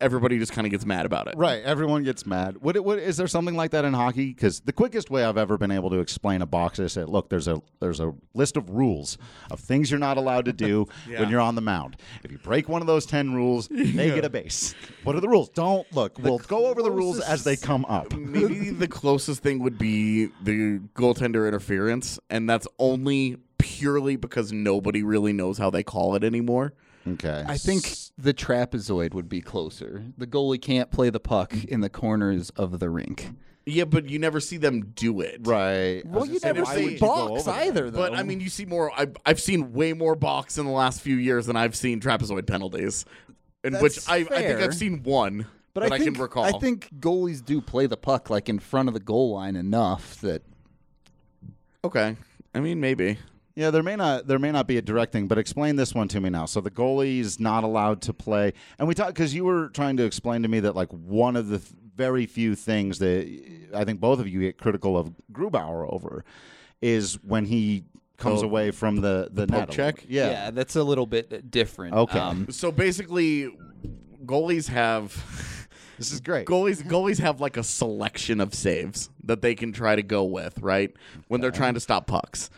everybody 0.00 0.38
just 0.38 0.52
kind 0.52 0.66
of 0.66 0.70
gets 0.70 0.84
mad 0.84 1.06
about 1.06 1.28
it 1.28 1.34
Right, 1.36 1.62
everyone 1.62 2.02
gets 2.02 2.26
mad. 2.26 2.56
What, 2.60 2.78
what 2.84 2.98
is 2.98 3.16
there 3.16 3.28
something 3.28 3.54
like 3.56 3.70
that 3.70 3.84
in 3.84 3.92
hockey? 3.94 4.26
Because 4.32 4.60
the 4.60 4.72
quickest 4.72 5.10
way 5.10 5.24
I've 5.24 5.36
ever 5.38 5.56
been 5.58 5.70
able 5.70 5.90
to 5.90 5.98
explain 6.00 6.42
a 6.42 6.46
box 6.46 6.78
is 6.78 6.92
say, 6.92 7.04
look, 7.04 7.28
there's 7.30 7.46
a 7.48 7.62
there's 7.80 8.00
a 8.00 8.12
list 8.34 8.56
of 8.56 8.68
rules 8.70 9.16
of 9.50 9.60
things 9.60 9.90
you're 9.90 10.00
not 10.00 10.16
allowed 10.16 10.44
to 10.46 10.52
do 10.52 10.86
Yeah. 11.08 11.20
when 11.20 11.30
you're 11.30 11.40
on 11.40 11.54
the 11.54 11.60
mound. 11.60 11.96
If 12.24 12.32
you 12.32 12.38
break 12.38 12.68
one 12.68 12.80
of 12.80 12.86
those 12.86 13.06
ten 13.06 13.32
rules, 13.34 13.68
they 13.70 14.10
get 14.10 14.24
a 14.24 14.30
base. 14.30 14.74
What 15.04 15.14
are 15.16 15.20
the 15.20 15.28
rules? 15.28 15.48
Don't 15.50 15.90
look. 15.94 16.18
we'll 16.18 16.38
go 16.38 16.66
over 16.66 16.82
the 16.82 16.90
rules 16.90 17.20
as 17.20 17.44
they 17.44 17.56
come 17.56 17.84
up. 17.86 18.12
Maybe 18.16 18.70
the 18.70 18.88
closest 18.88 19.42
thing 19.42 19.60
would 19.60 19.78
be 19.78 20.26
the 20.42 20.80
goaltender 20.94 21.46
interference, 21.46 22.18
and 22.28 22.48
that's 22.48 22.66
only 22.78 23.36
purely 23.58 24.16
because 24.16 24.52
nobody 24.52 25.02
really 25.02 25.32
knows 25.32 25.58
how 25.58 25.70
they 25.70 25.82
call 25.82 26.14
it 26.14 26.24
anymore. 26.24 26.72
Okay, 27.06 27.44
I 27.46 27.56
think 27.56 27.96
the 28.18 28.34
trapezoid 28.34 29.14
would 29.14 29.28
be 29.28 29.40
closer. 29.40 30.04
The 30.18 30.26
goalie 30.26 30.60
can't 30.60 30.90
play 30.90 31.10
the 31.10 31.20
puck 31.20 31.54
in 31.64 31.80
the 31.80 31.88
corners 31.88 32.50
of 32.50 32.78
the 32.78 32.90
rink. 32.90 33.30
Yeah, 33.66 33.84
but 33.84 34.08
you 34.08 34.18
never 34.18 34.40
see 34.40 34.56
them 34.56 34.92
do 34.94 35.20
it. 35.20 35.40
right. 35.42 36.04
Well, 36.04 36.26
you 36.26 36.40
never 36.42 36.62
why 36.62 36.76
see 36.76 36.84
would 36.84 36.92
you 36.94 36.98
go 36.98 37.06
box 37.06 37.30
over 37.30 37.42
that? 37.52 37.66
either, 37.66 37.90
though. 37.90 37.98
But 37.98 38.14
I 38.14 38.22
mean, 38.22 38.40
you 38.40 38.48
see 38.48 38.64
more. 38.64 38.90
I've, 38.96 39.16
I've 39.24 39.40
seen 39.40 39.72
way 39.72 39.92
more 39.92 40.14
box 40.14 40.58
in 40.58 40.66
the 40.66 40.72
last 40.72 41.00
few 41.00 41.16
years 41.16 41.46
than 41.46 41.56
I've 41.56 41.76
seen 41.76 42.00
trapezoid 42.00 42.46
penalties, 42.46 43.04
in 43.64 43.74
That's 43.74 43.82
which 43.82 44.08
I, 44.08 44.16
I 44.16 44.24
think 44.24 44.28
fair. 44.28 44.62
I've 44.62 44.74
seen 44.74 45.02
one 45.02 45.46
but 45.74 45.80
that 45.82 45.92
I, 45.92 45.96
I, 45.96 45.98
think, 45.98 46.14
can 46.14 46.22
recall. 46.22 46.44
I 46.44 46.52
think 46.52 46.90
goalies 46.98 47.44
do 47.44 47.60
play 47.60 47.86
the 47.86 47.96
puck 47.96 48.30
like 48.30 48.48
in 48.48 48.58
front 48.58 48.88
of 48.88 48.94
the 48.94 49.00
goal 49.00 49.34
line 49.34 49.56
enough 49.56 50.20
that 50.20 50.42
okay. 51.84 52.16
I 52.54 52.60
mean, 52.60 52.80
maybe. 52.80 53.18
Yeah, 53.56 53.70
there 53.70 53.82
may 53.82 53.96
not 53.96 54.26
there 54.26 54.38
may 54.38 54.52
not 54.52 54.66
be 54.66 54.76
a 54.76 54.82
direct 54.82 55.12
thing, 55.12 55.26
but 55.26 55.36
explain 55.38 55.76
this 55.76 55.94
one 55.94 56.08
to 56.08 56.20
me 56.20 56.30
now. 56.30 56.46
So 56.46 56.60
the 56.60 56.70
goalie 56.70 57.18
is 57.20 57.40
not 57.40 57.64
allowed 57.64 58.00
to 58.02 58.12
play, 58.14 58.52
and 58.78 58.86
we 58.88 58.94
talked 58.94 59.14
because 59.14 59.34
you 59.34 59.44
were 59.44 59.68
trying 59.68 59.96
to 59.98 60.04
explain 60.04 60.42
to 60.42 60.48
me 60.48 60.60
that 60.60 60.74
like 60.76 60.88
one 60.90 61.36
of 61.36 61.48
the 61.48 61.58
th- 61.58 61.72
very 61.96 62.26
few 62.26 62.54
things 62.54 62.98
that 63.00 63.68
I 63.74 63.84
think 63.84 64.00
both 64.00 64.20
of 64.20 64.28
you 64.28 64.40
get 64.40 64.56
critical 64.56 64.96
of 64.96 65.12
Grubauer 65.32 65.92
over 65.92 66.24
is 66.80 67.14
when 67.22 67.44
he 67.44 67.84
comes 68.16 68.42
Oh, 68.42 68.46
away 68.46 68.70
from 68.70 68.96
the 69.00 69.28
the, 69.32 69.46
poke 69.46 69.58
net 69.58 69.70
check? 69.70 70.04
Yeah. 70.08 70.30
yeah, 70.30 70.50
that's 70.50 70.76
a 70.76 70.84
little 70.84 71.06
bit 71.06 71.50
different. 71.50 71.94
Okay. 71.94 72.18
Um, 72.18 72.46
So 72.50 72.70
basically, 72.72 73.50
goalies 74.24 74.68
have. 74.68 75.12
this 75.98 76.12
is 76.12 76.20
great. 76.20 76.46
goalies 76.46 76.82
goalies 76.82 77.18
have 77.18 77.40
like 77.40 77.56
a 77.56 77.62
selection 77.64 78.40
of 78.40 78.54
saves 78.54 79.10
that 79.24 79.42
they 79.42 79.54
can 79.54 79.72
try 79.72 79.96
to 79.96 80.02
go 80.02 80.24
with, 80.24 80.58
right? 80.60 80.94
When 81.28 81.40
they're 81.40 81.50
trying 81.50 81.74
to 81.74 81.80
stop 81.80 82.06
pucks. 82.06 82.48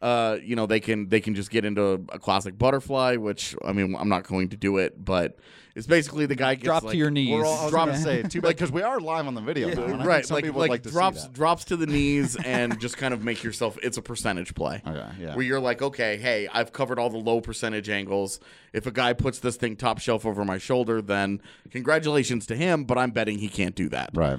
Uh, 0.00 0.38
you 0.42 0.54
know, 0.54 0.66
they 0.66 0.78
can 0.78 1.08
they 1.08 1.20
can 1.20 1.34
just 1.34 1.50
get 1.50 1.64
into 1.64 2.04
a 2.10 2.18
classic 2.18 2.56
butterfly, 2.56 3.16
which 3.16 3.56
I 3.64 3.72
mean, 3.72 3.96
I'm 3.98 4.08
not 4.08 4.24
going 4.24 4.50
to 4.50 4.56
do 4.56 4.76
it, 4.76 5.04
but 5.04 5.38
it's 5.74 5.86
basically 5.86 6.26
the 6.26 6.34
guy 6.34 6.54
gets 6.54 6.64
Drop 6.64 6.82
like, 6.84 6.92
to 6.92 6.98
your 6.98 7.10
knees. 7.10 7.30
We're 7.30 7.44
all, 7.44 7.58
I 7.58 7.62
was 7.62 7.70
Drop- 7.70 7.86
going 7.86 7.98
to 7.98 8.04
say 8.04 8.22
too 8.22 8.40
bad 8.40 8.48
because 8.56 8.72
we 8.72 8.82
are 8.82 9.00
live 9.00 9.26
on 9.26 9.34
the 9.34 9.40
video, 9.40 9.68
now, 9.68 9.82
and 9.84 9.94
I 9.94 9.96
think 9.96 10.08
right, 10.08 10.26
some 10.26 10.34
like 10.36 10.44
people 10.44 10.60
like, 10.60 10.70
like 10.70 10.82
to 10.84 10.90
drops 10.90 11.22
see 11.22 11.26
that. 11.28 11.32
drops 11.32 11.64
to 11.66 11.76
the 11.76 11.86
knees 11.86 12.36
and 12.44 12.80
just 12.80 12.96
kind 12.96 13.12
of 13.12 13.24
make 13.24 13.42
yourself. 13.42 13.76
It's 13.82 13.96
a 13.96 14.02
percentage 14.02 14.54
play. 14.54 14.82
Okay, 14.86 15.06
yeah. 15.20 15.34
Where 15.34 15.44
you're 15.44 15.60
like, 15.60 15.82
okay, 15.82 16.16
hey, 16.16 16.48
I've 16.52 16.72
covered 16.72 16.98
all 16.98 17.10
the 17.10 17.18
low 17.18 17.40
percentage 17.40 17.88
angles. 17.88 18.40
If 18.72 18.86
a 18.86 18.90
guy 18.92 19.12
puts 19.12 19.40
this 19.40 19.56
thing 19.56 19.76
top 19.76 19.98
shelf 19.98 20.24
over 20.26 20.44
my 20.44 20.58
shoulder, 20.58 21.02
then 21.02 21.40
congratulations 21.70 22.46
to 22.46 22.56
him. 22.56 22.84
But 22.84 22.98
I'm 22.98 23.10
betting 23.10 23.38
he 23.38 23.48
can't 23.48 23.74
do 23.74 23.88
that. 23.88 24.10
Right. 24.14 24.38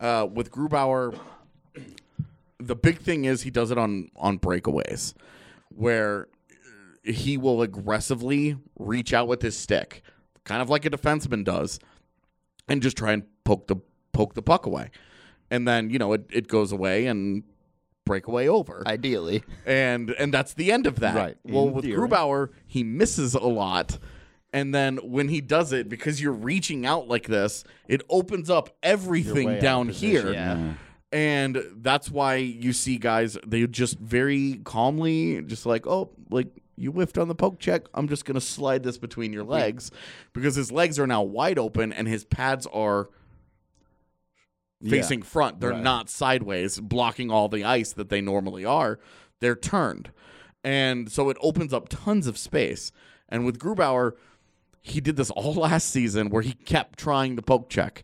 Uh, 0.00 0.28
with 0.30 0.50
Grubauer, 0.50 1.18
the 2.66 2.76
big 2.76 2.98
thing 2.98 3.24
is 3.24 3.42
he 3.42 3.50
does 3.50 3.70
it 3.70 3.78
on 3.78 4.10
on 4.16 4.38
breakaways, 4.38 5.14
where 5.68 6.28
he 7.04 7.36
will 7.36 7.62
aggressively 7.62 8.56
reach 8.78 9.12
out 9.12 9.28
with 9.28 9.42
his 9.42 9.56
stick, 9.56 10.02
kind 10.44 10.62
of 10.62 10.70
like 10.70 10.84
a 10.84 10.90
defenseman 10.90 11.44
does, 11.44 11.78
and 12.68 12.82
just 12.82 12.96
try 12.96 13.12
and 13.12 13.24
poke 13.44 13.66
the 13.66 13.76
poke 14.12 14.34
the 14.34 14.42
puck 14.42 14.66
away, 14.66 14.90
and 15.50 15.66
then 15.68 15.90
you 15.90 15.98
know 15.98 16.12
it, 16.12 16.26
it 16.30 16.48
goes 16.48 16.72
away 16.72 17.06
and 17.06 17.42
breakaway 18.06 18.46
over, 18.46 18.82
Ideally. 18.86 19.42
and 19.66 20.10
and 20.10 20.32
that's 20.32 20.54
the 20.54 20.72
end 20.72 20.86
of 20.86 21.00
that. 21.00 21.14
Right. 21.14 21.36
Well, 21.44 21.68
In 21.68 21.72
with 21.74 21.84
theory. 21.84 22.08
Grubauer, 22.08 22.50
he 22.66 22.82
misses 22.84 23.34
a 23.34 23.40
lot. 23.46 23.98
And 24.52 24.72
then 24.72 24.98
when 24.98 25.30
he 25.30 25.40
does 25.40 25.72
it, 25.72 25.88
because 25.88 26.22
you're 26.22 26.30
reaching 26.32 26.86
out 26.86 27.08
like 27.08 27.26
this, 27.26 27.64
it 27.88 28.02
opens 28.08 28.48
up 28.48 28.76
everything 28.84 29.46
way 29.48 29.52
out 29.54 29.56
of 29.56 29.62
down 29.64 29.88
here. 29.88 30.32
Yeah. 30.32 30.74
And 31.14 31.62
that's 31.76 32.10
why 32.10 32.34
you 32.34 32.72
see 32.72 32.98
guys, 32.98 33.38
they 33.46 33.64
just 33.68 34.00
very 34.00 34.60
calmly, 34.64 35.40
just 35.42 35.64
like, 35.64 35.86
oh, 35.86 36.10
like 36.28 36.48
you 36.76 36.90
whiffed 36.90 37.18
on 37.18 37.28
the 37.28 37.36
poke 37.36 37.60
check. 37.60 37.82
I'm 37.94 38.08
just 38.08 38.24
going 38.24 38.34
to 38.34 38.40
slide 38.40 38.82
this 38.82 38.98
between 38.98 39.32
your 39.32 39.44
legs 39.44 39.92
because 40.32 40.56
his 40.56 40.72
legs 40.72 40.98
are 40.98 41.06
now 41.06 41.22
wide 41.22 41.56
open 41.56 41.92
and 41.92 42.08
his 42.08 42.24
pads 42.24 42.66
are 42.66 43.10
facing 44.88 45.22
front. 45.22 45.60
They're 45.60 45.70
Right. 45.70 45.82
not 45.82 46.10
sideways, 46.10 46.80
blocking 46.80 47.30
all 47.30 47.48
the 47.48 47.62
ice 47.64 47.92
that 47.92 48.08
they 48.08 48.20
normally 48.20 48.64
are. 48.64 48.98
They're 49.40 49.54
turned. 49.54 50.10
And 50.64 51.12
so 51.12 51.30
it 51.30 51.36
opens 51.40 51.72
up 51.72 51.88
tons 51.88 52.26
of 52.26 52.36
space. 52.36 52.90
And 53.28 53.46
with 53.46 53.58
Grubauer, 53.60 54.14
he 54.82 55.00
did 55.00 55.14
this 55.14 55.30
all 55.30 55.54
last 55.68 55.90
season 55.90 56.28
where 56.28 56.42
he 56.42 56.54
kept 56.54 56.98
trying 56.98 57.36
the 57.36 57.42
poke 57.42 57.70
check. 57.70 58.02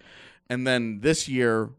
And 0.48 0.64
then 0.64 1.00
this 1.00 1.28
year, 1.28 1.70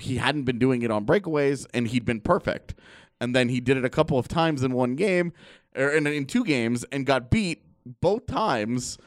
he 0.00 0.16
hadn't 0.16 0.44
been 0.44 0.58
doing 0.58 0.82
it 0.82 0.90
on 0.90 1.04
breakaways 1.06 1.66
and 1.72 1.88
he'd 1.88 2.04
been 2.04 2.20
perfect. 2.20 2.74
And 3.20 3.34
then 3.34 3.48
he 3.48 3.60
did 3.60 3.76
it 3.76 3.84
a 3.84 3.90
couple 3.90 4.18
of 4.18 4.28
times 4.28 4.62
in 4.62 4.72
one 4.72 4.96
game 4.96 5.32
or 5.76 5.90
in, 5.90 6.06
in 6.06 6.26
two 6.26 6.44
games 6.44 6.84
and 6.92 7.06
got 7.06 7.30
beat 7.30 7.62
both 8.00 8.26
times. 8.26 8.98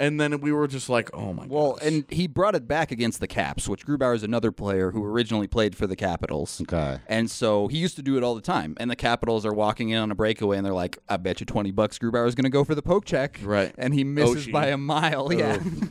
And 0.00 0.20
then 0.20 0.40
we 0.40 0.52
were 0.52 0.68
just 0.68 0.88
like, 0.88 1.10
oh 1.12 1.32
my 1.32 1.42
god. 1.42 1.50
Well, 1.50 1.72
gosh. 1.72 1.82
and 1.82 2.04
he 2.08 2.28
brought 2.28 2.54
it 2.54 2.68
back 2.68 2.92
against 2.92 3.18
the 3.18 3.26
Caps, 3.26 3.68
which 3.68 3.84
Grubauer 3.84 4.14
is 4.14 4.22
another 4.22 4.52
player 4.52 4.92
who 4.92 5.04
originally 5.04 5.48
played 5.48 5.74
for 5.74 5.88
the 5.88 5.96
Capitals. 5.96 6.60
Okay. 6.62 7.00
And 7.08 7.28
so 7.28 7.66
he 7.66 7.78
used 7.78 7.96
to 7.96 8.02
do 8.02 8.16
it 8.16 8.22
all 8.22 8.36
the 8.36 8.40
time. 8.40 8.76
And 8.78 8.88
the 8.88 8.96
Capitals 8.96 9.44
are 9.44 9.52
walking 9.52 9.88
in 9.88 9.98
on 9.98 10.12
a 10.12 10.14
breakaway 10.14 10.56
and 10.56 10.64
they're 10.64 10.72
like, 10.72 10.98
I 11.08 11.16
bet 11.16 11.40
you 11.40 11.46
20 11.46 11.72
bucks 11.72 11.98
Grubauer 11.98 12.28
is 12.28 12.36
going 12.36 12.44
to 12.44 12.48
go 12.50 12.62
for 12.62 12.76
the 12.76 12.82
poke 12.82 13.06
check. 13.06 13.40
Right. 13.42 13.74
And 13.76 13.92
he 13.92 14.04
misses 14.04 14.46
Oshie. 14.46 14.52
by 14.52 14.68
a 14.68 14.76
mile. 14.78 15.32
Yeah. 15.38 15.58
Oh. 15.60 15.88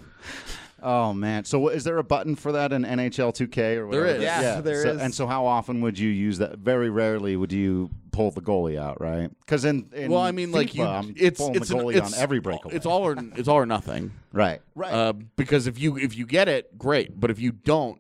Oh 0.81 1.11
man! 1.13 1.43
So 1.45 1.69
is 1.69 1.83
there 1.83 1.97
a 1.97 2.03
button 2.03 2.35
for 2.35 2.51
that 2.51 2.71
in 2.71 2.83
NHL 2.83 3.33
2K 3.33 3.77
or 3.77 3.87
whatever? 3.87 4.05
There 4.05 4.15
is. 4.17 4.21
Yeah, 4.21 4.61
there 4.61 4.83
so, 4.83 4.89
is. 4.91 5.01
And 5.01 5.13
so, 5.13 5.25
how 5.25 5.45
often 5.45 5.81
would 5.81 5.97
you 5.97 6.09
use 6.09 6.37
that? 6.37 6.59
Very 6.59 6.89
rarely 6.89 7.35
would 7.35 7.51
you 7.51 7.89
pull 8.11 8.29
the 8.31 8.41
goalie 8.41 8.77
out, 8.79 9.01
right? 9.01 9.29
Because 9.39 9.65
in, 9.65 9.89
in 9.93 10.11
well, 10.11 10.21
I 10.21 10.31
mean, 10.31 10.51
like 10.51 10.75
you, 10.75 10.83
I'm 10.83 11.13
it's 11.17 11.39
pulling 11.39 11.55
it's 11.55 11.69
the 11.69 11.77
an- 11.79 11.95
it's 11.97 12.13
on 12.13 12.19
every 12.21 12.39
breakaway. 12.39 12.75
It's 12.75 12.85
all 12.85 13.01
or 13.07 13.15
it's 13.35 13.47
all 13.47 13.57
or 13.57 13.65
nothing. 13.65 14.11
right, 14.31 14.61
right. 14.75 14.93
Uh, 14.93 15.13
because 15.35 15.65
if 15.65 15.79
you 15.79 15.97
if 15.97 16.15
you 16.15 16.25
get 16.27 16.47
it, 16.47 16.77
great. 16.77 17.19
But 17.19 17.31
if 17.31 17.39
you 17.39 17.51
don't, 17.53 17.99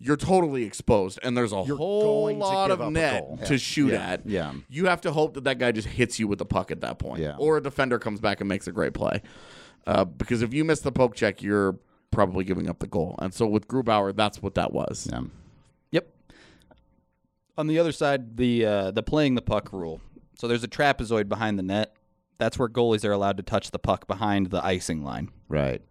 you're 0.00 0.16
totally 0.16 0.64
exposed, 0.64 1.20
and 1.22 1.36
there's 1.36 1.52
a 1.52 1.62
You're 1.66 1.76
whole 1.76 2.34
lot 2.34 2.72
of 2.72 2.80
net 2.90 3.44
to 3.46 3.54
Yeah. 3.54 3.58
shoot 3.58 3.92
Yeah. 3.92 4.10
at. 4.10 4.26
Yeah. 4.26 4.52
you 4.68 4.86
have 4.86 5.00
to 5.02 5.12
hope 5.12 5.34
that 5.34 5.44
that 5.44 5.58
guy 5.58 5.70
just 5.70 5.86
hits 5.88 6.18
you 6.18 6.26
with 6.26 6.40
the 6.40 6.46
puck 6.46 6.72
at 6.72 6.80
that 6.80 6.98
point, 6.98 7.20
Yeah. 7.22 7.36
or 7.38 7.58
a 7.58 7.62
defender 7.62 8.00
comes 8.00 8.20
back 8.20 8.40
and 8.40 8.48
makes 8.48 8.66
a 8.66 8.72
great 8.72 8.92
play. 8.92 9.22
Uh, 9.86 10.04
because 10.04 10.42
if 10.42 10.52
you 10.52 10.64
miss 10.64 10.80
the 10.80 10.92
poke 10.92 11.14
check, 11.14 11.42
you're 11.42 11.76
probably 12.10 12.44
giving 12.44 12.68
up 12.68 12.78
the 12.78 12.86
goal. 12.86 13.14
And 13.20 13.32
so 13.32 13.46
with 13.46 13.68
Grubauer, 13.68 14.14
that's 14.14 14.42
what 14.42 14.54
that 14.54 14.72
was. 14.72 15.08
yeah. 15.10 15.22
Yep. 15.92 16.08
On 17.56 17.66
the 17.66 17.78
other 17.78 17.92
side, 17.92 18.36
the 18.36 18.64
uh, 18.64 18.90
the 18.90 19.02
playing 19.02 19.34
the 19.34 19.42
puck 19.42 19.72
rule. 19.72 20.00
So 20.38 20.46
there's 20.46 20.64
a 20.64 20.68
trapezoid 20.68 21.28
behind 21.28 21.58
the 21.58 21.62
net. 21.62 21.94
That's 22.38 22.58
where 22.58 22.68
goalies 22.68 23.04
are 23.04 23.10
allowed 23.12 23.36
to 23.38 23.42
touch 23.42 23.72
the 23.72 23.80
puck 23.80 24.06
behind 24.06 24.50
the 24.50 24.64
icing 24.64 25.02
line. 25.02 25.30
Right. 25.48 25.82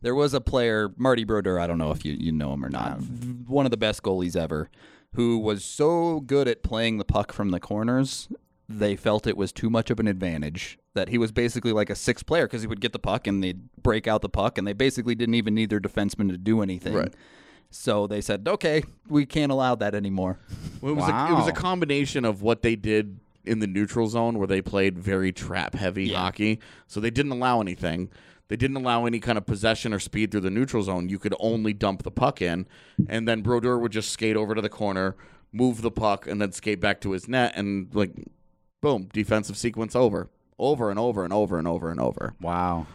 There 0.00 0.14
was 0.14 0.32
a 0.32 0.40
player, 0.40 0.90
Marty 0.96 1.24
Brodeur, 1.24 1.58
I 1.58 1.66
don't 1.66 1.78
know 1.78 1.90
if 1.90 2.04
you, 2.04 2.12
you 2.12 2.30
know 2.30 2.52
him 2.52 2.64
or 2.64 2.68
not, 2.68 3.00
one 3.48 3.66
of 3.66 3.72
the 3.72 3.76
best 3.76 4.04
goalies 4.04 4.36
ever, 4.36 4.70
who 5.14 5.38
was 5.38 5.64
so 5.64 6.20
good 6.20 6.46
at 6.46 6.62
playing 6.62 6.98
the 6.98 7.04
puck 7.04 7.32
from 7.32 7.50
the 7.50 7.58
corners, 7.58 8.28
they 8.68 8.96
felt 8.96 9.26
it 9.26 9.36
was 9.36 9.52
too 9.52 9.70
much 9.70 9.90
of 9.90 9.98
an 9.98 10.06
advantage. 10.06 10.78
That 10.94 11.08
he 11.08 11.18
was 11.18 11.32
basically 11.32 11.72
like 11.72 11.90
a 11.90 11.94
six 11.94 12.22
player 12.22 12.46
because 12.46 12.62
he 12.62 12.66
would 12.66 12.80
get 12.80 12.92
the 12.92 12.98
puck 12.98 13.26
and 13.26 13.42
they'd 13.42 13.72
break 13.82 14.06
out 14.06 14.20
the 14.20 14.28
puck, 14.28 14.58
and 14.58 14.66
they 14.66 14.72
basically 14.72 15.14
didn't 15.14 15.34
even 15.34 15.54
need 15.54 15.70
their 15.70 15.80
defenseman 15.80 16.30
to 16.30 16.36
do 16.36 16.60
anything. 16.60 16.94
Right. 16.94 17.14
So 17.70 18.06
they 18.06 18.20
said, 18.20 18.48
okay, 18.48 18.82
we 19.08 19.26
can't 19.26 19.52
allow 19.52 19.74
that 19.76 19.94
anymore. 19.94 20.38
Well, 20.80 20.92
it 20.92 20.96
was 20.96 21.08
a, 21.08 21.32
it 21.32 21.34
was 21.34 21.46
a 21.46 21.52
combination 21.52 22.24
of 22.24 22.42
what 22.42 22.62
they 22.62 22.76
did 22.76 23.20
in 23.44 23.60
the 23.60 23.66
neutral 23.66 24.08
zone, 24.08 24.38
where 24.38 24.46
they 24.46 24.60
played 24.60 24.98
very 24.98 25.32
trap 25.32 25.74
heavy 25.74 26.12
hockey. 26.12 26.60
So 26.86 26.98
they 27.00 27.10
didn't 27.10 27.32
allow 27.32 27.60
anything. 27.60 28.10
They 28.48 28.56
didn't 28.56 28.78
allow 28.78 29.04
any 29.04 29.20
kind 29.20 29.36
of 29.36 29.44
possession 29.44 29.92
or 29.92 30.00
speed 30.00 30.30
through 30.30 30.40
the 30.40 30.50
neutral 30.50 30.82
zone. 30.82 31.10
You 31.10 31.18
could 31.18 31.34
only 31.38 31.74
dump 31.74 32.02
the 32.02 32.10
puck 32.10 32.40
in, 32.40 32.66
and 33.06 33.28
then 33.28 33.42
Brodeur 33.42 33.78
would 33.78 33.92
just 33.92 34.10
skate 34.10 34.36
over 34.36 34.54
to 34.54 34.62
the 34.62 34.70
corner, 34.70 35.16
move 35.52 35.82
the 35.82 35.90
puck, 35.90 36.26
and 36.26 36.40
then 36.40 36.52
skate 36.52 36.80
back 36.80 37.00
to 37.02 37.12
his 37.12 37.28
net, 37.28 37.52
and 37.54 37.94
like, 37.94 38.12
boom, 38.80 39.08
defensive 39.12 39.56
sequence 39.56 39.94
over, 39.96 40.28
over 40.58 40.90
and 40.90 40.98
over 40.98 41.24
and 41.24 41.32
over 41.32 41.58
and 41.58 41.68
over 41.68 41.90
and 41.90 42.00
over. 42.00 42.34
Wow. 42.40 42.86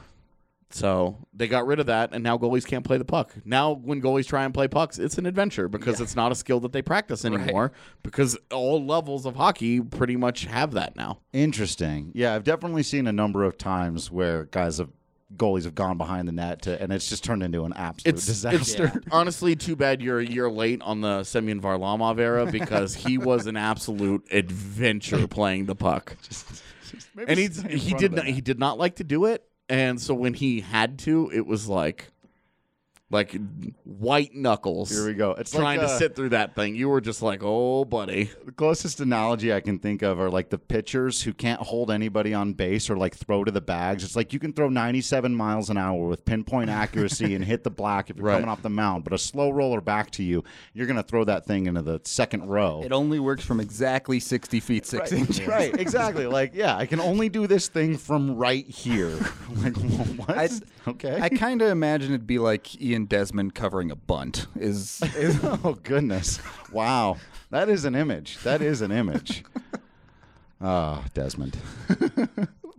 So 0.74 1.20
they 1.32 1.48
got 1.48 1.68
rid 1.68 1.80
of 1.80 1.86
that, 1.86 2.14
and 2.14 2.24
now 2.24 2.36
goalies 2.36 2.66
can't 2.66 2.84
play 2.84 2.98
the 2.98 3.06
puck. 3.06 3.32
Now, 3.46 3.74
when 3.74 4.02
goalies 4.02 4.26
try 4.26 4.44
and 4.44 4.52
play 4.52 4.68
pucks, 4.68 4.98
it's 4.98 5.20
an 5.20 5.28
adventure 5.28 5.68
because 5.68 6.02
it's 6.02 6.16
not 6.16 6.32
a 6.32 6.36
skill 6.36 6.60
that 6.62 6.72
they 6.72 6.82
practice 6.82 7.26
anymore. 7.26 7.74
Because 8.02 8.36
all 8.52 8.84
levels 8.84 9.28
of 9.28 9.36
hockey 9.36 9.82
pretty 9.82 10.16
much 10.16 10.46
have 10.46 10.72
that 10.72 10.96
now. 10.96 11.20
Interesting. 11.32 12.12
Yeah, 12.16 12.34
I've 12.34 12.44
definitely 12.44 12.82
seen 12.82 13.06
a 13.06 13.12
number 13.12 13.44
of 13.44 13.56
times 13.56 14.10
where 14.10 14.46
guys 14.46 14.80
have 14.80 14.90
goalies 15.36 15.64
have 15.64 15.76
gone 15.76 15.98
behind 15.98 16.28
the 16.28 16.32
net 16.32 16.62
to, 16.64 16.82
and 16.82 16.92
it's 16.94 17.10
just 17.10 17.24
turned 17.24 17.44
into 17.44 17.66
an 17.66 17.74
absolute 17.74 18.16
It's, 18.16 18.26
disaster. 18.26 18.92
it's 18.96 19.08
honestly 19.12 19.56
too 19.56 19.76
bad 19.76 20.02
you're 20.02 20.20
a 20.20 20.26
year 20.26 20.50
late 20.50 20.82
on 20.82 21.02
the 21.02 21.24
Semyon 21.24 21.60
Varlamov 21.62 22.20
era 22.20 22.46
because 22.46 22.94
he 22.96 23.18
was 23.18 23.48
an 23.48 23.58
absolute 23.58 24.26
adventure 24.32 25.28
playing 25.28 25.66
the 25.66 25.76
puck. 25.76 26.16
and 27.28 27.40
he 27.40 27.48
stay 27.48 27.72
in 27.72 27.78
he 27.78 27.94
did 27.96 28.14
not, 28.14 28.26
he 28.26 28.42
did 28.42 28.60
not 28.60 28.78
like 28.78 28.96
to 28.98 29.04
do 29.04 29.26
it, 29.26 29.44
and 29.70 30.00
so 30.00 30.14
when 30.14 30.34
he 30.34 30.62
had 30.62 31.00
to, 31.00 31.32
it 31.34 31.46
was 31.46 31.68
like 31.68 32.12
like 33.14 33.38
white 33.84 34.34
knuckles. 34.36 34.90
Here 34.90 35.06
we 35.06 35.14
go. 35.14 35.32
It's 35.32 35.52
trying 35.52 35.78
like, 35.78 35.88
to 35.88 35.94
uh, 35.94 35.98
sit 36.00 36.16
through 36.16 36.30
that 36.30 36.56
thing. 36.56 36.76
You 36.76 36.90
were 36.90 37.00
just 37.00 37.22
like, 37.22 37.42
oh, 37.44 37.86
buddy. 37.86 38.32
The 38.46 38.52
closest 38.52 39.00
analogy 39.00 39.54
I 39.54 39.62
can 39.62 39.80
think 39.80 40.02
of 40.02 40.20
are 40.20 40.30
like 40.30 40.50
the 40.50 40.58
pitchers 40.58 41.22
who 41.22 41.32
can't 41.32 41.62
hold 41.62 41.92
anybody 41.92 42.34
on 42.34 42.54
base 42.54 42.90
or 42.90 42.98
like 42.98 43.16
throw 43.16 43.44
to 43.44 43.52
the 43.52 43.62
bags. 43.62 44.04
It's 44.04 44.16
like 44.16 44.34
you 44.34 44.40
can 44.40 44.52
throw 44.52 44.68
97 44.68 45.34
miles 45.36 45.70
an 45.70 45.78
hour 45.78 46.08
with 46.08 46.26
pinpoint 46.26 46.72
accuracy 46.72 47.36
and 47.36 47.46
hit 47.46 47.64
the 47.64 47.72
black 47.72 48.10
if 48.10 48.18
you're 48.18 48.26
Right. 48.26 48.36
coming 48.36 48.50
off 48.50 48.62
the 48.62 48.70
mound, 48.70 49.04
but 49.04 49.14
a 49.14 49.18
slow 49.18 49.52
roller 49.52 49.80
back 49.80 50.10
to 50.12 50.24
you, 50.24 50.44
you're 50.74 50.88
going 50.88 50.98
to 50.98 51.04
throw 51.04 51.24
that 51.26 51.46
thing 51.46 51.68
into 51.68 51.84
the 51.84 52.02
second 52.04 52.48
row. 52.50 52.82
It 52.84 52.92
only 52.92 53.20
works 53.20 53.46
from 53.46 53.60
exactly 53.60 54.20
60 54.20 54.60
feet, 54.60 54.86
6 54.88 55.12
inches. 55.12 55.46
right, 55.46 55.78
exactly. 55.80 56.26
Like, 56.26 56.56
yeah, 56.56 56.76
I 56.76 56.88
can 56.88 57.00
only 57.00 57.30
do 57.30 57.46
this 57.46 57.68
thing 57.68 57.98
from 57.98 58.36
right 58.36 58.68
here. 58.68 59.10
like, 59.58 59.78
what? 60.18 60.38
I, 60.38 60.50
okay. 60.88 61.20
I 61.22 61.30
kind 61.30 61.62
of 61.62 61.70
imagine 61.70 62.10
it'd 62.12 62.26
be 62.26 62.40
like 62.40 62.82
Ian 62.82 63.03
Desmond 63.06 63.56
covering 63.56 63.92
a 63.92 63.96
bunt. 63.96 64.48
Is, 64.56 65.02
is 65.16 65.40
oh 65.44 65.78
goodness! 65.84 66.40
Wow, 66.72 67.18
that 67.50 67.70
is 67.70 67.86
an 67.86 67.96
image. 67.96 68.38
That 68.44 68.62
is 68.62 68.82
an 68.82 68.92
image. 68.92 69.44
Ah, 70.66 71.04
Desmond. 71.14 71.58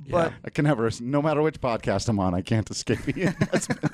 but 0.08 0.32
I 0.42 0.48
can 0.48 0.64
never, 0.64 0.90
no 1.02 1.20
matter 1.20 1.42
which 1.42 1.60
podcast 1.60 2.08
I'm 2.08 2.18
on, 2.18 2.32
I 2.32 2.40
can't 2.40 2.70
escape 2.70 3.14
Ian 3.14 3.36
Desmond. 3.52 3.90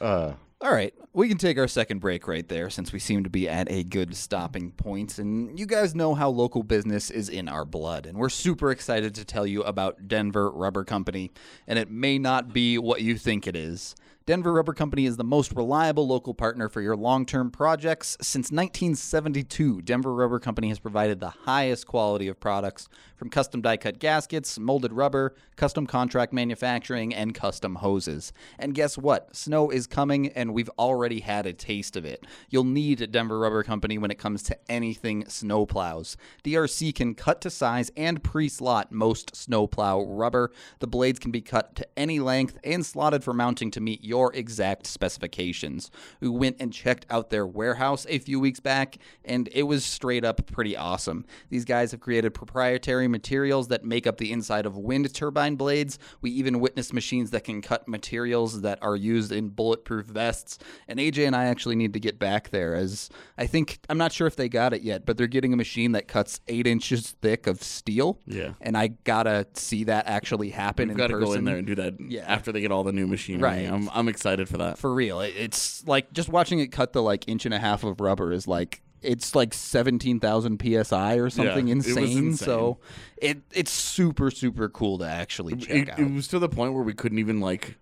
all 0.00 0.36
right. 0.60 0.92
We 1.14 1.28
can 1.28 1.36
take 1.36 1.58
our 1.58 1.68
second 1.68 1.98
break 1.98 2.26
right 2.26 2.48
there 2.48 2.70
since 2.70 2.90
we 2.90 2.98
seem 2.98 3.22
to 3.24 3.28
be 3.28 3.46
at 3.46 3.70
a 3.70 3.84
good 3.84 4.16
stopping 4.16 4.70
point. 4.70 5.18
And 5.18 5.58
you 5.58 5.66
guys 5.66 5.94
know 5.94 6.14
how 6.14 6.30
local 6.30 6.62
business 6.62 7.10
is 7.10 7.28
in 7.28 7.50
our 7.50 7.66
blood. 7.66 8.06
And 8.06 8.16
we're 8.16 8.30
super 8.30 8.70
excited 8.70 9.14
to 9.16 9.24
tell 9.26 9.46
you 9.46 9.62
about 9.62 10.08
Denver 10.08 10.50
Rubber 10.50 10.84
Company. 10.84 11.30
And 11.66 11.78
it 11.78 11.90
may 11.90 12.18
not 12.18 12.54
be 12.54 12.78
what 12.78 13.02
you 13.02 13.18
think 13.18 13.46
it 13.46 13.54
is. 13.54 13.94
Denver 14.24 14.52
Rubber 14.52 14.72
Company 14.72 15.04
is 15.04 15.16
the 15.16 15.24
most 15.24 15.52
reliable 15.52 16.06
local 16.06 16.32
partner 16.32 16.68
for 16.68 16.80
your 16.80 16.94
long 16.94 17.26
term 17.26 17.50
projects. 17.50 18.16
Since 18.20 18.52
1972, 18.52 19.82
Denver 19.82 20.14
Rubber 20.14 20.38
Company 20.38 20.68
has 20.68 20.78
provided 20.78 21.18
the 21.18 21.30
highest 21.30 21.88
quality 21.88 22.28
of 22.28 22.38
products 22.38 22.88
from 23.16 23.30
custom 23.30 23.60
die 23.62 23.76
cut 23.76 23.98
gaskets, 23.98 24.60
molded 24.60 24.92
rubber, 24.92 25.34
custom 25.56 25.88
contract 25.88 26.32
manufacturing, 26.32 27.12
and 27.12 27.34
custom 27.34 27.76
hoses. 27.76 28.32
And 28.60 28.76
guess 28.76 28.96
what? 28.96 29.34
Snow 29.34 29.70
is 29.70 29.88
coming, 29.88 30.28
and 30.28 30.54
we've 30.54 30.70
already 30.78 31.18
had 31.18 31.44
a 31.44 31.52
taste 31.52 31.96
of 31.96 32.04
it. 32.04 32.24
You'll 32.48 32.62
need 32.62 33.10
Denver 33.10 33.40
Rubber 33.40 33.64
Company 33.64 33.98
when 33.98 34.12
it 34.12 34.18
comes 34.18 34.44
to 34.44 34.58
anything 34.70 35.28
snow 35.28 35.66
plows. 35.66 36.16
DRC 36.44 36.94
can 36.94 37.16
cut 37.16 37.40
to 37.40 37.50
size 37.50 37.90
and 37.96 38.22
pre 38.22 38.48
slot 38.48 38.92
most 38.92 39.34
snow 39.34 39.66
plow 39.66 40.00
rubber. 40.04 40.52
The 40.78 40.86
blades 40.86 41.18
can 41.18 41.32
be 41.32 41.40
cut 41.40 41.74
to 41.74 41.88
any 41.98 42.20
length 42.20 42.56
and 42.62 42.86
slotted 42.86 43.24
for 43.24 43.34
mounting 43.34 43.72
to 43.72 43.80
meet 43.80 44.04
your 44.04 44.11
exact 44.34 44.86
specifications. 44.86 45.90
We 46.20 46.28
went 46.28 46.56
and 46.60 46.72
checked 46.72 47.06
out 47.10 47.30
their 47.30 47.46
warehouse 47.46 48.06
a 48.08 48.18
few 48.18 48.40
weeks 48.40 48.60
back, 48.60 48.98
and 49.24 49.48
it 49.52 49.62
was 49.64 49.84
straight 49.84 50.24
up 50.24 50.46
pretty 50.46 50.76
awesome. 50.76 51.24
These 51.50 51.64
guys 51.64 51.90
have 51.92 52.00
created 52.00 52.34
proprietary 52.34 53.08
materials 53.08 53.68
that 53.68 53.84
make 53.84 54.06
up 54.06 54.18
the 54.18 54.32
inside 54.32 54.66
of 54.66 54.76
wind 54.76 55.12
turbine 55.14 55.56
blades. 55.56 55.98
We 56.20 56.30
even 56.32 56.60
witnessed 56.60 56.92
machines 56.92 57.30
that 57.30 57.44
can 57.44 57.62
cut 57.62 57.88
materials 57.88 58.62
that 58.62 58.78
are 58.82 58.96
used 58.96 59.32
in 59.32 59.48
bulletproof 59.48 60.06
vests. 60.06 60.58
And 60.88 60.98
AJ 60.98 61.26
and 61.26 61.36
I 61.36 61.44
actually 61.46 61.76
need 61.76 61.92
to 61.94 62.00
get 62.00 62.18
back 62.18 62.50
there, 62.50 62.74
as 62.74 63.08
I 63.38 63.46
think, 63.46 63.78
I'm 63.88 63.98
not 63.98 64.12
sure 64.12 64.26
if 64.26 64.36
they 64.36 64.48
got 64.48 64.72
it 64.72 64.82
yet, 64.82 65.06
but 65.06 65.16
they're 65.16 65.26
getting 65.26 65.52
a 65.52 65.56
machine 65.56 65.92
that 65.92 66.08
cuts 66.08 66.40
eight 66.48 66.66
inches 66.66 67.10
thick 67.22 67.46
of 67.46 67.62
steel. 67.62 68.18
Yeah. 68.26 68.54
And 68.60 68.76
I 68.76 68.88
gotta 69.04 69.46
see 69.54 69.84
that 69.84 70.06
actually 70.06 70.50
happen 70.50 70.88
We've 70.88 70.92
in 70.92 70.98
got 70.98 71.06
to 71.08 71.14
person. 71.14 71.26
go 71.26 71.32
in 71.34 71.44
there 71.44 71.56
and 71.56 71.66
do 71.66 71.74
that 71.76 71.94
Yeah. 72.00 72.24
after 72.26 72.52
they 72.52 72.60
get 72.60 72.72
all 72.72 72.84
the 72.84 72.92
new 72.92 73.06
machinery. 73.06 73.42
Right. 73.42 73.70
I'm, 73.70 73.88
I'm 73.92 74.01
excited 74.08 74.48
for 74.48 74.58
that. 74.58 74.78
for 74.78 74.92
real. 74.92 75.20
It- 75.20 75.34
It's 75.36 75.86
like 75.86 76.12
just 76.12 76.28
watching 76.28 76.58
it 76.60 76.72
cut 76.72 76.92
the 76.92 77.02
like 77.02 77.28
inch 77.28 77.44
and 77.44 77.54
a 77.54 77.58
half 77.58 77.84
of 77.84 78.00
rubber 78.00 78.32
is 78.32 78.46
like 78.48 78.82
it's 79.02 79.34
like 79.34 79.52
seventeen 79.52 80.20
thousand 80.20 80.60
psi 80.62 81.14
or 81.16 81.28
something 81.28 81.64
was 81.66 81.86
insane. 81.88 82.04
insane. 82.04 82.34
So 82.36 82.78
it 83.16 83.38
it's 83.52 83.70
super 83.72 84.30
super 84.30 84.68
cool 84.68 84.98
to 84.98 85.04
actually 85.06 85.56
check 85.56 85.76
it, 85.76 85.90
out. 85.90 85.98
it 85.98 86.10
was 86.12 86.28
to 86.28 86.38
the 86.38 86.48
point 86.48 86.72
where 86.74 86.84
we 86.84 86.94
couldn't 86.94 87.18
even 87.18 87.40
like 87.40 87.76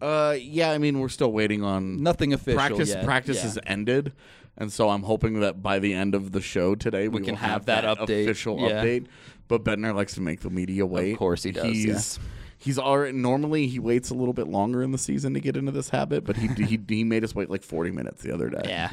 Uh, 0.00 0.36
yeah, 0.38 0.70
I 0.72 0.78
mean, 0.78 0.98
we're 1.00 1.08
still 1.08 1.32
waiting 1.32 1.62
on 1.62 2.02
Nothing 2.02 2.32
official 2.32 2.58
practice. 2.58 2.88
yet. 2.90 3.04
Practice 3.04 3.36
Yeah. 3.38 3.42
has 3.42 3.58
ended, 3.66 4.12
and 4.56 4.72
so 4.72 4.88
I'm 4.90 5.02
hoping 5.02 5.40
that 5.40 5.62
by 5.62 5.78
the 5.78 5.92
end 5.94 6.14
of 6.14 6.32
the 6.32 6.40
show 6.40 6.74
today, 6.74 7.08
we, 7.08 7.20
can 7.20 7.34
will 7.34 7.36
have 7.40 7.66
that 7.66 7.84
update. 7.84 8.24
official 8.24 8.60
Yeah. 8.60 8.82
update. 8.84 9.06
But 9.48 9.62
Bednar 9.64 9.94
likes 9.94 10.14
to 10.14 10.20
make 10.22 10.40
the 10.40 10.50
media 10.50 10.86
wait. 10.86 11.12
Of 11.12 11.18
course 11.18 11.42
he 11.42 11.52
does, 11.52 11.64
He's, 11.64 11.84
yes. 11.84 12.18
He's 12.56 12.78
already 12.78 13.12
normally 13.12 13.66
he 13.66 13.78
waits 13.78 14.08
a 14.10 14.14
little 14.14 14.32
bit 14.32 14.48
longer 14.48 14.82
in 14.82 14.90
the 14.90 14.98
season 14.98 15.34
to 15.34 15.40
get 15.40 15.54
into 15.56 15.70
this 15.72 15.90
habit, 15.90 16.24
but 16.24 16.36
he 16.36 16.46
he 16.64 16.80
he 16.88 17.04
made 17.04 17.24
us 17.24 17.34
wait 17.34 17.50
like 17.50 17.62
40 17.62 17.90
minutes 17.90 18.22
the 18.22 18.32
other 18.32 18.48
day. 18.48 18.62
Yeah. 18.64 18.90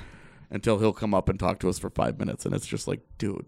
Until 0.50 0.78
he'll 0.80 0.92
come 0.92 1.14
up 1.14 1.30
and 1.30 1.40
talk 1.40 1.60
to 1.60 1.70
us 1.70 1.80
for 1.80 1.90
five 1.90 2.20
minutes, 2.20 2.46
and 2.46 2.54
it's 2.54 2.68
just 2.68 2.86
like, 2.88 3.00
dude. 3.18 3.46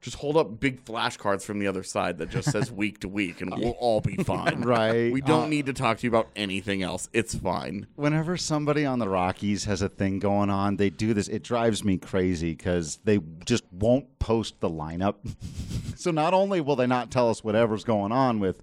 Just 0.00 0.16
hold 0.16 0.36
up 0.38 0.60
big 0.60 0.82
flashcards 0.86 1.42
from 1.42 1.58
the 1.58 1.66
other 1.66 1.82
side 1.82 2.16
that 2.18 2.30
just 2.30 2.50
says 2.50 2.72
week 2.72 3.00
to 3.00 3.08
week, 3.08 3.42
and 3.42 3.52
we'll 3.54 3.72
all 3.72 4.00
be 4.00 4.16
fine. 4.16 4.62
Right. 4.62 5.12
We 5.12 5.20
don't 5.20 5.44
Uh, 5.44 5.48
need 5.48 5.66
to 5.66 5.74
talk 5.74 5.98
to 5.98 6.04
you 6.04 6.08
about 6.08 6.28
anything 6.34 6.82
else. 6.82 7.08
It's 7.12 7.34
fine. 7.34 7.86
Whenever 7.96 8.38
somebody 8.38 8.86
on 8.86 8.98
the 8.98 9.08
Rockies 9.10 9.64
has 9.64 9.82
a 9.82 9.90
thing 9.90 10.18
going 10.18 10.48
on, 10.48 10.76
they 10.76 10.88
do 10.88 11.12
this. 11.12 11.28
It 11.28 11.42
drives 11.42 11.84
me 11.84 11.98
crazy 11.98 12.54
because 12.54 12.98
they 13.04 13.18
just 13.44 13.64
won't 13.70 14.18
post 14.18 14.60
the 14.60 14.70
lineup. 14.70 15.16
so 15.96 16.10
not 16.10 16.32
only 16.32 16.62
will 16.62 16.76
they 16.76 16.86
not 16.86 17.10
tell 17.10 17.28
us 17.28 17.44
whatever's 17.44 17.84
going 17.84 18.10
on 18.12 18.40
with 18.40 18.62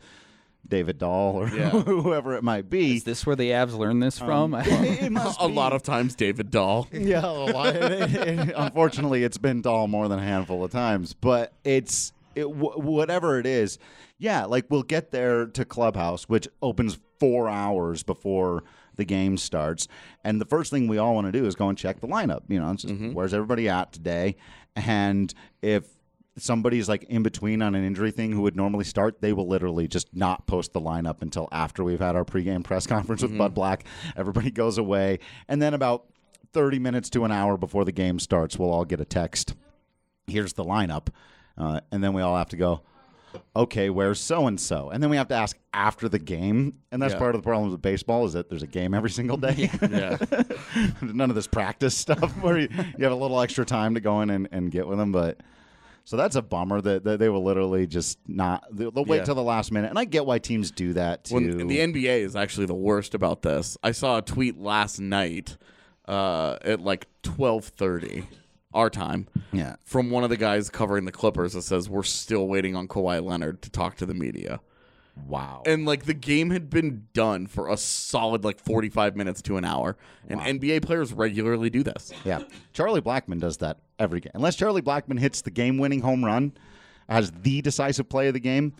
David 0.69 0.97
Dahl 0.97 1.35
or 1.35 1.47
Yeah. 1.49 1.69
whoever 1.83 2.33
it 2.35 2.43
might 2.43 2.69
be, 2.69 2.95
Is 2.97 3.03
this 3.03 3.25
where 3.25 3.35
the 3.35 3.51
Avs 3.51 3.77
learned 3.77 4.01
this 4.03 4.21
um, 4.21 4.27
from? 4.27 4.53
it 4.65 5.11
must 5.11 5.41
A 5.41 5.47
be. 5.47 5.53
lot 5.53 5.73
of 5.73 5.83
times, 5.83 6.15
David 6.15 6.51
Dahl. 6.51 6.87
Yeah, 6.91 7.25
a 7.25 7.31
lot. 7.31 7.75
unfortunately, 7.75 9.23
it's 9.23 9.37
been 9.37 9.61
Dahl 9.61 9.87
more 9.87 10.07
than 10.07 10.19
a 10.19 10.23
handful 10.23 10.63
of 10.63 10.71
times, 10.71 11.13
but 11.13 11.53
it's 11.63 12.13
it, 12.35 12.43
w- 12.43 12.79
whatever 12.79 13.39
it 13.39 13.45
is. 13.45 13.79
Yeah, 14.19 14.45
like 14.45 14.65
we'll 14.69 14.83
get 14.83 15.11
there 15.11 15.45
to 15.47 15.65
Clubhouse, 15.65 16.23
which 16.25 16.47
opens 16.61 16.97
four 17.19 17.49
hours 17.49 18.03
before 18.03 18.63
the 18.95 19.05
game 19.05 19.37
starts, 19.37 19.87
and 20.23 20.41
the 20.41 20.45
first 20.45 20.71
thing 20.71 20.87
we 20.87 20.97
all 20.97 21.13
want 21.13 21.27
to 21.27 21.31
do 21.31 21.45
is 21.45 21.53
go 21.55 21.69
and 21.69 21.77
check 21.77 21.99
the 22.01 22.07
lineup. 22.07 22.41
You 22.47 22.59
know, 22.59 22.71
it's 22.71 22.81
just, 22.83 22.93
mm-hmm. 22.95 23.13
where's 23.13 23.33
everybody 23.33 23.69
at 23.69 23.91
today, 23.91 24.35
and 24.75 25.31
if 25.61 25.85
somebody's 26.37 26.87
like 26.87 27.03
in 27.03 27.23
between 27.23 27.61
on 27.61 27.75
an 27.75 27.83
injury 27.83 28.11
thing 28.11 28.31
who 28.31 28.41
would 28.41 28.55
normally 28.55 28.83
start, 28.85 29.21
they 29.21 29.33
will 29.33 29.47
literally 29.47 29.87
just 29.87 30.15
not 30.15 30.45
post 30.47 30.73
the 30.73 30.81
lineup 30.81 31.21
until 31.21 31.47
after 31.51 31.83
we've 31.83 31.99
had 31.99 32.15
our 32.15 32.23
pregame 32.25 32.63
press 32.63 32.85
conference 32.95 33.21
with 33.21 33.37
Bud 33.37 33.53
Black. 33.53 33.85
Everybody 34.15 34.51
goes 34.51 34.77
away, 34.77 35.19
and 35.47 35.61
then 35.61 35.73
about 35.73 36.05
30 36.53 36.79
minutes 36.79 37.09
to 37.11 37.25
an 37.25 37.31
hour 37.31 37.57
before 37.57 37.85
the 37.85 37.91
game 37.91 38.19
starts, 38.19 38.57
we'll 38.57 38.71
all 38.71 38.85
get 38.85 38.99
a 39.01 39.05
text. 39.05 39.55
Here's 40.27 40.53
the 40.53 40.63
lineup. 40.63 41.07
Uh, 41.57 41.81
and 41.91 42.03
then 42.03 42.13
we 42.13 42.21
all 42.21 42.37
have 42.37 42.49
to 42.49 42.57
go, 42.57 42.81
okay, 43.55 43.89
where's 43.89 44.19
so 44.19 44.47
and 44.47 44.59
so? 44.59 44.89
And 44.89 45.01
then 45.01 45.09
we 45.09 45.17
have 45.17 45.27
to 45.29 45.35
ask 45.35 45.57
after 45.73 46.07
the 46.07 46.19
game. 46.19 46.75
And 46.91 47.01
that's 47.01 47.13
Yeah. 47.13 47.19
part 47.19 47.35
of 47.35 47.41
the 47.41 47.45
problem 47.45 47.71
with 47.71 47.81
baseball 47.81 48.25
is 48.25 48.33
that 48.33 48.49
there's 48.49 48.63
a 48.63 48.67
game 48.67 48.93
every 48.93 49.09
single 49.09 49.37
day. 49.37 49.69
Yeah. 49.89 50.17
None 51.01 51.29
of 51.29 51.35
this 51.35 51.47
practice 51.47 51.95
stuff 51.97 52.31
where 52.41 52.57
you, 52.59 52.69
you 52.97 53.03
have 53.03 53.11
a 53.11 53.15
little 53.15 53.39
extra 53.41 53.65
time 53.65 53.93
to 53.95 53.99
go 53.99 54.21
in 54.21 54.29
and, 54.29 54.47
and 54.51 54.71
get 54.71 54.87
with 54.87 54.97
them. 54.97 55.11
But 55.11 55.39
so 56.09 56.15
that's 56.15 56.37
a 56.37 56.41
bummer 56.41 56.79
that, 56.79 57.03
that 57.03 57.19
they 57.19 57.27
will 57.27 57.43
literally 57.43 57.85
just 57.85 58.17
not, 58.29 58.63
they'll, 58.71 58.91
they'll 58.91 59.03
wait 59.03 59.17
Yeah. 59.17 59.23
till 59.25 59.35
the 59.35 59.43
last 59.43 59.73
minute. 59.73 59.89
And 59.89 59.99
I 59.99 60.05
get 60.05 60.25
why 60.25 60.39
teams 60.39 60.71
do 60.71 60.93
that 60.93 61.25
too. 61.25 61.35
When, 61.35 61.67
the 61.67 61.79
NBA 61.79 62.21
is 62.21 62.33
actually 62.33 62.65
the 62.65 62.73
worst 62.75 63.13
about 63.13 63.41
this. 63.41 63.77
I 63.83 63.91
saw 63.91 64.19
a 64.19 64.21
tweet 64.21 64.57
last 64.57 65.01
night 65.01 65.57
uh, 66.07 66.59
at 66.61 66.79
like 66.79 67.07
twelve 67.23 67.65
thirty 67.65 68.25
our 68.73 68.89
time, 68.89 69.27
Yeah. 69.51 69.75
from 69.83 70.09
one 70.09 70.23
of 70.23 70.29
the 70.29 70.37
guys 70.37 70.69
covering 70.69 71.03
the 71.03 71.11
Clippers 71.11 71.51
that 71.53 71.63
says 71.63 71.89
we're 71.89 72.03
still 72.03 72.47
waiting 72.47 72.73
on 72.75 72.87
Kawhi 72.87 73.21
Leonard 73.21 73.61
to 73.63 73.69
talk 73.69 73.95
to 73.97 74.05
the 74.05 74.13
media. 74.13 74.61
Wow. 75.27 75.63
And 75.65 75.85
like 75.85 76.05
the 76.05 76.13
game 76.13 76.51
had 76.51 76.69
been 76.69 77.07
done 77.13 77.47
for 77.47 77.67
a 77.69 77.75
solid 77.75 78.45
like 78.45 78.59
45 78.59 79.15
minutes 79.17 79.41
to 79.43 79.57
an 79.57 79.65
hour. 79.65 79.97
And 80.29 80.39
NBA 80.39 80.83
players 80.83 81.11
regularly 81.11 81.69
do 81.69 81.83
this. 81.83 82.13
Yeah. 82.23 82.43
Charlie 82.71 83.01
Blackmon 83.01 83.39
does 83.41 83.57
that 83.57 83.79
every 83.99 84.19
game. 84.19 84.31
Unless 84.33 84.55
Charlie 84.55 84.81
Blackmon 84.81 85.19
hits 85.19 85.41
the 85.41 85.51
game 85.51 85.77
winning 85.77 86.01
home 86.01 86.23
run 86.23 86.53
as 87.09 87.31
the 87.31 87.61
decisive 87.61 88.09
play 88.09 88.27
of 88.27 88.33
the 88.33 88.39
game, 88.39 88.73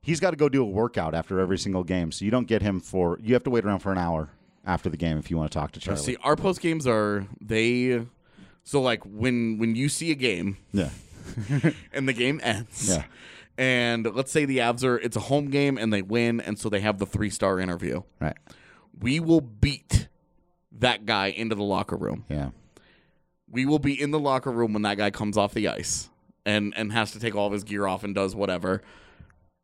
he's 0.00 0.20
got 0.20 0.30
to 0.30 0.36
go 0.36 0.48
do 0.48 0.62
a 0.62 0.66
workout 0.66 1.14
after 1.14 1.40
every 1.40 1.58
single 1.58 1.84
game. 1.84 2.12
So 2.12 2.24
you 2.24 2.30
don't 2.30 2.46
get 2.46 2.62
him 2.62 2.80
for, 2.80 3.18
you 3.22 3.34
have 3.34 3.44
to 3.44 3.50
wait 3.50 3.64
around 3.64 3.80
for 3.80 3.92
an 3.92 3.98
hour 3.98 4.30
after 4.66 4.88
the 4.88 4.96
game 4.96 5.18
if 5.18 5.30
you 5.30 5.36
want 5.36 5.50
to 5.50 5.58
talk 5.58 5.72
to 5.72 5.80
Charlie. 5.80 6.00
See, 6.00 6.16
our 6.22 6.36
post 6.36 6.60
games 6.60 6.86
are 6.86 7.26
they 7.40 8.06
so 8.62 8.80
like 8.80 9.04
when 9.04 9.58
when 9.58 9.76
you 9.76 9.88
see 9.88 10.10
a 10.10 10.14
game 10.14 10.56
yeah. 10.72 10.88
and 11.92 12.08
the 12.08 12.12
game 12.12 12.40
ends. 12.42 12.88
Yeah. 12.88 13.04
And 13.56 14.04
let's 14.14 14.32
say 14.32 14.46
the 14.46 14.58
Avs 14.58 14.82
are 14.82 14.98
it's 14.98 15.16
a 15.16 15.20
home 15.20 15.50
game 15.50 15.78
and 15.78 15.92
they 15.92 16.02
win 16.02 16.40
and 16.40 16.58
so 16.58 16.68
they 16.68 16.80
have 16.80 16.98
the 16.98 17.06
3-star 17.06 17.60
interview. 17.60 18.02
Right. 18.20 18.36
We 18.98 19.20
will 19.20 19.40
beat 19.40 20.08
that 20.72 21.06
guy 21.06 21.26
into 21.26 21.54
the 21.54 21.62
locker 21.62 21.96
room. 21.96 22.24
Yeah. 22.28 22.50
We 23.54 23.64
will 23.64 23.78
be 23.78 23.98
in 23.98 24.10
the 24.10 24.18
locker 24.18 24.50
room 24.50 24.72
when 24.74 24.82
that 24.82 24.98
guy 24.98 25.10
comes 25.10 25.38
off 25.38 25.54
the 25.54 25.68
ice 25.68 26.10
and 26.44 26.74
and 26.76 26.92
has 26.92 27.12
to 27.12 27.20
take 27.20 27.34
all 27.34 27.46
of 27.46 27.52
his 27.52 27.64
gear 27.64 27.86
off 27.86 28.04
and 28.04 28.14
does 28.14 28.34
whatever. 28.34 28.82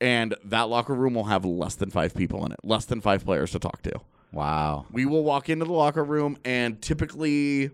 And 0.01 0.35
that 0.45 0.69
locker 0.71 0.95
room 0.95 1.13
will 1.15 1.25
have 1.25 1.45
less 1.45 1.75
than 1.75 1.91
five 1.91 2.15
people 2.15 2.47
in 2.47 2.53
it, 2.53 2.61
less 2.65 2.87
than 2.87 3.03
five 3.03 3.25
players 3.25 3.51
to 3.51 3.59
talk 3.59 3.83
to. 3.83 4.01
Wow. 4.33 4.87
We 4.91 5.05
will 5.05 5.25
walk 5.25 5.51
into 5.51 5.67
the 5.67 5.73
locker 5.73 6.05
room, 6.05 6.39
and 6.45 6.81
typically, 6.81 7.71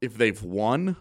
if 0.00 0.16
they've 0.16 0.40
won, 0.40 0.96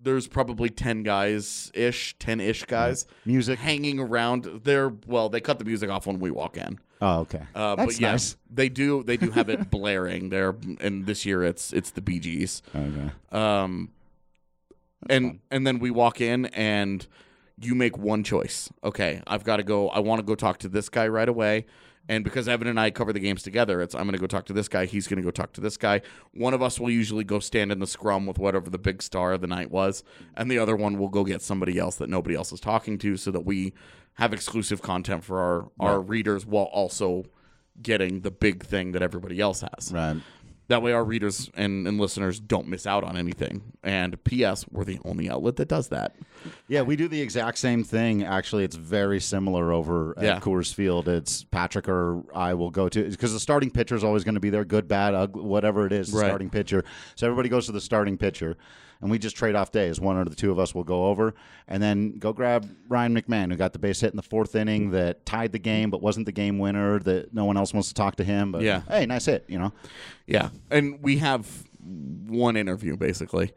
there's 0.00 0.26
probably 0.26 0.70
10 0.70 1.02
guys 1.02 1.70
ish, 1.74 2.16
10 2.18 2.40
ish 2.40 2.64
guys 2.64 3.06
Music. 3.26 3.58
hanging 3.58 3.98
around. 3.98 4.62
They're, 4.64 4.92
well, 5.06 5.28
they 5.28 5.40
cut 5.40 5.58
the 5.58 5.64
music 5.64 5.90
off 5.90 6.06
when 6.06 6.18
we 6.18 6.30
walk 6.30 6.56
in. 6.56 6.78
Oh, 7.02 7.20
okay. 7.22 7.42
Uh, 7.52 7.74
That's 7.74 7.94
but 7.94 8.00
yeah, 8.00 8.10
nice. 8.12 8.36
they 8.48 8.68
do 8.68 9.02
they 9.02 9.16
do 9.16 9.32
have 9.32 9.48
it 9.48 9.70
blaring 9.72 10.28
there, 10.28 10.54
and 10.80 11.04
this 11.04 11.26
year 11.26 11.42
it's 11.42 11.72
it's 11.72 11.90
the 11.90 12.00
Bee 12.00 12.20
Gees. 12.20 12.62
Okay. 12.72 13.10
Um, 13.32 13.90
and 15.10 15.40
and 15.50 15.66
then 15.66 15.80
we 15.80 15.90
walk 15.90 16.20
in 16.20 16.46
and 16.46 17.04
you 17.60 17.74
make 17.74 17.98
one 17.98 18.22
choice. 18.22 18.70
Okay, 18.84 19.20
I've 19.26 19.42
got 19.42 19.56
to 19.56 19.64
go. 19.64 19.88
I 19.88 19.98
want 19.98 20.20
to 20.20 20.22
go 20.22 20.36
talk 20.36 20.58
to 20.58 20.68
this 20.68 20.88
guy 20.88 21.08
right 21.08 21.28
away. 21.28 21.66
And 22.08 22.24
because 22.24 22.48
Evan 22.48 22.66
and 22.66 22.80
I 22.80 22.90
cover 22.90 23.12
the 23.12 23.20
games 23.20 23.42
together, 23.42 23.80
it's 23.80 23.94
I'm 23.94 24.02
going 24.02 24.12
to 24.12 24.18
go 24.18 24.26
talk 24.26 24.46
to 24.46 24.52
this 24.52 24.68
guy. 24.68 24.86
He's 24.86 25.06
going 25.06 25.18
to 25.18 25.22
go 25.22 25.30
talk 25.30 25.52
to 25.52 25.60
this 25.60 25.76
guy. 25.76 26.02
One 26.32 26.52
of 26.52 26.62
us 26.62 26.80
will 26.80 26.90
usually 26.90 27.24
go 27.24 27.38
stand 27.38 27.70
in 27.70 27.78
the 27.78 27.86
scrum 27.86 28.26
with 28.26 28.38
whatever 28.38 28.70
the 28.70 28.78
big 28.78 29.02
star 29.02 29.32
of 29.32 29.40
the 29.40 29.46
night 29.46 29.70
was, 29.70 30.02
and 30.36 30.50
the 30.50 30.58
other 30.58 30.74
one 30.74 30.98
will 30.98 31.08
go 31.08 31.24
get 31.24 31.42
somebody 31.42 31.78
else 31.78 31.96
that 31.96 32.08
nobody 32.10 32.34
else 32.34 32.52
is 32.52 32.60
talking 32.60 32.98
to, 32.98 33.16
so 33.16 33.30
that 33.30 33.46
we 33.46 33.72
have 34.14 34.32
exclusive 34.32 34.82
content 34.82 35.24
for 35.24 35.38
our 35.40 35.70
our 35.80 36.00
readers 36.00 36.44
while 36.44 36.64
also 36.64 37.24
getting 37.80 38.20
the 38.20 38.30
big 38.30 38.64
thing 38.64 38.92
that 38.92 39.02
everybody 39.02 39.40
else 39.40 39.62
has. 39.62 39.92
Right. 39.92 40.16
That 40.72 40.80
way, 40.80 40.92
our 40.94 41.04
readers 41.04 41.50
and, 41.54 41.86
and 41.86 42.00
listeners 42.00 42.40
don't 42.40 42.66
miss 42.66 42.86
out 42.86 43.04
on 43.04 43.14
anything. 43.18 43.60
And 43.82 44.22
P.S., 44.24 44.64
we're 44.70 44.84
the 44.84 44.98
only 45.04 45.28
outlet 45.28 45.56
that 45.56 45.68
does 45.68 45.88
that. 45.88 46.16
Yeah, 46.66 46.80
we 46.80 46.96
do 46.96 47.08
the 47.08 47.20
exact 47.20 47.58
same 47.58 47.84
thing. 47.84 48.24
Actually, 48.24 48.64
it's 48.64 48.76
very 48.76 49.20
similar 49.20 49.70
over 49.70 50.14
at 50.16 50.24
Yeah. 50.24 50.40
Coors 50.40 50.72
Field. 50.72 51.08
It's 51.08 51.44
Patrick 51.44 51.90
or 51.90 52.22
I 52.34 52.54
will 52.54 52.70
go 52.70 52.88
to 52.88 53.10
because 53.10 53.34
the 53.34 53.38
starting 53.40 53.70
pitcher 53.70 53.94
is 53.96 54.02
always 54.02 54.24
going 54.24 54.34
to 54.36 54.40
be 54.40 54.48
there, 54.48 54.64
good, 54.64 54.88
bad, 54.88 55.14
ugly, 55.14 55.42
whatever 55.42 55.84
it 55.84 55.92
is. 55.92 56.10
The 56.10 56.20
Right. 56.20 56.26
starting 56.28 56.48
pitcher. 56.48 56.84
So 57.16 57.26
everybody 57.26 57.50
goes 57.50 57.66
to 57.66 57.72
the 57.72 57.80
starting 57.82 58.16
pitcher, 58.16 58.56
and 59.02 59.10
we 59.10 59.18
just 59.18 59.36
trade 59.36 59.54
off 59.54 59.70
days. 59.70 60.00
One 60.00 60.16
or 60.16 60.24
the 60.24 60.34
two 60.34 60.50
of 60.50 60.58
us 60.58 60.74
will 60.74 60.84
go 60.84 61.06
over, 61.06 61.34
and 61.68 61.82
then 61.82 62.18
go 62.18 62.32
grab 62.32 62.66
Ryan 62.88 63.14
McMahon, 63.14 63.50
who 63.50 63.56
got 63.56 63.74
the 63.74 63.78
base 63.78 64.00
hit 64.00 64.12
in 64.12 64.16
the 64.16 64.22
fourth 64.22 64.54
inning 64.54 64.90
that 64.92 65.26
tied 65.26 65.52
the 65.52 65.58
game, 65.58 65.90
but 65.90 66.00
wasn't 66.00 66.24
the 66.26 66.32
game 66.32 66.58
winner. 66.58 66.98
That 67.00 67.34
no 67.34 67.44
one 67.44 67.56
else 67.58 67.74
wants 67.74 67.88
to 67.88 67.94
talk 67.94 68.16
to 68.16 68.24
him. 68.24 68.52
But 68.52 68.62
Yeah. 68.62 68.82
hey, 68.88 69.04
nice 69.04 69.26
hit. 69.26 69.44
You 69.48 69.58
know 69.58 69.72
Yeah. 70.26 70.48
And 70.70 71.02
we 71.02 71.18
have 71.18 71.46
one 72.26 72.56
interview, 72.56 72.96
basically. 72.96 73.52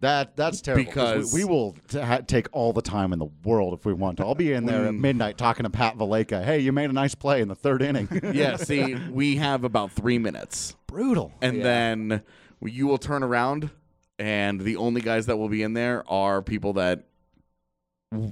that 0.00 0.36
that's 0.36 0.60
terrible 0.60 0.84
Because- 0.84 1.32
we, 1.32 1.44
we 1.44 1.50
will 1.50 1.74
t- 1.88 1.98
ha- 1.98 2.20
take 2.26 2.48
all 2.52 2.72
the 2.74 2.82
time 2.82 3.12
in 3.14 3.18
the 3.18 3.28
world 3.44 3.72
if 3.72 3.86
we 3.86 3.94
want 3.94 4.18
to. 4.18 4.24
I'll 4.24 4.34
be 4.34 4.52
in 4.52 4.66
there 4.66 4.84
at 4.84 4.92
mm. 4.92 4.98
midnight 5.00 5.38
talking 5.38 5.64
to 5.64 5.70
Pat 5.70 5.96
Valaika. 5.96 6.44
Hey, 6.44 6.58
you 6.58 6.70
made 6.70 6.90
a 6.90 6.92
nice 6.92 7.14
play 7.14 7.40
in 7.40 7.48
the 7.48 7.54
third 7.54 7.80
inning. 7.82 8.08
Yeah, 8.34 8.56
see, 8.56 8.94
we 9.10 9.36
have 9.36 9.64
about 9.64 9.92
three 9.92 10.18
minutes. 10.18 10.76
Brutal. 10.86 11.32
And 11.40 11.62
then 11.64 12.22
you 12.62 12.86
will 12.86 12.98
turn 12.98 13.22
around, 13.22 13.70
and 14.18 14.60
the 14.60 14.76
only 14.76 15.00
guys 15.00 15.26
that 15.26 15.36
will 15.36 15.48
be 15.48 15.62
in 15.62 15.72
there 15.74 16.04
are 16.10 16.42
people 16.42 16.74
that 16.74 17.04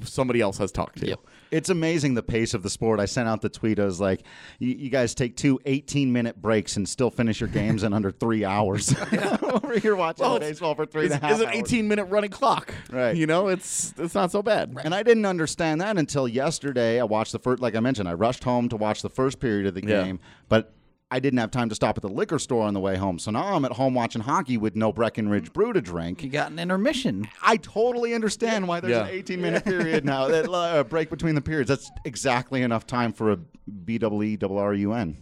somebody 0.05 0.41
else 0.41 0.57
has 0.59 0.70
talked 0.70 0.99
to. 1.01 1.16
It's 1.51 1.68
amazing 1.68 2.14
the 2.14 2.22
pace 2.22 2.55
of 2.55 2.62
the 2.62 2.70
sport. 2.70 3.01
I 3.01 3.05
sent 3.07 3.28
out 3.28 3.43
the 3.43 3.49
tweet. 3.49 3.78
I 3.78 3.85
was 3.85 4.01
like, 4.01 4.22
you, 4.59 4.70
you 4.74 4.89
guys 4.89 5.14
take 5.14 5.37
two 5.37 5.61
18 5.66 6.12
minute 6.12 6.41
breaks 6.41 6.76
and 6.76 6.89
still 6.89 7.11
finish 7.11 7.41
your 7.41 7.49
games 7.49 7.82
in 7.82 7.93
under 7.93 8.11
three 8.11 8.45
hours. 8.45 8.95
Over 9.43 9.78
here 9.78 9.95
watching 9.97 10.24
Well, 10.24 10.37
it's- 10.37 10.51
baseball 10.53 10.74
for 10.74 10.87
three 10.87 11.05
and 11.05 11.14
It's, 11.14 11.22
a 11.22 11.26
half 11.26 11.32
it's 11.32 11.41
an 11.43 11.49
hours. 11.49 11.57
18 11.57 11.89
minute 11.89 12.05
running 12.05 12.30
clock. 12.30 12.72
Right. 12.91 13.14
You 13.16 13.26
know, 13.26 13.49
it's 13.49 13.93
it's 13.99 14.14
not 14.14 14.30
so 14.30 14.43
bad. 14.43 14.74
And 14.85 14.95
I 14.95 15.03
didn't 15.03 15.26
understand 15.26 15.80
that 15.80 15.99
until 15.99 16.26
yesterday. 16.28 17.01
I 17.01 17.05
watched 17.05 17.32
the 17.32 17.39
first, 17.41 17.61
like 17.61 17.74
I 17.74 17.80
mentioned, 17.80 18.09
I 18.09 18.14
rushed 18.14 18.45
home 18.45 18.68
to 18.70 18.76
watch 18.76 19.03
the 19.03 19.11
first 19.11 19.39
period 19.41 19.66
of 19.66 19.74
the 19.74 19.82
Yeah. 19.87 20.05
game, 20.05 20.20
but 20.49 20.74
I 21.15 21.21
didn't 21.21 21.39
have 21.39 21.53
time 21.53 21.69
to 21.69 21.77
stop 21.77 21.97
at 21.97 22.03
the 22.03 22.09
liquor 22.09 22.41
store 22.41 22.65
on 22.67 22.75
the 22.75 22.81
way 22.81 22.97
home. 22.97 23.21
So 23.21 23.31
now 23.31 23.55
I'm 23.55 23.65
at 23.65 23.71
home 23.71 23.95
watching 23.95 24.21
hockey 24.21 24.57
with 24.57 24.75
no 24.75 24.93
Breckenridge 24.93 25.53
brew 25.53 25.73
to 25.73 25.81
drink. 25.81 26.25
You 26.25 26.29
got 26.29 26.51
an 26.51 26.59
intermission. 26.59 27.29
I 27.41 27.57
totally 27.59 28.15
understand 28.15 28.67
why 28.67 28.81
there's 28.81 28.91
Yeah. 28.91 29.05
an 29.05 29.11
18 29.15 29.41
minute 29.41 29.65
period 29.65 30.05
now, 30.05 30.27
that 30.27 30.51
uh, 30.51 30.83
break 30.83 31.11
between 31.11 31.37
the 31.37 31.41
periods. 31.41 31.69
That's 31.69 31.89
exactly 32.05 32.62
enough 32.62 32.85
time 32.85 33.12
for 33.12 33.31
a 33.31 33.37
B 33.37 33.97
double 33.99 34.25
E 34.25 34.37
R 34.43 34.75
U 34.75 34.93
N. 34.93 35.17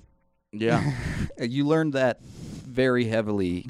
Yeah. 0.52 0.92
You 1.38 1.66
learned 1.66 1.92
that 1.94 2.22
very 2.22 3.04
heavily 3.04 3.66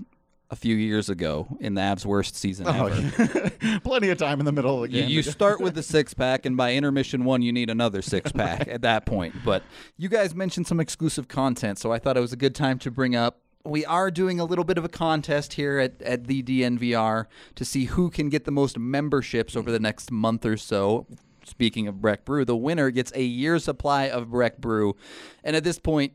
a 0.52 0.56
few 0.56 0.76
years 0.76 1.08
ago 1.08 1.48
in 1.60 1.72
the 1.74 1.80
Avs' 1.80 2.04
worst 2.04 2.36
season 2.36 2.66
oh, 2.68 2.86
ever. 2.86 3.50
Plenty 3.84 4.10
of 4.10 4.18
time 4.18 4.38
in 4.38 4.44
the 4.44 4.52
middle 4.52 4.84
of 4.84 4.90
the 4.90 4.96
You, 4.96 5.02
game. 5.02 5.10
you 5.10 5.22
start 5.22 5.60
with 5.60 5.74
the 5.74 5.82
six 5.82 6.12
pack, 6.12 6.44
and 6.44 6.58
by 6.58 6.74
intermission 6.74 7.24
one, 7.24 7.40
you 7.40 7.52
need 7.52 7.70
another 7.70 8.02
six 8.02 8.30
pack 8.30 8.68
at 8.68 8.82
that 8.82 9.06
point. 9.06 9.34
But 9.46 9.62
you 9.96 10.10
guys 10.10 10.34
mentioned 10.34 10.66
some 10.66 10.78
exclusive 10.78 11.26
content, 11.26 11.78
so 11.78 11.90
I 11.90 11.98
thought 11.98 12.18
it 12.18 12.20
was 12.20 12.34
a 12.34 12.36
good 12.36 12.54
time 12.54 12.78
to 12.80 12.90
bring 12.90 13.16
up. 13.16 13.40
We 13.64 13.86
are 13.86 14.10
doing 14.10 14.40
a 14.40 14.44
little 14.44 14.64
bit 14.64 14.76
of 14.76 14.84
a 14.84 14.90
contest 14.90 15.54
here 15.54 15.78
at, 15.78 16.02
at 16.02 16.26
the 16.26 16.42
DNVR 16.42 17.26
to 17.54 17.64
see 17.64 17.86
who 17.86 18.10
can 18.10 18.28
get 18.28 18.44
the 18.44 18.50
most 18.50 18.78
memberships 18.78 19.56
over 19.56 19.72
the 19.72 19.80
next 19.80 20.10
month 20.10 20.44
or 20.44 20.58
so. 20.58 21.06
Speaking 21.46 21.88
of 21.88 22.00
Breck 22.02 22.26
Brew, 22.26 22.44
the 22.44 22.56
winner 22.56 22.90
gets 22.90 23.10
a 23.14 23.22
year's 23.22 23.64
supply 23.64 24.08
of 24.10 24.30
Breck 24.30 24.58
Brew. 24.58 24.96
And 25.42 25.56
at 25.56 25.64
this 25.64 25.78
point, 25.78 26.12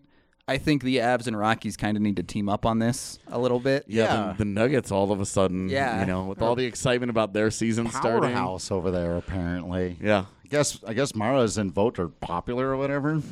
I 0.49 0.57
think 0.57 0.81
the 0.81 0.97
Avs 0.97 1.27
and 1.27 1.37
Rockies 1.37 1.75
kind 1.75 1.97
of 1.97 2.03
need 2.03 2.15
to 2.15 2.23
team 2.23 2.47
up 2.47 2.65
on 2.65 2.79
this 2.79 3.19
a 3.27 3.37
little 3.37 3.59
bit. 3.59 3.83
Yeah, 3.87 4.03
Yeah. 4.03 4.31
The, 4.31 4.37
the 4.39 4.45
Nuggets 4.45 4.91
all 4.91 5.11
of 5.11 5.19
a 5.19 5.25
sudden, 5.25 5.67
Yeah. 5.67 5.99
you 5.99 6.05
know, 6.05 6.23
with 6.25 6.41
all 6.41 6.55
the 6.55 6.63
excitement 6.65 7.09
about 7.09 7.33
their 7.33 7.51
season 7.51 7.89
starting. 7.89 8.31
powerhouse 8.33 8.71
over 8.71 8.89
there, 8.89 9.17
apparently. 9.17 9.97
Yeah. 10.01 10.25
I 10.47 10.49
guess 10.49 10.79
I 10.87 10.93
guess 10.93 11.13
Mara's 11.13 11.57
and 11.57 11.73
Vote 11.73 11.99
are 11.99 12.07
popular 12.07 12.69
or 12.69 12.77
whatever. 12.77 13.21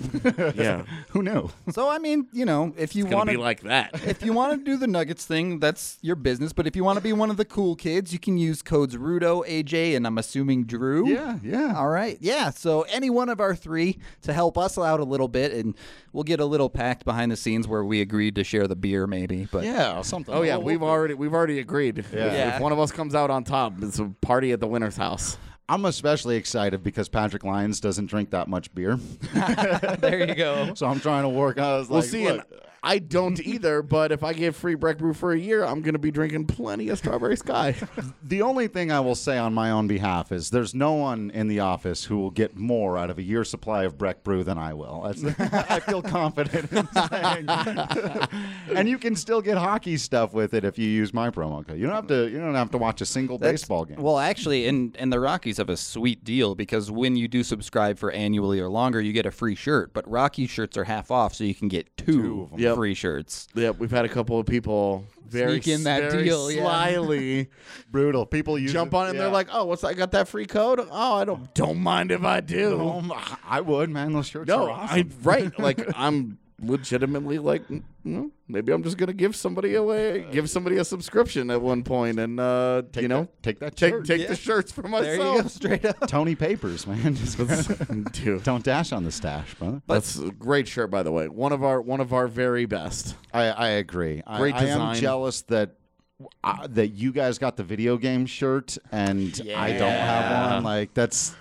Yeah. 0.55 0.83
Who 1.11 1.23
knew? 1.23 1.49
So 1.71 1.87
I 1.87 1.97
mean, 1.97 2.27
you 2.33 2.43
know, 2.45 2.73
if 2.77 2.93
you 2.95 3.05
want 3.05 3.29
to 3.29 3.35
be 3.37 3.41
like 3.41 3.61
that. 3.61 3.91
if 4.05 4.21
you 4.23 4.33
want 4.33 4.57
to 4.59 4.63
do 4.65 4.75
the 4.77 4.87
Nuggets 4.87 5.25
thing, 5.25 5.59
that's 5.59 5.97
your 6.01 6.15
business. 6.17 6.51
But 6.51 6.67
if 6.67 6.75
you 6.75 6.83
want 6.83 6.97
to 6.97 7.03
be 7.03 7.13
one 7.13 7.29
of 7.29 7.37
the 7.37 7.45
cool 7.45 7.75
kids, 7.75 8.11
you 8.11 8.19
can 8.19 8.37
use 8.37 8.61
codes 8.61 8.97
Rudo, 8.97 9.47
AJ, 9.47 9.95
and 9.95 10.05
I'm 10.05 10.17
assuming 10.17 10.65
Drew. 10.65 11.07
Yeah, 11.07 11.39
yeah. 11.41 11.73
All 11.77 11.87
right. 11.87 12.17
Yeah. 12.19 12.49
So 12.49 12.81
any 12.83 13.09
one 13.09 13.29
of 13.29 13.39
our 13.39 13.55
three 13.55 13.97
to 14.23 14.33
help 14.33 14.57
us 14.57 14.77
out 14.77 14.99
a 14.99 15.05
little 15.05 15.29
bit, 15.29 15.53
and 15.53 15.73
we'll 16.11 16.23
get 16.25 16.39
a 16.41 16.45
little 16.45 16.69
pact 16.69 17.05
behind 17.05 17.31
the 17.31 17.37
scenes 17.37 17.65
where 17.67 17.83
we 17.85 18.01
agreed 18.01 18.35
to 18.35 18.43
share 18.43 18.67
the 18.67 18.75
beer, 18.75 19.07
maybe. 19.07 19.47
But 19.49 19.63
Yeah, 19.63 20.01
something. 20.01 20.33
Oh 20.35 20.41
yeah, 20.41 20.57
We'll- 20.57 20.65
we've 20.65 20.83
already 20.83 21.13
we've 21.13 21.33
already 21.33 21.59
agreed. 21.59 21.97
If- 21.99 22.13
Yeah. 22.13 22.55
If 22.55 22.61
one 22.61 22.71
of 22.73 22.79
us 22.79 22.91
comes 22.91 23.15
out 23.15 23.29
on 23.29 23.43
top, 23.45 23.73
it's 23.81 23.99
a 23.99 24.05
party 24.21 24.51
at 24.51 24.59
the 24.59 24.67
winner's 24.67 24.97
house. 24.97 25.37
I'm 25.67 25.85
especially 25.85 26.35
excited 26.35 26.83
because 26.83 27.09
Patrick 27.09 27.43
Lyons 27.43 27.79
doesn't 27.79 28.05
drink 28.05 28.29
that 28.31 28.47
much 28.47 28.73
beer, 28.75 28.97
there 29.33 30.27
you 30.27 30.35
go. 30.35 30.73
so 30.75 30.85
I'm 30.85 30.99
trying 30.99 31.23
to 31.23 31.29
work. 31.29 31.57
I 31.57 31.77
was 31.77 31.89
We'll 31.89 32.01
like, 32.01 32.09
see. 32.09 32.27
look, 32.29 32.45
And 32.51 32.61
I 32.85 32.99
don't 32.99 33.39
either, 33.45 33.81
but 33.81 34.11
if 34.11 34.23
I 34.23 34.33
get 34.33 34.55
free 34.55 34.75
Breck 34.75 34.99
Brew 34.99 35.13
for 35.13 35.33
a 35.33 35.37
year, 35.39 35.65
I'm 35.65 35.81
going 35.81 35.93
to 35.93 35.99
be 35.99 36.11
drinking 36.11 36.45
plenty 36.45 36.89
of 36.89 36.97
Strawberry 36.99 37.35
Sky. 37.35 37.75
The 38.27 38.41
only 38.41 38.67
thing 38.67 38.91
I 38.91 38.99
will 39.01 39.13
say 39.13 39.37
on 39.37 39.53
my 39.53 39.69
own 39.69 39.87
behalf 39.87 40.31
is 40.31 40.49
there's 40.49 40.73
no 40.73 40.93
one 40.93 41.29
in 41.29 41.47
the 41.47 41.59
office 41.59 42.05
who 42.05 42.17
will 42.17 42.31
get 42.31 42.55
more 42.57 42.97
out 42.97 43.11
of 43.11 43.19
a 43.19 43.21
year's 43.21 43.49
supply 43.51 43.83
of 43.83 43.99
Breck 43.99 44.23
Brew 44.23 44.43
than 44.43 44.57
I 44.57 44.73
will. 44.73 45.01
That's, 45.05 45.23
I 45.69 45.79
feel 45.81 46.01
confident 46.01 46.71
in 46.71 46.87
saying. 46.91 47.47
and 48.75 48.89
you 48.89 48.97
can 48.97 49.15
still 49.15 49.41
get 49.41 49.57
hockey 49.57 49.97
stuff 49.97 50.33
with 50.33 50.53
it 50.55 50.63
if 50.65 50.79
you 50.79 50.87
use 50.87 51.13
my 51.13 51.29
promo 51.29 51.65
code. 51.65 51.77
You 51.77 51.85
don't 51.85 51.95
have 51.95 52.07
to. 52.07 52.29
You 52.29 52.39
don't 52.39 52.55
have 52.55 52.71
to 52.71 52.77
watch 52.79 53.01
a 53.01 53.05
single 53.05 53.37
That's- 53.37 53.61
baseball 53.61 53.85
game. 53.85 54.01
Well, 54.01 54.17
actually, 54.17 54.67
and 54.67 54.95
and 54.97 55.13
the 55.13 55.19
Rockies 55.19 55.57
have 55.57 55.69
a 55.69 55.77
sweet 55.77 56.23
deal 56.23 56.55
because 56.55 56.89
when 56.89 57.15
you 57.15 57.27
do 57.27 57.43
subscribe 57.43 57.97
for 57.99 58.11
annually 58.11 58.59
or 58.59 58.69
longer, 58.69 58.99
you 59.01 59.13
get 59.13 59.25
a 59.27 59.31
free 59.31 59.55
shirt. 59.55 59.93
But 59.93 60.09
Rocky 60.09 60.47
shirts 60.47 60.77
are 60.77 60.85
half 60.85 61.11
off, 61.11 61.35
so 61.35 61.43
you 61.43 61.55
can 61.55 61.67
get 61.67 61.95
two, 61.97 62.49
Yep. 62.57 62.74
Yep. 62.75 62.79
free 62.79 62.93
shirts. 62.93 63.47
Yeah, 63.55 63.71
we've 63.71 63.91
had 63.91 64.05
a 64.05 64.09
couple 64.09 64.39
of 64.39 64.45
people 64.45 65.05
very 65.27 65.61
Sneak 65.61 65.75
in 65.79 65.83
that 65.85 66.11
very 66.11 66.23
deal, 66.25 66.51
yeah. 66.51 66.61
slyly 66.63 67.47
Brutal. 67.91 68.25
People 68.25 68.59
use 68.59 68.71
jump 68.71 68.93
it- 68.93 68.97
on 68.97 69.07
it 69.07 69.09
and 69.11 69.19
they're 69.19 69.27
yeah. 69.27 69.33
like, 69.33 69.47
"Oh, 69.51 69.65
what's 69.65 69.83
I 69.83 69.93
got 69.93 70.11
that 70.11 70.27
free 70.27 70.45
code? 70.45 70.79
Oh, 70.79 71.15
I 71.15 71.25
don't 71.25 71.53
don't 71.55 71.79
mind 71.79 72.11
if 72.11 72.23
I 72.23 72.41
do." 72.41 72.79
Um, 72.87 73.13
I 73.47 73.61
would, 73.61 73.89
man. 73.89 74.13
Those 74.13 74.27
shirts 74.27 74.47
No, 74.47 74.65
are 74.67 74.69
I 74.71 74.83
awesome. 74.83 75.11
right. 75.23 75.59
Like 75.59 75.81
I'm 75.95 76.37
legitimately 76.61 77.37
like, 77.39 77.63
maybe 78.47 78.71
I'm 78.71 78.83
just 78.83 78.97
gonna 78.97 79.13
give 79.13 79.35
somebody 79.35 79.75
away, 79.75 80.25
give 80.31 80.49
somebody 80.49 80.77
a 80.77 80.85
subscription 80.85 81.49
at 81.51 81.61
one 81.61 81.83
point, 81.83 82.19
and 82.19 82.39
uh, 82.39 82.83
Take 82.91 83.01
you 83.03 83.07
know, 83.07 83.23
that- 83.23 83.43
take 83.43 83.59
that 83.59 83.75
take 83.75 83.93
shirt. 83.93 84.05
take 84.05 84.21
Yeah. 84.21 84.27
the 84.27 84.35
shirts 84.35 84.71
for 84.71 84.83
myself. 84.87 85.05
There 85.05 85.35
you 85.35 85.41
go, 85.41 85.47
straight 85.47 85.85
up. 85.85 86.07
Tony 86.07 86.35
Papers, 86.35 86.87
man. 86.87 87.13
Dude, 88.11 88.43
don't 88.43 88.63
dash 88.63 88.91
on 88.91 89.03
the 89.03 89.11
stash, 89.11 89.53
brother. 89.55 89.81
that's 89.87 90.17
a 90.17 90.31
great 90.31 90.67
shirt, 90.67 90.89
by 90.89 91.03
the 91.03 91.11
way. 91.11 91.27
One 91.27 91.51
of 91.51 91.63
our 91.63 91.81
one 91.81 91.99
of 91.99 92.13
our 92.13 92.27
very 92.27 92.65
best. 92.65 93.15
I, 93.33 93.43
I 93.45 93.67
agree. 93.69 94.21
I- 94.25 94.37
Great 94.39 94.55
I, 94.55 94.65
am 94.67 94.95
jealous 94.95 95.41
that 95.43 95.75
uh, 96.45 96.67
that 96.69 96.89
you 96.89 97.11
guys 97.11 97.37
got 97.37 97.57
the 97.57 97.63
video 97.63 97.97
game 97.97 98.25
shirt 98.25 98.77
and 98.91 99.41
I 99.53 99.71
don't 99.73 99.91
have 99.91 100.53
one. 100.53 100.63
Like 100.63 100.93
that's 100.93 101.35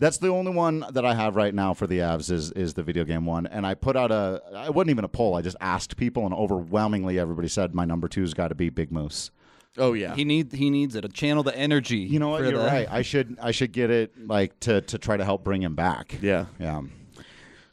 that's 0.00 0.18
the 0.18 0.28
only 0.28 0.50
one 0.50 0.84
that 0.92 1.04
I 1.06 1.14
have 1.14 1.36
right 1.36 1.54
now 1.54 1.72
for 1.74 1.86
the 1.86 1.98
Avs 1.98 2.30
is 2.32 2.50
is 2.52 2.74
the 2.74 2.82
video 2.82 3.04
game 3.04 3.24
one. 3.26 3.46
And 3.46 3.64
I 3.64 3.74
put 3.74 3.96
out 3.96 4.10
a 4.10 4.42
it 4.66 4.74
wasn't 4.74 4.90
even 4.90 5.04
a 5.04 5.08
poll. 5.08 5.36
I 5.36 5.42
just 5.42 5.56
asked 5.60 5.96
people, 5.96 6.24
and 6.24 6.34
overwhelmingly 6.34 7.18
everybody 7.20 7.46
said 7.48 7.74
my 7.74 7.84
number 7.84 8.08
two's 8.08 8.34
got 8.34 8.48
to 8.48 8.54
be 8.56 8.68
Big 8.70 8.90
Moose. 8.90 9.30
Oh 9.78 9.92
yeah, 9.92 10.16
He 10.16 10.24
need 10.24 10.52
he 10.52 10.68
needs 10.68 10.96
it 10.96 11.02
to 11.02 11.08
channel 11.08 11.44
the 11.44 11.56
energy. 11.56 11.98
You 11.98 12.18
know 12.18 12.30
what? 12.30 12.42
You're 12.42 12.52
the- 12.58 12.66
right. 12.66 12.88
I 12.90 13.02
should 13.02 13.38
I 13.40 13.52
should 13.52 13.70
get 13.70 13.90
it 13.90 14.26
like 14.26 14.58
to 14.60 14.80
to 14.80 14.98
try 14.98 15.16
to 15.16 15.24
help 15.24 15.44
bring 15.44 15.62
him 15.62 15.76
back. 15.76 16.18
yeah. 16.20 16.46
Yeah. 16.58 16.82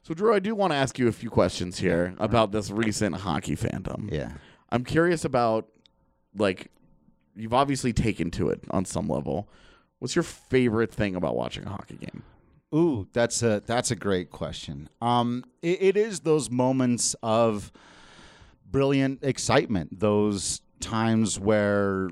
So 0.03 0.13
Drew, 0.13 0.34
I 0.34 0.39
do 0.39 0.53
want 0.55 0.71
to 0.71 0.78
ask 0.78 0.97
you 0.99 1.07
a 1.09 1.11
few 1.11 1.30
questions 1.30 1.80
here 1.80 2.13
about 2.19 2.51
this 2.53 2.71
recent 2.71 3.15
hockey 3.17 3.55
fandom. 3.57 4.09
Yeah. 4.11 4.34
I'm 4.69 4.86
curious 4.86 5.25
about 5.25 5.67
like 6.36 6.71
you've 7.36 7.53
obviously 7.53 7.93
taken 7.93 8.32
to 8.32 8.49
it 8.49 8.61
on 8.69 8.86
some 8.86 9.07
level. 9.07 9.49
What's 9.99 10.15
your 10.15 10.23
favorite 10.23 10.91
thing 10.93 11.15
about 11.15 11.35
watching 11.35 11.65
a 11.65 11.69
hockey 11.69 11.95
game? 11.95 12.23
Ooh, 12.73 13.07
that's 13.13 13.41
a 13.43 13.63
that's 13.65 13.91
a 13.91 13.95
great 13.95 14.29
question. 14.29 14.89
Um, 15.01 15.43
it, 15.61 15.81
it 15.81 15.97
is 15.97 16.21
those 16.21 16.49
moments 16.49 17.15
of 17.23 17.71
brilliant 18.69 19.23
excitement, 19.23 19.99
those 19.99 20.61
times 20.79 21.39
where 21.39 22.09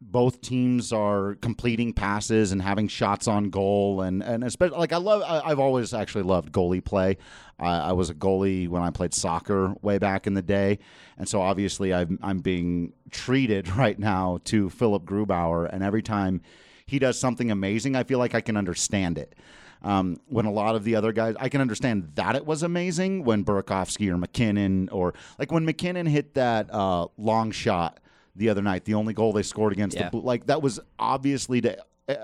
both 0.00 0.42
teams 0.42 0.92
are 0.92 1.36
completing 1.36 1.92
passes 1.92 2.52
and 2.52 2.60
having 2.60 2.88
shots 2.88 3.26
on 3.26 3.50
goal, 3.50 4.02
and 4.02 4.22
and 4.22 4.44
especially 4.44 4.78
like 4.78 4.92
I 4.92 4.98
love. 4.98 5.22
I, 5.22 5.40
I've 5.50 5.60
always 5.60 5.94
actually 5.94 6.24
loved 6.24 6.52
goalie 6.52 6.84
play. 6.84 7.16
I, 7.58 7.76
I 7.78 7.92
was 7.92 8.10
a 8.10 8.14
goalie 8.14 8.68
when 8.68 8.82
I 8.82 8.90
played 8.90 9.14
soccer 9.14 9.74
way 9.80 9.98
back 9.98 10.26
in 10.26 10.34
the 10.34 10.42
day, 10.42 10.80
and 11.16 11.28
so 11.28 11.40
obviously 11.40 11.94
I'm 11.94 12.18
I'm 12.22 12.40
being 12.40 12.92
treated 13.10 13.68
right 13.76 13.98
now 13.98 14.40
to 14.44 14.68
Philip 14.70 15.04
Grubauer, 15.04 15.72
and 15.72 15.82
every 15.82 16.02
time 16.02 16.42
he 16.86 16.98
does 16.98 17.18
something 17.18 17.50
amazing, 17.50 17.96
I 17.96 18.04
feel 18.04 18.18
like 18.18 18.34
I 18.34 18.40
can 18.40 18.56
understand 18.56 19.18
it. 19.18 19.34
Um, 19.82 20.16
when 20.28 20.46
a 20.46 20.50
lot 20.50 20.76
of 20.76 20.84
the 20.84 20.96
other 20.96 21.12
guys, 21.12 21.34
I 21.38 21.48
can 21.50 21.60
understand 21.60 22.12
that 22.14 22.36
it 22.36 22.46
was 22.46 22.62
amazing 22.62 23.22
when 23.24 23.44
Burakovsky 23.44 24.10
or 24.10 24.16
MacKinnon 24.16 24.88
or 24.90 25.12
like 25.38 25.52
when 25.52 25.66
MacKinnon 25.66 26.06
hit 26.06 26.34
that 26.34 26.72
uh, 26.72 27.08
long 27.18 27.50
shot 27.50 28.00
the 28.34 28.48
other 28.48 28.62
night, 28.62 28.86
the 28.86 28.94
only 28.94 29.12
goal 29.12 29.32
they 29.34 29.42
scored 29.42 29.72
against 29.74 29.96
Yeah. 29.96 30.08
the 30.08 30.16
like 30.16 30.46
that 30.46 30.62
was 30.62 30.80
obviously 30.98 31.60
to. 31.62 31.76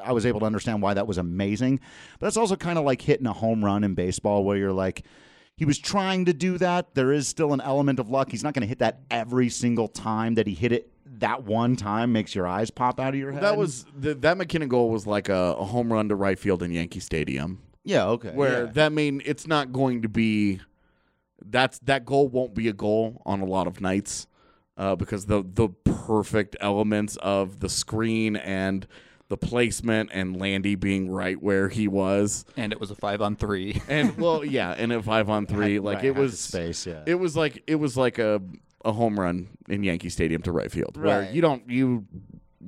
I 0.05 0.13
was 0.13 0.27
able 0.27 0.41
to 0.41 0.47
understand 0.47 0.83
why 0.83 0.93
that 0.93 1.07
was 1.07 1.17
amazing, 1.17 1.81
but 2.19 2.27
that's 2.27 2.37
also 2.37 2.55
kind 2.55 2.79
of 2.79 2.85
like 2.85 3.01
hitting 3.01 3.27
a 3.27 3.33
home 3.33 3.65
run 3.65 3.83
in 3.83 3.95
baseball 3.95 4.45
where 4.45 4.59
you're 4.59 4.73
like, 4.75 5.05
he 5.57 5.65
was 5.65 5.79
trying 5.79 6.27
to 6.27 6.35
do 6.35 6.59
that. 6.59 6.95
There 6.95 7.13
is 7.13 7.29
still 7.29 7.55
an 7.55 7.63
element 7.63 7.99
of 7.99 8.11
luck. 8.11 8.31
He's 8.31 8.43
not 8.43 8.53
going 8.53 8.61
to 8.63 8.67
hit 8.69 8.81
that 8.81 9.01
every 9.11 9.49
single 9.49 9.89
time 9.89 10.35
that 10.35 10.47
he 10.47 10.53
hit 10.55 10.73
it. 10.73 10.90
That 11.21 11.45
one 11.45 11.77
time 11.77 12.13
makes 12.13 12.35
your 12.35 12.47
eyes 12.47 12.71
pop 12.71 13.01
out 13.01 13.15
of 13.15 13.21
your 13.21 13.33
head. 13.33 13.43
That 13.43 13.57
was 13.57 13.87
the, 13.97 14.15
that 14.17 14.37
MacKinnon 14.37 14.69
goal 14.69 14.91
was 14.91 15.07
like 15.07 15.29
a, 15.29 15.55
a 15.59 15.65
home 15.65 15.93
run 15.93 16.09
to 16.09 16.17
right 16.17 16.39
field 16.39 16.63
in 16.63 16.73
Yankee 16.73 17.01
Stadium. 17.01 17.63
yeah 17.85 18.07
okay. 18.09 18.33
Where 18.33 18.65
yeah. 18.65 18.73
that 18.73 18.93
mean 18.93 19.23
it's 19.25 19.47
not 19.47 19.73
going 19.73 20.03
to 20.03 20.09
be 20.09 20.61
that's 21.45 21.79
that 21.81 22.05
goal 22.05 22.29
won't 22.29 22.55
be 22.55 22.69
a 22.69 22.73
goal 22.73 23.23
on 23.25 23.41
a 23.41 23.47
lot 23.47 23.67
of 23.67 23.81
nights 23.81 24.27
uh, 24.77 24.97
because 24.97 25.27
the 25.27 25.43
the 25.47 25.69
perfect 25.85 26.57
elements 26.61 27.17
of 27.23 27.61
the 27.61 27.69
screen 27.69 28.37
and 28.37 28.87
the 29.29 29.37
placement 29.37 30.11
and 30.13 30.39
Landy 30.39 30.75
being 30.75 31.09
right 31.09 31.41
where 31.41 31.69
he 31.69 31.87
was 31.87 32.45
And 32.57 32.73
it 32.73 32.81
was 32.81 32.91
a 32.91 32.95
five 32.97 33.23
on 33.23 33.37
three. 33.37 33.81
and 33.89 34.17
well 34.19 34.45
yeah 34.59 34.75
and 34.77 34.93
at 34.93 35.05
five 35.05 35.31
on 35.31 35.47
three 35.47 35.79
like 35.79 35.99
right, 35.99 36.07
it 36.07 36.15
was 36.15 36.41
space. 36.41 36.87
Yeah, 36.87 37.03
it 37.07 37.15
was 37.15 37.37
like 37.37 37.63
it 37.67 37.77
was 37.77 37.97
like 37.97 38.19
a 38.19 38.43
a 38.85 38.93
home 38.93 39.19
run 39.19 39.49
in 39.69 39.83
Yankee 39.85 40.09
Stadium 40.09 40.43
to 40.43 40.53
right 40.53 40.71
field 40.71 40.97
where 40.97 41.21
Right. 41.21 41.33
you 41.33 41.43
don't 41.43 41.69
you 41.69 42.07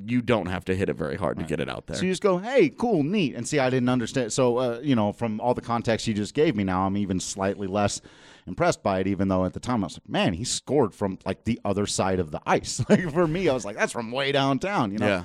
you 0.07 0.23
don't 0.23 0.47
have 0.47 0.65
to 0.65 0.75
hit 0.75 0.89
it 0.89 0.95
very 0.97 1.17
hard 1.17 1.39
to 1.39 1.45
get 1.45 1.61
it 1.61 1.69
out 1.69 1.87
there. 1.87 1.97
So 1.97 2.05
you 2.05 2.11
just 2.13 2.23
go, 2.23 2.39
hey, 2.39 2.71
cool, 2.71 3.03
neat. 3.03 3.35
And 3.35 3.47
see, 3.47 3.59
I 3.59 3.69
didn't 3.69 3.91
understand. 3.91 4.33
So, 4.33 4.57
uh, 4.57 4.81
you 4.83 4.97
know, 4.97 5.13
from 5.13 5.39
all 5.39 5.53
the 5.53 5.61
context 5.61 6.07
you 6.07 6.15
just 6.15 6.33
gave 6.33 6.57
me 6.57 6.65
now, 6.65 6.87
I'm 6.87 6.97
even 6.97 7.21
slightly 7.21 7.67
less 7.67 8.01
impressed 8.47 8.83
by 8.83 9.01
it, 9.01 9.07
even 9.07 9.29
though 9.29 9.45
at 9.45 9.53
the 9.53 9.61
time 9.61 9.85
I 9.85 9.89
was 9.89 9.97
like, 9.97 10.09
man, 10.09 10.33
he 10.33 10.45
scored 10.45 10.95
from 10.95 11.19
like 11.27 11.45
the 11.45 11.61
other 11.65 11.85
side 11.87 12.21
of 12.21 12.31
the 12.31 12.41
ice. 12.47 12.83
Like 12.89 13.13
for 13.13 13.27
me, 13.29 13.51
I 13.51 13.53
was 13.53 13.67
like, 13.67 13.77
that's 13.77 13.93
from 13.93 14.11
way 14.13 14.33
downtown, 14.33 14.93
you 14.93 14.99
know? 14.99 15.07
Yeah. 15.07 15.25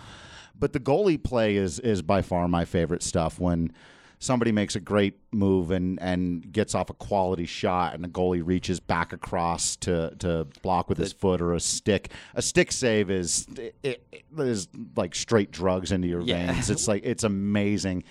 But 0.59 0.73
the 0.73 0.81
goalie 0.81 1.21
play 1.23 1.55
is 1.55 1.79
is 1.79 2.01
by 2.01 2.21
far 2.21 2.47
my 2.49 2.65
favorite 2.65 3.03
stuff 3.03 3.39
when 3.39 3.71
somebody 4.19 4.51
makes 4.51 4.75
a 4.75 4.79
great 4.79 5.13
move 5.31 5.69
and, 5.71 6.01
and 6.01 6.51
gets 6.51 6.73
off 6.73 6.89
a 6.89 6.93
quality 6.93 7.45
shot 7.45 7.93
and 7.93 8.03
the 8.03 8.07
goalie 8.07 8.41
reaches 8.45 8.79
back 8.79 9.13
across 9.13 9.75
to, 9.75 10.13
to 10.19 10.47
block 10.63 10.89
with 10.89 10.97
his 10.97 11.13
foot 11.13 11.41
or 11.41 11.53
a 11.53 11.59
stick. 11.59 12.09
A 12.33 12.41
stick 12.41 12.71
save 12.71 13.11
is 13.11 13.45
it, 13.57 13.75
it 14.11 14.23
is 14.39 14.67
like 14.95 15.13
straight 15.13 15.51
drugs 15.51 15.91
into 15.91 16.07
your 16.07 16.21
Yeah. 16.21 16.51
veins. 16.53 16.69
It's 16.69 16.87
like 16.87 17.03
it's 17.05 17.23
amazing. 17.23 18.03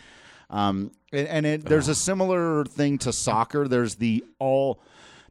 Um, 0.49 0.93
and 1.13 1.27
and 1.27 1.47
it, 1.47 1.65
there's 1.65 1.89
a 1.89 1.95
similar 1.95 2.65
thing 2.65 2.99
to 2.99 3.13
soccer. 3.13 3.67
There's 3.67 3.97
the 3.97 4.25
all 4.39 4.81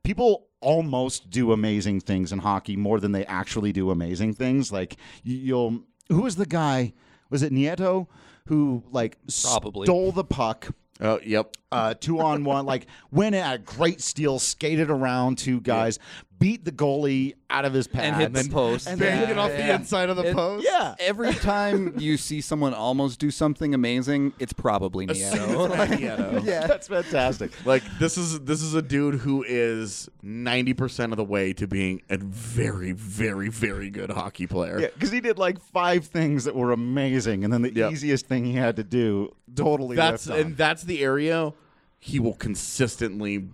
people 0.03 0.47
almost 0.59 1.29
do 1.29 1.51
amazing 1.53 2.01
things 2.01 2.33
in 2.33 2.39
hockey 2.39 2.75
more 2.75 2.99
than 2.99 3.11
they 3.13 3.25
actually 3.27 3.71
do 3.71 3.91
amazing 3.91 4.33
things. 4.33 4.71
Like 4.73 4.97
you- 5.23 5.37
you'll 5.37 5.83
who 6.09 6.21
was 6.23 6.35
the 6.35 6.45
guy? 6.45 6.91
Was 7.29 7.43
it 7.43 7.53
Nieto 7.53 8.07
who 8.47 8.83
like 8.91 9.17
Probably. 9.43 9.85
stole 9.85 10.11
the 10.11 10.23
puck? 10.23 10.69
Oh, 11.01 11.19
yep. 11.23 11.57
uh, 11.73 11.93
two 11.93 12.19
on 12.21 12.45
one, 12.45 12.65
like 12.65 12.87
went 13.11 13.35
at 13.35 13.55
a 13.55 13.57
great 13.57 13.99
steal, 13.99 14.39
skated 14.39 14.89
around 14.89 15.37
two 15.37 15.59
guys, 15.59 15.99
beat 16.37 16.65
the 16.65 16.71
goalie 16.71 17.33
out 17.49 17.63
of 17.65 17.73
his 17.73 17.87
pads, 17.87 18.07
and 18.21 18.35
hit 18.35 18.43
the 18.43 18.49
post. 18.51 18.87
and 18.87 18.99
Bang 18.99 19.21
then- 19.21 19.29
it 19.31 19.37
off 19.37 19.51
the 19.51 19.73
inside 19.73 20.09
of 20.09 20.17
the 20.17 20.23
It- 20.29 20.35
post. 20.35 20.65
Yeah, 20.69 20.95
Every 20.99 21.33
time 21.33 21.93
you 21.97 22.17
see 22.17 22.41
someone 22.41 22.73
almost 22.73 23.19
do 23.19 23.31
something 23.31 23.73
amazing, 23.73 24.33
it's 24.39 24.51
probably 24.53 25.07
Nieto. 25.07 25.99
yeah. 25.99 26.39
that's 26.67 26.87
fantastic. 26.87 27.51
Like 27.65 27.83
this 27.99 28.17
is 28.17 28.39
this 28.41 28.61
is 28.61 28.73
a 28.73 28.81
dude 28.81 29.15
who 29.15 29.43
is 29.47 30.09
ninety 30.21 30.73
percent 30.73 31.13
of 31.13 31.17
the 31.17 31.23
way 31.23 31.53
to 31.53 31.67
being 31.67 32.01
a 32.09 32.17
very, 32.17 32.91
very, 32.91 33.49
very 33.49 33.89
good 33.89 34.09
hockey 34.09 34.47
player. 34.47 34.79
Yeah, 34.79 34.87
because 34.93 35.11
he 35.11 35.21
did 35.21 35.37
like 35.37 35.59
five 35.61 36.05
things 36.05 36.43
that 36.43 36.55
were 36.55 36.71
amazing, 36.71 37.43
and 37.43 37.53
then 37.53 37.61
the 37.61 37.73
Yep. 37.73 37.91
easiest 37.93 38.25
thing 38.27 38.45
he 38.45 38.53
had 38.53 38.75
to 38.75 38.83
do 38.83 39.33
totally. 39.55 39.95
That's 39.95 40.27
and 40.27 40.57
that's 40.57 40.83
the 40.83 41.01
area 41.03 41.53
he 41.99 42.19
will 42.19 42.33
consistently 42.35 43.47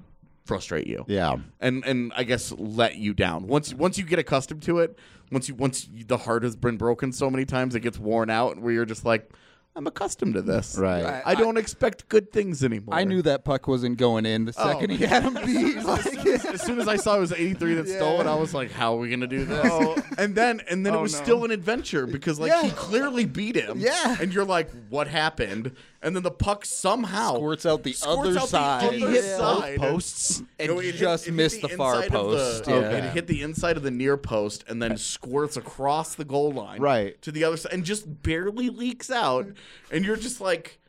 frustrate 0.46 0.88
you. 0.88 1.06
yeah. 1.08 1.36
And 1.60 1.84
and 1.86 2.12
I 2.16 2.24
guess 2.24 2.52
let 2.54 2.96
you 2.96 3.14
down. 3.14 3.48
Once 3.48 3.74
once 3.74 3.98
you 3.98 4.04
get 4.04 4.20
accustomed 4.20 4.64
to 4.64 4.80
it, 4.80 4.98
once 5.32 5.48
you 5.48 5.56
once 5.56 5.88
you, 5.92 6.04
the 6.04 6.18
heart 6.18 6.44
has 6.44 6.56
been 6.56 6.78
broken 6.78 7.12
so 7.12 7.30
many 7.30 7.46
times 7.46 7.76
it 7.76 7.82
gets 7.82 7.98
worn 8.00 8.30
out 8.30 8.60
where 8.60 8.74
you're 8.74 8.86
just 8.86 9.06
like 9.06 9.32
I'm 9.74 9.88
accustomed 9.88 10.34
to 10.34 10.42
this. 10.42 10.78
Right. 10.78 11.04
Right. 11.04 11.24
I 11.26 11.34
don't 11.34 11.56
expect 11.56 12.10
good 12.10 12.34
things 12.34 12.62
anymore. 12.62 12.94
I 12.94 13.06
knew 13.06 13.22
that 13.22 13.46
puck 13.46 13.70
wasn't 13.70 13.98
going 13.98 14.26
in 14.26 14.44
the 14.44 14.52
second 14.52 14.90
he 14.90 15.06
oh. 15.06 15.08
had 15.08 15.24
him 15.24 15.34
beat. 15.46 15.78
Like, 15.92 16.26
as 16.26 16.62
soon 16.62 16.80
as 16.80 16.88
I 16.90 16.98
saw 16.98 17.16
it 17.16 17.22
was 17.22 17.32
83 17.32 17.76
that 17.76 17.88
stole 17.88 18.20
it, 18.22 18.28
I 18.28 18.36
was 18.36 18.54
like, 18.54 18.72
"How 18.72 18.96
are 18.96 19.00
we 19.00 19.10
gonna 19.10 19.28
do 19.28 19.46
this?" 19.46 19.66
Oh. 19.72 19.96
And 20.18 20.36
then, 20.36 20.62
and 20.70 20.86
then 20.86 20.94
it 20.94 20.98
Oh, 20.98 21.02
was 21.02 21.14
no. 21.14 21.24
still 21.24 21.46
an 21.46 21.52
adventure 21.52 22.06
because, 22.06 22.40
like, 22.40 22.54
he 22.64 22.72
clearly 22.72 23.26
beat 23.26 23.56
him. 23.56 23.80
Yeah. 23.80 24.18
And 24.20 24.34
you're 24.34 24.46
like, 24.46 24.70
"What 24.90 25.08
happened?" 25.08 25.74
And 26.04 26.16
then 26.16 26.24
the 26.24 26.32
puck 26.32 26.66
somehow 26.66 27.36
Squirts 27.36 27.64
out 27.66 27.84
the 27.84 27.94
squirts 27.94 28.18
other 28.30 28.40
out 28.40 28.50
side. 28.50 28.82
The 28.82 28.88
other 28.88 28.96
he 29.12 29.16
hit 29.18 29.38
both 29.38 29.78
posts? 29.78 30.42
and 30.60 30.70
No, 30.70 30.80
it 30.80 30.86
hit- 30.86 30.96
just 30.96 31.28
it 31.28 31.32
missed 31.34 31.62
the, 31.62 31.70
far 31.70 31.96
inside 31.98 32.06
of 32.08 32.12
the- 32.12 32.18
post. 32.38 32.64
Oh, 32.68 32.74
okay. 32.74 32.98
It 32.98 33.14
hit 33.14 33.28
the 33.28 33.42
inside 33.44 33.78
of 33.78 33.84
the 33.84 33.92
near 33.92 34.18
post 34.18 34.64
and 34.68 34.82
then 34.82 34.98
squirts 34.98 35.58
across 35.58 36.16
the 36.16 36.26
goal 36.26 36.52
line, 36.52 36.82
Right. 36.82 37.22
to 37.22 37.32
the 37.32 37.44
other 37.44 37.56
side, 37.58 37.74
and 37.74 37.84
just 37.86 38.24
barely 38.24 38.70
leaks 38.70 39.12
out. 39.12 39.46
And 39.92 40.04
you're 40.04 40.16
just 40.16 40.42
like, 40.42 40.80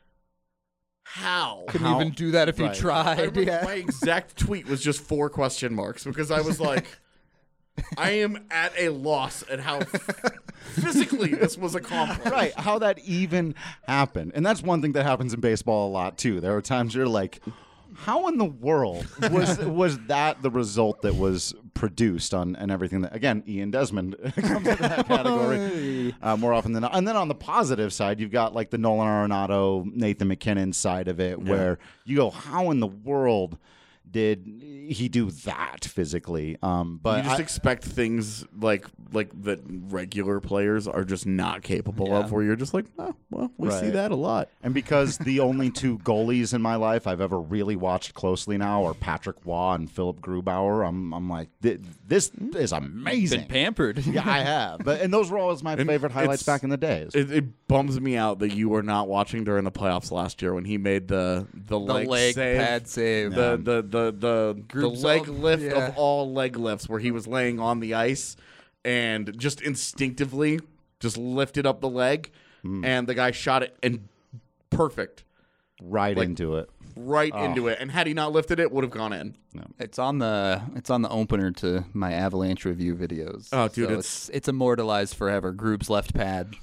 "How?" 1.03 1.65
Couldn't 1.67 1.85
How- 1.87 2.01
even 2.01 2.13
do 2.13 2.31
that 2.31 2.49
if 2.49 2.59
Right. 2.59 2.71
I 2.71 2.73
he 2.73 2.79
tried. 2.79 3.17
remember 3.19 3.41
Yeah. 3.43 3.63
My 3.63 3.73
exact 3.75 4.35
tweet 4.37 4.65
was 4.67 4.81
just 4.81 4.99
four 5.01 5.29
question 5.29 5.73
marks 5.75 6.03
because 6.05 6.31
I 6.31 6.41
was 6.41 6.59
like, 6.59 6.85
I 7.97 8.11
am 8.11 8.45
at 8.51 8.73
a 8.77 8.89
loss 8.89 9.43
at 9.49 9.59
how 9.59 9.79
physically 10.75 11.33
this 11.33 11.57
was 11.57 11.75
accomplished. 11.75 12.31
right 12.31 12.53
how 12.53 12.79
that 12.79 12.99
even 12.99 13.55
happened 13.87 14.31
and 14.35 14.45
that's 14.45 14.61
one 14.63 14.81
thing 14.81 14.93
that 14.93 15.03
happens 15.03 15.33
in 15.33 15.39
baseball 15.39 15.89
a 15.89 15.91
lot 15.91 16.17
too 16.17 16.39
there 16.39 16.55
are 16.55 16.61
times 16.61 16.95
you're 16.95 17.07
like 17.07 17.41
how 17.95 18.27
in 18.27 18.37
the 18.37 18.45
world 18.45 19.05
was 19.31 19.57
was 19.65 19.99
that 20.07 20.41
the 20.41 20.49
result 20.49 21.01
that 21.01 21.15
was 21.15 21.53
produced 21.73 22.33
on 22.33 22.55
and 22.55 22.71
everything 22.71 23.01
that 23.01 23.15
again 23.15 23.43
Ian 23.47 23.71
Desmond 23.71 24.15
comes 24.35 24.67
into 24.67 24.81
that 24.81 25.07
category 25.07 26.15
uh, 26.21 26.37
more 26.37 26.53
often 26.53 26.73
than 26.73 26.81
not. 26.81 26.95
And 26.95 27.07
then 27.07 27.15
on 27.15 27.27
the 27.27 27.35
positive 27.35 27.91
side, 27.93 28.19
you've 28.19 28.31
got 28.31 28.53
like 28.53 28.69
the 28.69 28.77
Nolan 28.77 29.07
Arenado, 29.07 29.85
Nathan 29.93 30.27
MacKinnon 30.27 30.73
side 30.73 31.07
of 31.07 31.19
it, 31.19 31.39
where 31.41 31.79
you 32.05 32.15
go, 32.15 32.29
how 32.29 32.71
in 32.71 32.79
the 32.79 32.87
world 32.87 33.57
did 34.13 34.63
he 34.89 35.09
do 35.09 35.31
that 35.31 35.83
physically? 35.85 36.57
Um, 36.61 36.99
but 37.01 37.17
you 37.17 37.23
just 37.23 37.39
I- 37.39 37.43
expect 37.43 37.83
things 37.83 38.45
like 38.57 38.85
like 39.11 39.29
that 39.43 39.59
regular 39.67 40.39
players 40.39 40.87
are 40.87 41.03
just 41.03 41.25
not 41.25 41.61
capable 41.63 42.15
of. 42.15 42.31
Where 42.31 42.43
you're 42.43 42.55
just 42.55 42.73
like, 42.73 42.85
oh, 42.97 43.13
well, 43.29 43.51
we 43.57 43.69
see 43.71 43.89
that 43.89 44.11
a 44.11 44.15
lot. 44.15 44.49
And 44.61 44.73
because 44.73 45.17
the 45.17 45.39
only 45.41 45.69
two 45.69 45.97
goalies 45.99 46.53
in 46.53 46.61
my 46.61 46.75
life 46.75 47.05
I've 47.07 47.21
ever 47.21 47.39
really 47.39 47.75
watched 47.75 48.13
closely 48.13 48.57
now 48.57 48.85
are 48.85 48.93
Patrick 48.93 49.37
Roy 49.45 49.73
and 49.73 49.89
Philip 49.91 50.19
Grubauer, 50.21 50.87
I'm, 50.87 51.13
I'm 51.13 51.29
like, 51.29 51.49
this 51.61 52.31
is 52.55 52.71
amazing. 52.71 53.41
Been 53.41 53.47
pampered. 53.49 53.97
yeah, 54.05 54.21
I 54.29 54.39
have. 54.39 54.79
But 54.83 55.01
and 55.01 55.13
those 55.13 55.31
were 55.31 55.37
always 55.39 55.63
my 55.63 55.75
favorite 55.75 56.11
highlights 56.11 56.43
back 56.43 56.63
in 56.63 56.69
the 56.69 56.77
days. 56.77 57.11
It, 57.15 57.31
it 57.31 57.67
bums 57.67 57.99
me 57.99 58.15
out 58.17 58.39
that 58.39 58.53
you 58.53 58.69
were 58.69 58.83
not 58.83 59.07
watching 59.07 59.43
during 59.43 59.63
the 59.63 59.71
playoffs 59.71 60.11
last 60.11 60.41
year 60.41 60.53
when 60.53 60.65
he 60.65 60.77
made 60.77 61.07
the 61.07 61.47
the, 61.53 61.77
The 61.77 61.79
leg, 61.79 62.07
leg 62.07 62.35
save, 62.35 62.57
pad 62.57 62.87
save. 62.87 63.31
the 63.33 63.57
the 63.61 63.81
the 63.81 64.02
the, 64.11 64.53
the 64.55 64.61
Group 64.67 65.01
leg 65.03 65.25
zone, 65.25 65.41
lift 65.41 65.63
yeah. 65.63 65.87
of 65.89 65.97
all 65.97 66.31
leg 66.33 66.57
lifts, 66.57 66.87
where 66.89 66.99
he 66.99 67.11
was 67.11 67.27
laying 67.27 67.59
on 67.59 67.79
the 67.79 67.93
ice 67.93 68.35
and 68.85 69.37
just 69.39 69.61
instinctively 69.61 70.59
just 70.99 71.17
lifted 71.17 71.65
up 71.65 71.81
the 71.81 71.89
leg, 71.89 72.31
Hmm. 72.61 72.83
and 72.85 73.07
the 73.07 73.13
guy 73.13 73.31
shot 73.31 73.61
it 73.63 73.75
and 73.83 74.07
perfect 74.69 75.23
right 75.81 76.15
like- 76.17 76.25
into 76.29 76.55
it. 76.57 76.69
right 76.95 77.33
into 77.35 77.67
it. 77.67 77.77
And 77.81 77.91
had 77.91 78.07
he 78.07 78.13
not 78.13 78.31
lifted 78.31 78.59
it, 78.59 78.71
would 78.71 78.83
have 78.83 78.91
gone 78.91 79.11
in. 79.13 79.35
It's 79.79 79.99
on 79.99 80.19
the 80.19 80.61
it's 80.75 80.89
on 80.89 81.01
the 81.01 81.09
opener 81.09 81.51
to 81.51 81.85
my 81.93 82.13
Avalanche 82.13 82.65
review 82.65 82.95
videos. 82.95 83.49
Oh, 83.51 83.67
dude, 83.67 83.75
So 83.75 83.81
it's- 83.83 83.99
it's 83.99 84.29
it's 84.29 84.47
immortalized 84.47 85.15
forever. 85.15 85.51
Group's 85.51 85.89
left 85.89 86.13
pad. 86.13 86.53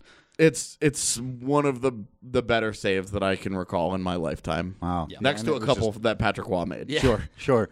It's 0.41 0.79
it's 0.81 1.19
one 1.21 1.67
of 1.67 1.83
the 1.83 1.93
the 2.23 2.43
better 2.43 2.73
saves 2.73 3.11
that 3.13 3.23
I 3.23 3.37
can 3.37 3.55
recall 3.57 3.95
in 3.95 4.01
my 4.03 4.17
lifetime. 4.17 4.77
Wow. 4.81 5.07
Next 5.21 5.41
and 5.43 5.49
to 5.49 5.55
it 5.55 5.57
a 5.57 5.61
was 5.61 5.67
couple 5.67 5.93
that 6.01 6.19
Patrick 6.19 6.49
Roy 6.49 6.65
made. 6.65 6.89
Yeah. 6.89 7.01
Sure, 7.01 7.29
sure. 7.37 7.69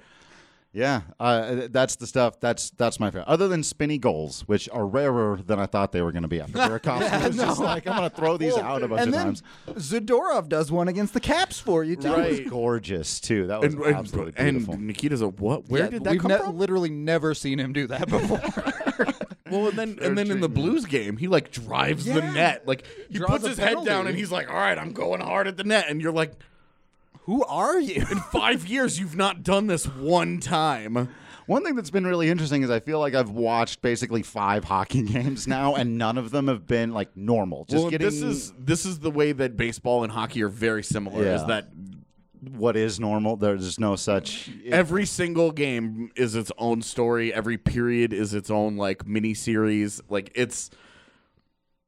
Yeah, 0.71 1.01
uh, 1.19 1.69
that's 1.71 1.97
the 1.97 2.07
stuff. 2.07 2.39
That's 2.41 2.69
that's 2.71 3.01
my 3.01 3.11
favorite. 3.11 3.27
Other 3.27 3.49
than 3.49 3.63
spinny 3.63 3.97
goals, 3.97 4.43
which 4.43 4.69
are 4.69 4.87
rarer 4.87 5.41
than 5.45 5.59
I 5.59 5.65
thought 5.65 5.93
they 5.93 6.03
were 6.03 6.13
going 6.13 6.23
to 6.25 6.29
be. 6.29 6.43
After 6.43 6.59
Burakovsky 6.59 7.27
was 7.27 7.37
just 7.37 7.59
like, 7.59 7.87
I'm 7.89 7.97
going 7.97 8.09
to 8.11 8.15
throw 8.15 8.37
these 8.37 8.55
out 8.57 8.83
a 8.83 8.87
bunch 8.87 9.01
and 9.01 9.09
of 9.09 9.15
then 9.15 9.25
times. 9.25 9.43
Zadorov 9.69 10.51
does 10.51 10.71
one 10.71 10.87
against 10.89 11.15
the 11.15 11.21
Caps 11.21 11.59
for 11.59 11.83
you 11.83 11.97
too. 11.97 12.03
That 12.03 12.19
was 12.19 12.39
Right. 12.41 12.51
gorgeous 12.51 13.19
too. 13.19 13.47
That 13.47 13.61
was 13.61 13.73
And, 13.73 13.83
and, 13.83 13.97
absolutely 13.97 14.35
and 14.37 14.51
beautiful. 14.59 14.77
Nikita's 14.77 15.23
a 15.23 15.29
what? 15.29 15.69
Where 15.71 15.85
Yeah, 15.85 15.89
did 15.91 16.05
that 16.05 16.11
we've 16.13 16.21
come 16.21 16.31
ne- 16.33 16.39
from? 16.39 16.59
literally 16.59 16.91
never 16.91 17.33
seen 17.35 17.59
him 17.59 17.73
do 17.73 17.87
that 17.87 18.07
before. 18.11 18.68
Well, 19.51 19.69
and 19.69 19.79
then 19.79 19.99
and 20.03 20.17
then 20.19 20.31
in 20.31 20.41
the 20.41 20.49
Blues 20.49 20.85
game, 20.85 21.17
he 21.17 21.29
like 21.29 21.51
drives 21.51 22.05
the 22.05 22.21
net. 22.23 22.67
Like 22.67 22.85
he 23.11 23.19
Draws 23.19 23.31
puts 23.31 23.45
a 23.45 23.49
his 23.51 23.59
head 23.59 23.75
down 23.75 23.85
penalty. 23.85 24.09
and 24.11 24.19
he's 24.19 24.31
like, 24.33 24.49
"All 24.49 24.57
right, 24.57 24.77
I'm 24.79 24.93
going 24.93 25.21
hard 25.21 25.47
at 25.49 25.57
the 25.57 25.65
net." 25.65 25.87
And 25.89 26.01
you're 26.01 26.13
like, 26.13 26.33
Who 27.23 27.45
are 27.45 27.79
you? 27.79 27.97
"In 28.11 28.19
five 28.19 28.67
years, 28.67 28.99
you've 28.99 29.17
not 29.17 29.43
done 29.43 29.67
this 29.67 29.87
one 29.87 30.41
time." 30.41 31.09
One 31.47 31.65
thing 31.65 31.77
that's 31.77 31.89
been 31.91 32.07
really 32.07 32.29
interesting 32.29 32.63
is 32.63 32.69
I 32.71 32.79
feel 32.81 32.99
like 33.01 33.15
I've 33.15 33.31
watched 33.31 33.81
basically 33.81 34.23
five 34.23 34.65
hockey 34.65 35.01
games 35.15 35.47
now, 35.49 35.75
and 35.77 35.97
none 35.97 36.19
of 36.19 36.31
them 36.31 36.47
have 36.49 36.67
been 36.67 36.93
like 36.93 37.17
normal. 37.17 37.65
Just 37.65 37.83
well, 37.83 37.91
getting 37.91 38.07
this 38.07 38.21
is 38.21 38.53
this 38.59 38.85
is 38.85 38.99
the 38.99 39.11
way 39.11 39.33
that 39.33 39.57
baseball 39.57 40.03
and 40.05 40.13
hockey 40.13 40.43
are 40.43 40.49
very 40.51 40.83
similar. 40.83 41.23
Is 41.23 41.41
Yeah. 41.41 41.47
that 41.47 41.69
what 42.41 42.77
is 42.77 43.01
normal. 43.01 43.37
There's 43.37 43.79
no 43.79 43.97
such. 43.97 44.51
every 44.67 45.07
single 45.07 45.51
game 45.51 46.11
is 46.17 46.35
its 46.35 46.53
own 46.59 46.83
story. 46.83 47.33
Every 47.33 47.59
period 47.59 48.13
is 48.13 48.35
its 48.35 48.51
own 48.51 48.77
like 48.77 49.07
mini 49.07 49.35
series. 49.35 50.01
Like 50.09 50.31
it's 50.35 50.71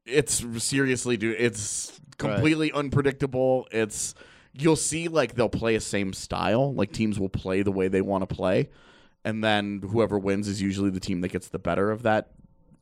it's 0.06 0.44
seriously 0.62 1.16
dude. 1.16 1.36
It's 1.38 2.00
completely 2.18 2.72
unpredictable. 2.72 3.68
It's 3.70 4.14
you'll 4.52 4.76
see 4.76 5.08
like 5.08 5.34
they'll 5.34 5.48
play 5.48 5.74
a 5.74 5.80
same 5.80 6.12
style. 6.12 6.74
Like 6.74 6.92
teams 6.92 7.18
will 7.18 7.28
play 7.28 7.62
the 7.62 7.72
way 7.72 7.88
they 7.88 8.02
want 8.02 8.28
to 8.28 8.34
play, 8.34 8.70
and 9.24 9.42
then 9.42 9.82
whoever 9.90 10.18
wins 10.18 10.48
is 10.48 10.60
usually 10.60 10.90
the 10.90 11.00
team 11.00 11.20
that 11.20 11.28
gets 11.28 11.48
the 11.48 11.58
better 11.58 11.90
of 11.90 12.02
that 12.02 12.30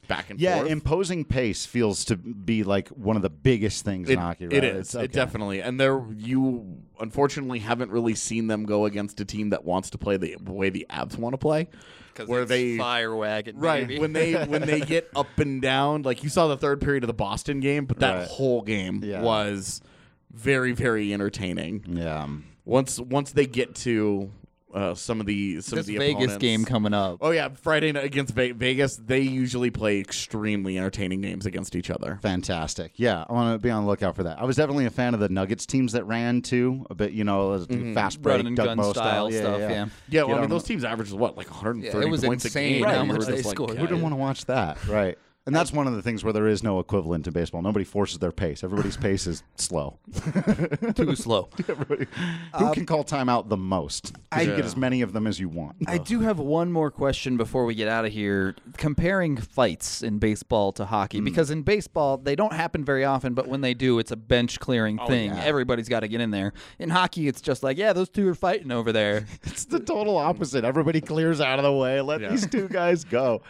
back 0.09 0.31
and 0.31 0.41
yeah, 0.41 0.57
forth. 0.59 0.71
imposing 0.71 1.25
pace 1.25 1.65
feels 1.67 2.05
to 2.07 2.17
be 2.17 2.65
like 2.65 2.89
one 2.89 3.15
of 3.17 3.23
the 3.23 3.31
biggest 3.31 3.85
things 3.85 4.09
in 4.11 4.19
hockey. 4.19 4.47
Right? 4.47 4.57
it 4.57 4.65
is. 4.65 4.95
Okay. 4.95 5.05
It 5.05 5.13
definitely. 5.13 5.61
And 5.63 5.79
there, 5.79 6.03
you 6.17 6.79
unfortunately 6.99 7.61
haven't 7.61 7.91
really 7.91 8.15
seen 8.15 8.47
them 8.49 8.65
go 8.65 8.87
against 8.87 9.21
a 9.21 9.25
team 9.25 9.51
that 9.51 9.65
wants 9.65 9.91
to 9.91 9.99
play 9.99 10.17
the 10.17 10.37
way 10.45 10.71
the 10.71 10.87
Avs 10.91 11.17
want 11.17 11.35
to 11.35 11.39
play, 11.39 11.69
where 12.27 12.45
they 12.45 12.77
fire 12.79 13.15
wagon, 13.15 13.59
right 13.59 13.87
baby. 13.87 14.01
when 14.01 14.13
they 14.13 14.35
when 14.47 14.63
they 14.63 14.81
get 14.81 15.09
up 15.15 15.39
and 15.39 15.63
down. 15.63 16.03
Like 16.03 16.25
you 16.25 16.29
saw 16.31 16.49
the 16.49 16.57
third 16.57 16.81
period 16.81 17.05
of 17.05 17.09
the 17.09 17.15
Boston 17.15 17.61
game, 17.61 17.85
but 17.87 18.01
that 18.01 18.15
Right. 18.19 18.29
whole 18.29 18.63
game 18.63 19.03
Yeah. 19.05 19.23
was 19.23 19.81
very 20.33 20.73
very 20.73 21.13
entertaining. 21.15 21.85
Yeah. 21.89 22.27
Once 22.65 22.99
once 22.99 23.33
they 23.33 23.47
get 23.47 23.75
to 23.77 24.31
uh, 24.75 24.95
some 24.95 25.21
of 25.21 25.27
the 25.27 25.61
some 25.61 25.77
this 25.77 25.85
of 25.85 25.87
the 25.87 25.99
Vegas 25.99 26.15
opponents- 26.25 26.37
game 26.43 26.65
coming 26.65 26.93
up. 26.95 27.19
Oh 27.21 27.31
yeah, 27.31 27.49
Friday 27.49 27.91
night 27.93 28.05
against 28.05 28.35
Ve- 28.35 28.53
Vegas. 28.53 28.97
They 28.97 29.21
usually 29.21 29.71
play 29.71 29.99
extremely 29.99 30.77
entertaining 30.79 31.21
games 31.23 31.47
against 31.47 31.75
each 31.75 31.91
other. 31.91 32.19
Fantastic. 32.23 32.93
Yeah, 32.97 33.25
I 33.29 33.33
want 33.33 33.55
to 33.55 33.63
be 33.63 33.71
on 33.71 33.85
the 33.85 33.89
lookout 33.89 34.15
for 34.17 34.25
that. 34.25 34.39
I 34.39 34.45
was 34.45 34.57
definitely 34.57 34.85
a 34.87 34.91
fan 34.91 35.15
of 35.15 35.21
the 35.21 35.29
Nuggets 35.29 35.65
teams 35.67 35.93
that 35.93 36.05
ran 36.05 36.43
too, 36.43 36.85
a 36.91 36.95
bit, 36.95 37.13
you 37.13 37.25
know, 37.25 37.59
fast 37.95 38.21
break, 38.21 38.37
Run 38.39 38.47
and 38.47 38.57
Doug 38.57 38.67
gun 38.67 38.77
Moe 38.77 38.93
style 38.93 39.33
Yeah, 39.33 39.41
stuff, 39.41 39.61
yeah. 39.61 39.69
yeah. 39.71 39.87
Yeah, 40.11 40.23
well, 40.25 40.37
I 40.39 40.41
mean, 40.43 40.51
those 40.51 40.65
teams 40.65 40.85
averages 40.85 41.15
what, 41.15 41.37
like 41.37 41.49
130 41.51 41.87
Yeah, 41.99 42.07
it 42.07 42.11
was 42.11 42.23
points 42.25 42.45
a 42.45 42.49
insane 42.49 42.73
game. 42.75 42.85
how 42.85 43.01
and 43.01 43.09
much 43.09 43.17
you're 43.19 43.27
they 43.27 43.33
just 43.37 43.47
like, 43.47 43.55
scored. 43.57 43.71
Who 43.79 43.87
didn't 43.87 44.03
want 44.03 44.13
to 44.13 44.17
watch 44.17 44.45
that? 44.47 44.87
Right. 44.87 45.19
And 45.49 45.57
that's 45.57 45.73
one 45.73 45.87
of 45.87 45.95
the 45.95 46.03
things 46.03 46.23
where 46.23 46.35
there 46.35 46.47
is 46.47 46.63
no 46.63 46.79
equivalent 46.79 47.25
to 47.25 47.33
baseball. 47.33 47.63
Nobody 47.63 47.87
forces 47.87 48.19
their 48.19 48.33
pace. 48.33 48.63
Everybody's 48.63 48.97
pace 49.09 49.27
is 49.27 49.43
slow. 49.57 49.99
Too 50.95 51.17
slow. 51.17 51.49
Everybody, 51.69 52.07
who 52.59 52.67
um, 52.67 52.75
can 52.75 52.85
call 52.85 53.03
timeout 53.03 53.49
the 53.49 53.57
most? 53.57 54.13
'Cause 54.13 54.23
I- 54.31 54.43
you 54.43 54.55
get 54.57 54.67
as 54.67 54.77
many 54.77 55.01
of 55.01 55.15
them 55.15 55.27
as 55.27 55.41
you 55.41 55.49
want. 55.49 55.77
I 55.87 55.97
do 55.97 56.21
have 56.21 56.39
one 56.39 56.71
more 56.71 56.91
question 56.91 57.39
before 57.39 57.65
we 57.65 57.75
get 57.75 57.89
out 57.89 58.05
of 58.05 58.13
here. 58.13 58.57
Comparing 58.77 59.39
fights 59.39 60.03
in 60.03 60.19
baseball 60.19 60.71
to 60.73 60.85
hockey, 60.85 61.21
hmm. 61.21 61.25
because 61.25 61.51
in 61.51 61.63
baseball 61.63 62.19
they 62.19 62.37
don't 62.37 62.53
happen 62.53 62.85
very 62.85 63.07
often, 63.07 63.33
but 63.33 63.49
when 63.49 63.63
they 63.63 63.73
do, 63.73 63.99
it's 63.99 64.11
a 64.11 64.17
bench 64.17 64.61
clearing 64.61 64.99
oh, 65.01 65.07
thing. 65.07 65.33
Everybody's 65.33 65.89
got 65.89 66.01
to 66.01 66.09
get 66.09 66.21
in 66.21 66.31
there. 66.31 66.53
In 66.79 66.91
hockey, 66.91 67.27
it's 67.27 67.41
just 67.41 67.63
like, 67.63 67.79
yeah, 67.79 67.95
those 67.95 68.11
two 68.11 68.29
are 68.29 68.35
fighting 68.35 68.71
over 68.71 68.93
there. 68.93 69.25
It's 69.45 69.65
the 69.65 69.81
total 69.81 70.19
opposite. 70.19 70.65
Everybody 70.65 71.01
clears 71.01 71.41
out 71.41 71.59
of 71.59 71.65
the 71.65 71.73
way. 71.73 72.01
Let 72.03 72.21
these 72.21 72.47
two 72.47 72.69
guys 72.69 73.03
go. 73.03 73.43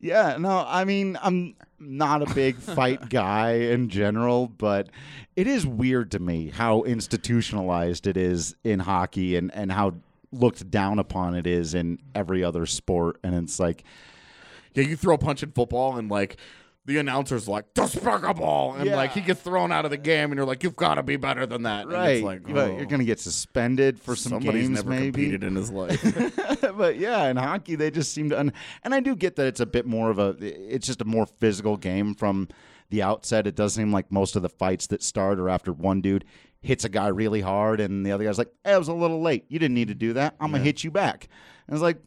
Yeah, 0.00 0.36
no, 0.38 0.64
I 0.66 0.84
mean, 0.84 1.18
I'm 1.22 1.54
not 1.78 2.22
a 2.22 2.34
big 2.34 2.56
fight 2.56 3.08
guy 3.10 3.52
in 3.52 3.88
general, 3.90 4.48
but 4.48 4.88
it 5.36 5.46
is 5.46 5.66
weird 5.66 6.10
to 6.12 6.18
me 6.18 6.48
how 6.48 6.82
institutionalized 6.82 8.06
it 8.06 8.16
is 8.16 8.56
in 8.64 8.80
hockey 8.80 9.36
and, 9.36 9.54
and 9.54 9.70
how 9.70 9.94
looked 10.32 10.70
down 10.70 10.98
upon 10.98 11.34
it 11.34 11.46
is 11.46 11.74
in 11.74 11.98
every 12.14 12.42
other 12.42 12.64
sport. 12.64 13.18
And 13.22 13.34
it's 13.34 13.60
like, 13.60 13.84
Yeah, 14.74 14.84
you 14.84 14.96
throw 14.96 15.14
a 15.16 15.18
punch 15.18 15.42
in 15.42 15.52
football 15.52 15.96
and 15.96 16.10
like 16.10 16.36
the 16.86 16.98
announcer's 16.98 17.46
like 17.46 17.72
despicable, 17.74 18.74
and 18.76 18.86
Yeah. 18.86 18.96
like 18.96 19.12
he 19.12 19.20
gets 19.20 19.40
thrown 19.42 19.70
out 19.70 19.84
of 19.84 19.90
the 19.90 19.96
game, 19.96 20.30
and 20.32 20.36
you're 20.38 20.46
like, 20.46 20.62
you've 20.62 20.76
got 20.76 20.94
to 20.94 21.02
be 21.02 21.16
better 21.16 21.46
than 21.46 21.62
that. 21.64 21.82
And 21.84 21.92
right, 21.92 22.08
it's 22.16 22.24
like, 22.24 22.42
but 22.44 22.70
oh, 22.70 22.76
you're 22.76 22.86
going 22.86 23.00
to 23.00 23.04
get 23.04 23.20
suspended 23.20 24.00
for 24.00 24.16
some 24.16 24.30
somebody's 24.30 24.66
games, 24.68 24.78
never 24.78 24.90
maybe. 24.90 25.04
competed 25.12 25.44
in 25.44 25.56
his 25.56 25.70
life. 25.70 26.02
but 26.76 26.96
yeah, 26.98 27.28
in 27.28 27.36
hockey 27.36 27.74
they 27.76 27.90
just 27.90 28.12
seem 28.12 28.30
to, 28.30 28.38
and, 28.38 28.52
and 28.82 28.94
I 28.94 29.00
do 29.00 29.14
get 29.14 29.36
that 29.36 29.46
it's 29.46 29.60
a 29.60 29.66
bit 29.66 29.86
more 29.86 30.10
of 30.10 30.18
a, 30.18 30.36
it's 30.40 30.86
just 30.86 31.00
a 31.02 31.04
more 31.04 31.26
physical 31.26 31.76
game 31.76 32.14
from 32.14 32.48
the 32.88 33.02
outset. 33.02 33.46
It 33.46 33.54
does 33.54 33.74
seem 33.74 33.92
like 33.92 34.10
most 34.10 34.34
of 34.34 34.42
the 34.42 34.48
fights 34.48 34.86
that 34.88 35.02
start 35.02 35.38
are 35.38 35.48
after 35.48 35.72
one 35.72 36.00
dude 36.00 36.24
hits 36.62 36.84
a 36.84 36.88
guy 36.88 37.08
really 37.08 37.40
hard, 37.40 37.80
and 37.80 38.04
the 38.04 38.12
other 38.12 38.24
guy's 38.24 38.36
like, 38.38 38.52
"Hey, 38.64 38.72
I 38.72 38.78
was 38.78 38.88
a 38.88 38.92
little 38.94 39.22
late. 39.22 39.44
You 39.48 39.58
didn't 39.58 39.74
need 39.74 39.88
to 39.88 39.94
do 39.94 40.12
that. 40.14 40.34
I'm 40.40 40.50
gonna 40.50 40.62
hit 40.64 40.82
you 40.84 40.90
back." 40.90 41.28
And 41.66 41.74
it's 41.74 41.82
like, 41.82 41.98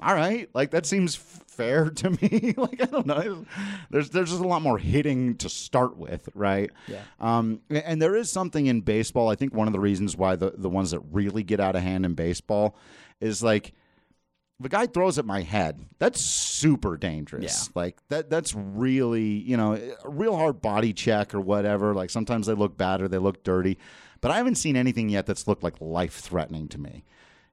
all 0.00 0.14
right, 0.14 0.48
like 0.54 0.70
that 0.70 0.86
seems 0.86 1.14
fair 1.16 1.90
to 2.02 2.10
me. 2.10 2.54
like 2.56 2.80
I 2.82 2.86
don't 2.86 3.06
know, 3.06 3.44
there's 3.90 4.10
there's 4.10 4.30
just 4.30 4.42
a 4.42 4.46
lot 4.46 4.62
more 4.62 4.78
hitting 4.78 5.36
to 5.38 5.48
start 5.48 5.96
with, 5.96 6.28
right? 6.34 6.70
Yeah. 6.86 7.02
Um, 7.20 7.60
and 7.70 8.00
there 8.00 8.14
is 8.16 8.30
something 8.30 8.66
in 8.66 8.80
baseball. 8.82 9.28
I 9.28 9.34
think 9.34 9.54
one 9.54 9.66
of 9.66 9.72
the 9.72 9.80
reasons 9.80 10.16
why 10.16 10.36
the 10.36 10.52
the 10.56 10.68
ones 10.70 10.92
that 10.92 11.00
really 11.10 11.42
get 11.42 11.60
out 11.60 11.76
of 11.76 11.82
hand 11.82 12.04
in 12.04 12.14
baseball 12.14 12.76
is 13.20 13.42
like. 13.42 13.72
the 14.60 14.68
guy 14.68 14.86
throws 14.86 15.18
at 15.18 15.24
my 15.24 15.42
head, 15.42 15.86
that's 16.00 16.20
super 16.20 16.96
dangerous. 16.96 17.66
Yeah. 17.68 17.80
Like 17.80 17.98
that 18.08 18.28
that's 18.28 18.54
really, 18.54 19.22
you 19.22 19.56
know, 19.56 19.74
a 20.04 20.08
real 20.08 20.36
hard 20.36 20.60
body 20.60 20.92
check 20.92 21.32
or 21.32 21.40
whatever. 21.40 21.94
Like 21.94 22.10
sometimes 22.10 22.46
they 22.48 22.54
look 22.54 22.76
bad 22.76 23.00
or 23.00 23.06
they 23.08 23.18
look 23.18 23.44
dirty. 23.44 23.78
But 24.20 24.32
I 24.32 24.36
haven't 24.38 24.56
seen 24.56 24.74
anything 24.76 25.08
yet 25.10 25.26
that's 25.26 25.46
looked 25.46 25.62
like 25.62 25.80
life 25.80 26.14
threatening 26.18 26.66
to 26.68 26.78
me. 26.80 27.04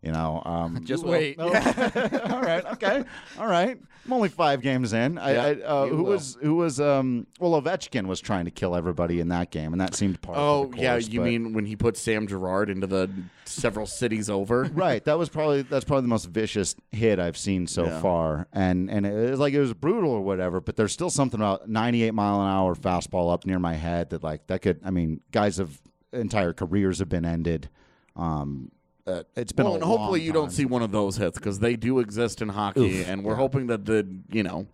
You 0.05 0.11
know, 0.11 0.41
um, 0.45 0.81
Just 0.85 1.03
you 1.03 1.09
wait. 1.09 1.37
No. 1.37 1.45
all 2.29 2.41
right, 2.41 2.63
okay, 2.73 3.03
all 3.39 3.47
right. 3.47 3.77
I'm 4.05 4.13
only 4.13 4.29
five 4.29 4.61
games 4.61 4.93
in. 4.93 5.17
I, 5.17 5.33
Yeah, 5.33 5.41
I, 5.43 5.51
uh, 5.67 5.87
who 5.87 5.97
will. 6.03 6.11
was 6.11 6.37
who 6.39 6.55
was 6.55 6.79
um 6.79 7.25
well 7.39 7.59
Ovechkin 7.59 8.05
was 8.05 8.21
trying 8.21 8.45
to 8.45 8.51
kill 8.51 8.75
everybody 8.75 9.19
in 9.19 9.29
that 9.29 9.49
game, 9.49 9.71
and 9.73 9.81
that 9.81 9.95
seemed 9.95 10.21
part. 10.21 10.37
Oh 10.37 10.65
of 10.65 10.71
the 10.73 10.77
Oh 10.77 10.81
yeah, 10.81 10.97
you 10.97 11.21
but- 11.21 11.25
mean 11.25 11.53
when 11.53 11.65
he 11.65 11.75
put 11.75 11.97
Sam 11.97 12.27
Girard 12.27 12.69
into 12.69 12.85
the 12.85 13.09
several 13.45 13.87
cities 13.87 14.29
over? 14.29 14.65
right? 14.73 15.03
That 15.05 15.17
was 15.17 15.29
probably 15.29 15.63
that's 15.63 15.85
probably 15.85 16.03
the 16.03 16.07
most 16.09 16.25
vicious 16.25 16.75
hit 16.91 17.19
I've 17.19 17.35
seen 17.37 17.65
so 17.65 17.85
Yeah. 17.85 17.99
far, 17.99 18.47
and 18.53 18.91
and 18.91 19.07
it 19.07 19.31
was 19.31 19.39
like 19.39 19.55
it 19.55 19.59
was 19.59 19.73
brutal 19.73 20.11
or 20.11 20.21
whatever. 20.21 20.61
But 20.61 20.75
there's 20.75 20.93
still 20.93 21.09
something 21.09 21.39
about 21.39 21.67
98 21.67 22.11
mile 22.13 22.41
an 22.41 22.47
hour 22.47 22.75
fastball 22.75 23.33
up 23.33 23.47
near 23.47 23.57
my 23.57 23.73
head 23.73 24.11
that 24.11 24.23
like 24.23 24.45
that 24.47 24.61
could. 24.61 24.81
I 24.85 24.91
mean, 24.91 25.21
guys 25.31 25.57
have 25.57 25.81
entire 26.13 26.53
careers 26.53 26.99
have 26.99 27.09
been 27.09 27.25
ended. 27.25 27.69
Um, 28.15 28.71
uh, 29.07 29.23
it's 29.35 29.51
been 29.51 29.65
Well, 29.65 29.75
and 29.75 29.83
hopefully 29.83 30.21
you 30.21 30.31
don't 30.31 30.51
see 30.51 30.65
one 30.65 30.81
of 30.81 30.91
those 30.91 31.17
hits 31.17 31.37
because 31.37 31.59
they 31.59 31.75
do 31.75 31.99
exist 31.99 32.41
in 32.41 32.49
hockey, 32.49 33.03
and 33.03 33.23
we're 33.23 33.35
hoping 33.35 33.67
that 33.67 33.85
the 33.85 34.07
you 34.31 34.43
know 34.43 34.67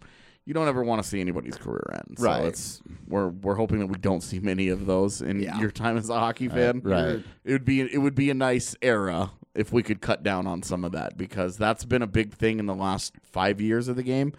you 0.45 0.53
don't 0.53 0.67
ever 0.67 0.83
want 0.83 1.01
to 1.03 1.07
see 1.07 1.19
anybody's 1.21 1.55
career 1.57 1.83
end. 1.93 2.17
So 2.17 2.25
Right. 2.25 2.45
it's 2.45 2.81
we're 3.07 3.27
we're 3.27 3.55
hoping 3.55 3.79
that 3.79 3.87
we 3.87 3.97
don't 3.97 4.21
see 4.21 4.39
many 4.39 4.69
of 4.69 4.85
those 4.85 5.21
in 5.21 5.41
your 5.59 5.71
time 5.71 5.97
as 5.97 6.09
a 6.09 6.17
hockey 6.19 6.47
fan. 6.47 6.81
right. 6.83 7.23
It 7.43 7.51
would 7.51 7.65
be 7.65 7.81
it 7.81 7.97
would 7.99 8.15
be 8.15 8.29
a 8.29 8.33
nice 8.33 8.75
era 8.81 9.31
if 9.53 9.73
we 9.73 9.83
could 9.83 9.99
cut 10.01 10.23
down 10.23 10.47
on 10.47 10.63
some 10.63 10.85
of 10.85 10.93
that 10.93 11.17
because 11.17 11.57
that's 11.57 11.83
been 11.83 12.01
a 12.01 12.07
big 12.07 12.33
thing 12.33 12.57
in 12.59 12.65
the 12.67 12.75
last 12.75 13.13
five 13.23 13.59
years 13.59 13.87
of 13.89 13.97
the 13.97 14.03
game 14.03 14.31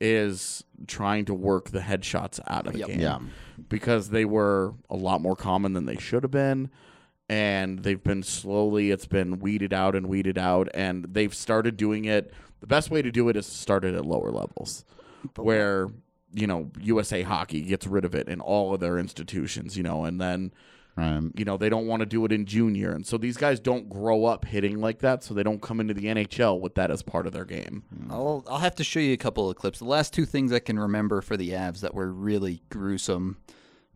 is 0.00 0.64
trying 0.86 1.24
to 1.24 1.32
work 1.32 1.70
the 1.70 1.78
headshots 1.80 2.40
out 2.48 2.66
of 2.66 2.72
the 2.74 2.80
game. 2.84 3.00
Yeah. 3.00 3.20
Because 3.68 4.10
they 4.10 4.24
were 4.24 4.74
a 4.90 4.96
lot 4.96 5.22
more 5.22 5.36
common 5.36 5.72
than 5.72 5.86
they 5.86 5.96
should 5.96 6.22
have 6.22 6.30
been. 6.32 6.68
And 7.28 7.80
they've 7.80 8.02
been 8.02 8.22
slowly, 8.22 8.90
it's 8.90 9.06
been 9.06 9.40
weeded 9.40 9.72
out 9.72 9.96
and 9.96 10.06
weeded 10.06 10.38
out. 10.38 10.68
And 10.74 11.04
they've 11.04 11.34
started 11.34 11.76
doing 11.76 12.04
it. 12.04 12.32
The 12.60 12.66
best 12.66 12.90
way 12.90 13.02
to 13.02 13.10
do 13.10 13.28
it 13.28 13.36
is 13.36 13.46
to 13.46 13.54
start 13.54 13.84
it 13.84 13.94
at 13.94 14.06
lower 14.06 14.30
levels 14.30 14.84
where, 15.36 15.88
you 16.32 16.46
know, 16.46 16.70
USA 16.80 17.22
Hockey 17.22 17.62
gets 17.62 17.86
rid 17.86 18.04
of 18.04 18.14
it 18.14 18.28
in 18.28 18.40
all 18.40 18.74
of 18.74 18.80
their 18.80 18.98
institutions, 18.98 19.76
you 19.76 19.82
know, 19.82 20.04
and 20.04 20.20
then 20.20 20.52
you 20.98 21.44
know 21.44 21.56
they 21.56 21.68
don't 21.68 21.86
want 21.86 22.00
to 22.00 22.06
do 22.06 22.24
it 22.24 22.32
in 22.32 22.46
junior 22.46 22.92
and 22.92 23.06
so 23.06 23.18
these 23.18 23.36
guys 23.36 23.60
don't 23.60 23.88
grow 23.88 24.24
up 24.24 24.46
hitting 24.46 24.80
like 24.80 25.00
that 25.00 25.22
so 25.22 25.34
they 25.34 25.42
don't 25.42 25.60
come 25.60 25.78
into 25.78 25.92
the 25.92 26.06
nhl 26.06 26.58
with 26.58 26.74
that 26.74 26.90
as 26.90 27.02
part 27.02 27.26
of 27.26 27.32
their 27.32 27.44
game 27.44 27.82
hmm. 27.94 28.10
I'll 28.10 28.44
I'll 28.48 28.58
have 28.58 28.74
to 28.76 28.84
show 28.84 29.00
you 29.00 29.12
a 29.12 29.18
couple 29.18 29.50
of 29.50 29.56
clips. 29.56 29.78
The 29.78 29.84
last 29.84 30.12
two 30.12 30.24
things 30.24 30.52
I 30.52 30.58
can 30.58 30.78
remember 30.78 31.20
for 31.20 31.36
the 31.36 31.50
Avs 31.50 31.80
that 31.80 31.94
were 31.94 32.10
really 32.10 32.62
gruesome 32.70 33.38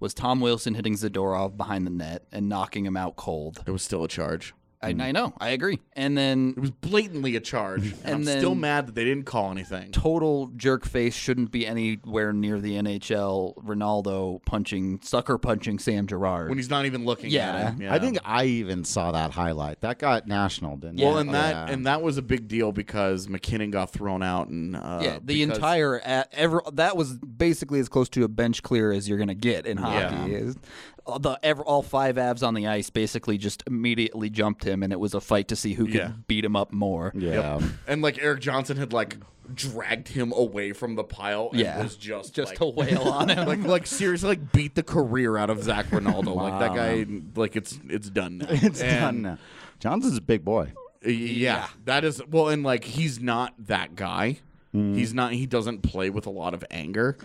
was 0.01 0.15
Tom 0.15 0.41
Wilson 0.41 0.75
hitting 0.75 0.95
Zadorov 0.95 1.57
behind 1.57 1.87
the 1.87 1.91
net 1.91 2.25
and 2.33 2.49
knocking 2.49 2.87
him 2.87 2.97
out 2.97 3.17
cold. 3.17 3.63
it 3.67 3.71
was 3.71 3.83
still 3.83 4.03
a 4.03 4.09
charge 4.09 4.55
I, 4.83 4.89
I 4.89 4.93
mm-hmm. 4.93 5.13
know, 5.13 5.35
I 5.39 5.51
agree. 5.51 5.79
And 5.93 6.17
then 6.17 6.55
it 6.57 6.61
was 6.61 6.71
blatantly 6.71 7.37
a 7.37 7.41
charge 7.41 7.85
and, 7.85 7.95
And 8.05 8.15
i'm 8.15 8.25
then- 8.25 8.39
still 8.39 8.55
mad 8.55 8.87
that 8.87 8.95
they 8.95 9.05
didn't 9.05 9.25
call 9.25 9.51
anything 9.51 9.91
total 9.93 10.47
jerk 10.57 10.87
face 10.87 11.15
shouldn't 11.15 11.51
be 11.51 11.67
anywhere 11.67 12.33
near 12.33 12.61
the 12.61 12.77
NHL. 12.77 13.55
Rinaldo 13.63 14.41
punching 14.47 15.01
sucker 15.03 15.37
punching 15.39 15.79
Sam 15.79 16.07
Girard. 16.07 16.49
when 16.49 16.59
he's 16.59 16.71
not 16.71 16.87
even 16.87 17.05
looking 17.05 17.31
Yeah. 17.31 17.57
at 17.57 17.75
him 17.75 17.93
I 17.93 17.99
think 17.99 18.19
I 18.25 18.45
even 18.45 18.85
saw 18.85 19.13
that 19.13 19.33
highlight. 19.33 19.81
That 19.83 19.99
got 19.99 20.27
national, 20.27 20.77
didn't 20.77 21.01
well 21.01 21.19
it? 21.19 21.23
and 21.23 21.35
that 21.35 21.69
Yeah. 21.69 21.75
and 21.75 21.87
that 21.87 22.01
was 22.03 22.17
a 22.17 22.23
big 22.23 22.49
deal 22.49 22.73
because 22.73 23.29
MacKinnon 23.29 23.71
got 23.71 23.91
thrown 23.91 24.23
out 24.23 24.49
and 24.49 24.77
uh, 24.77 25.01
yeah, 25.03 25.19
the 25.23 25.45
because- 25.45 25.57
entire 25.57 26.01
uh, 26.01 26.25
a 26.33 26.35
ever 26.39 26.63
that 26.73 26.97
was 26.97 27.19
basically 27.19 27.81
as 27.81 27.89
close 27.89 28.09
to 28.11 28.25
a 28.25 28.29
bench 28.29 28.63
clear 28.63 28.93
as 28.93 29.09
you're 29.09 29.19
gonna 29.19 29.35
get 29.35 29.67
in 29.67 29.77
hockey. 29.77 30.31
Yeah. 30.33 30.39
Is 30.39 30.57
all 30.57 31.00
the 31.21 31.39
ever 31.43 31.63
all 31.63 31.83
five 31.83 32.17
Avs 32.17 32.47
on 32.47 32.55
the 32.55 32.67
ice 32.67 32.91
basically 32.91 33.39
just 33.39 33.63
immediately 33.67 34.31
jumped 34.31 34.65
him, 34.65 34.83
and 34.83 34.93
it 34.93 35.01
was 35.01 35.15
a 35.15 35.21
fight 35.21 35.49
to 35.49 35.57
see 35.57 35.75
who 35.75 35.87
could 35.87 35.95
Yeah. 35.95 36.13
beat 36.27 36.45
him 36.45 36.57
up 36.57 36.73
more. 36.73 37.13
yeah. 37.15 37.61
and 37.87 38.03
like 38.03 38.19
Erik 38.23 38.41
Johnson 38.41 38.77
had 38.77 38.93
like 38.93 39.17
dragged 39.53 40.07
him 40.09 40.33
away 40.37 40.73
from 40.73 40.95
the 40.95 41.03
pile 41.03 41.49
and 41.51 41.61
Yeah. 41.61 41.83
was 41.83 41.97
just 41.97 42.35
Just 42.35 42.51
like, 42.51 42.59
to 42.59 42.67
wail 42.67 43.03
on 43.09 43.29
him. 43.31 43.47
like 43.49 43.63
like 43.65 43.87
seriously 43.87 44.29
like 44.29 44.53
beat 44.53 44.75
the 44.77 44.83
career 44.85 45.37
out 45.37 45.51
of 45.51 45.63
Zac 45.63 45.91
Rinaldo. 45.91 46.35
Like 46.35 46.61
that 46.61 46.75
guy 46.77 47.05
like 47.35 47.57
it's 47.57 47.79
it's 47.89 48.09
done 48.11 48.39
now. 48.39 48.47
It's 48.51 48.81
And, 48.81 49.01
done 49.01 49.23
now. 49.23 49.39
Johnson's 49.81 50.17
a 50.19 50.21
big 50.23 50.45
boy. 50.45 50.73
Yeah, 51.05 51.67
that 51.87 52.05
is 52.05 52.23
well 52.31 52.49
and 52.49 52.63
like 52.63 52.85
he's 52.85 53.21
not 53.21 53.55
that 53.67 53.97
guy. 53.97 54.39
Mm-hmm. 54.75 54.95
He's 54.95 55.13
not 55.15 55.33
he 55.33 55.47
doesn't 55.47 55.83
play 55.83 56.11
with 56.11 56.27
a 56.27 56.31
lot 56.31 56.55
of 56.55 56.65
anger. 56.71 57.17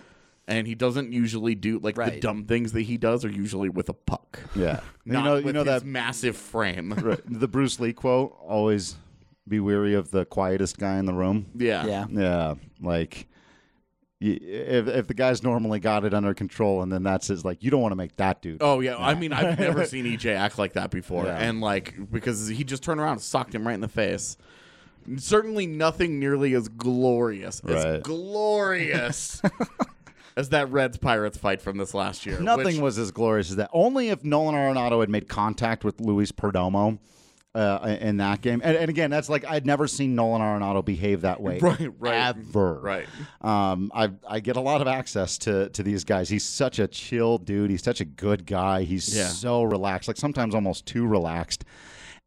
And 0.48 0.68
he 0.68 0.76
doesn't 0.76 1.12
usually 1.12 1.56
do 1.56 1.80
like 1.80 1.96
the 1.96 2.02
Right. 2.02 2.22
dumb 2.22 2.46
things 2.46 2.72
that 2.74 2.82
he 2.84 2.98
does 2.98 3.26
are 3.26 3.30
usually 3.32 3.68
with 3.70 3.90
a 3.90 3.94
puck. 3.94 4.40
Yeah. 4.56 4.82
You 5.04 5.14
know, 5.22 5.36
with 5.36 5.46
you 5.48 5.54
know 5.54 5.64
his 5.64 5.82
that 5.82 5.86
massive 5.86 6.38
frame. 6.38 6.94
right, 7.02 7.20
the 7.26 7.48
Bruce 7.48 7.80
Lee 7.80 7.94
quote, 7.94 8.38
always 8.46 8.96
be 9.48 9.60
weary 9.60 9.94
of 9.96 10.12
the 10.12 10.26
quietest 10.26 10.78
guy 10.78 10.98
in 11.00 11.06
the 11.06 11.14
room. 11.14 11.48
Yeah. 11.56 11.86
Yeah. 11.88 12.06
Yeah, 12.12 12.54
like 12.80 13.28
y- 14.22 14.38
if 14.42 14.88
if 14.88 15.08
the 15.08 15.14
guy's 15.16 15.42
normally 15.42 15.80
got 15.80 16.06
it 16.06 16.14
under 16.14 16.34
control 16.36 16.84
and 16.84 16.92
then 16.92 17.02
that's 17.02 17.28
his 17.28 17.44
like 17.44 17.64
you 17.64 17.72
don't 17.72 17.82
want 17.82 17.94
to 17.94 17.96
make 17.98 18.16
that 18.18 18.44
dude. 18.44 18.58
Oh 18.62 18.82
yeah, 18.82 18.98
I 18.98 19.16
mean 19.16 19.34
I've 19.34 19.58
never 19.58 19.84
seen 19.88 20.06
EJ 20.06 20.36
act 20.36 20.60
like 20.60 20.74
that 20.74 20.92
before, 20.92 21.26
Yeah. 21.26 21.38
and 21.38 21.60
like 21.60 21.96
because 22.12 22.48
he 22.50 22.64
just 22.64 22.84
turned 22.84 23.00
around 23.00 23.14
and 23.14 23.22
socked 23.22 23.56
him 23.56 23.66
right 23.66 23.74
in 23.74 23.82
the 23.82 23.88
face. 23.88 24.38
Certainly 25.18 25.68
nothing 25.68 26.20
nearly 26.20 26.54
as 26.56 26.68
glorious, 26.68 27.62
as 27.68 27.84
Right. 27.84 28.04
glorious 28.04 29.42
as 30.38 30.50
that 30.50 30.70
Reds 30.72 30.98
Pirates 30.98 31.38
fight 31.38 31.62
from 31.62 31.78
this 31.78 31.94
last 31.94 32.26
year. 32.26 32.40
Nothing 32.40 32.66
which- 32.76 32.80
was 32.80 32.98
as 32.98 33.12
glorious 33.12 33.50
as 33.52 33.56
that. 33.58 33.70
Only 33.74 34.10
if 34.10 34.24
Nolan 34.24 34.56
Arenado 34.56 35.00
had 35.00 35.10
made 35.10 35.28
contact 35.30 35.84
with 35.84 36.00
Luis 36.02 36.32
Perdomo. 36.32 37.00
Uh, 37.54 37.96
in 38.02 38.18
that 38.18 38.42
game, 38.42 38.60
and, 38.66 38.76
and 38.76 38.90
again, 38.90 39.10
that's 39.10 39.30
like 39.30 39.46
I'd 39.46 39.66
never 39.66 39.88
seen 39.88 40.14
Nolan 40.14 40.42
Arenado 40.42 40.84
behave 40.84 41.22
that 41.22 41.40
way, 41.40 41.58
Right, 41.62 41.90
right, 42.00 42.36
ever. 42.36 42.82
right. 42.82 43.08
Um, 43.40 43.94
I 43.96 44.10
I 44.28 44.42
get 44.42 44.58
a 44.58 44.60
lot 44.60 44.82
of 44.82 44.88
access 44.90 45.38
to 45.38 45.70
to 45.70 45.82
these 45.82 46.04
guys. 46.04 46.28
He's 46.28 46.44
such 46.44 46.80
a 46.80 46.88
chill 46.90 47.38
dude. 47.38 47.72
He's 47.72 47.82
such 47.82 48.02
a 48.02 48.04
good 48.06 48.46
guy. 48.46 48.84
He's 48.84 49.16
Yeah. 49.16 49.28
so 49.30 49.64
relaxed, 49.64 50.10
like 50.10 50.18
sometimes 50.18 50.54
almost 50.54 50.86
too 50.86 51.08
relaxed. 51.08 51.64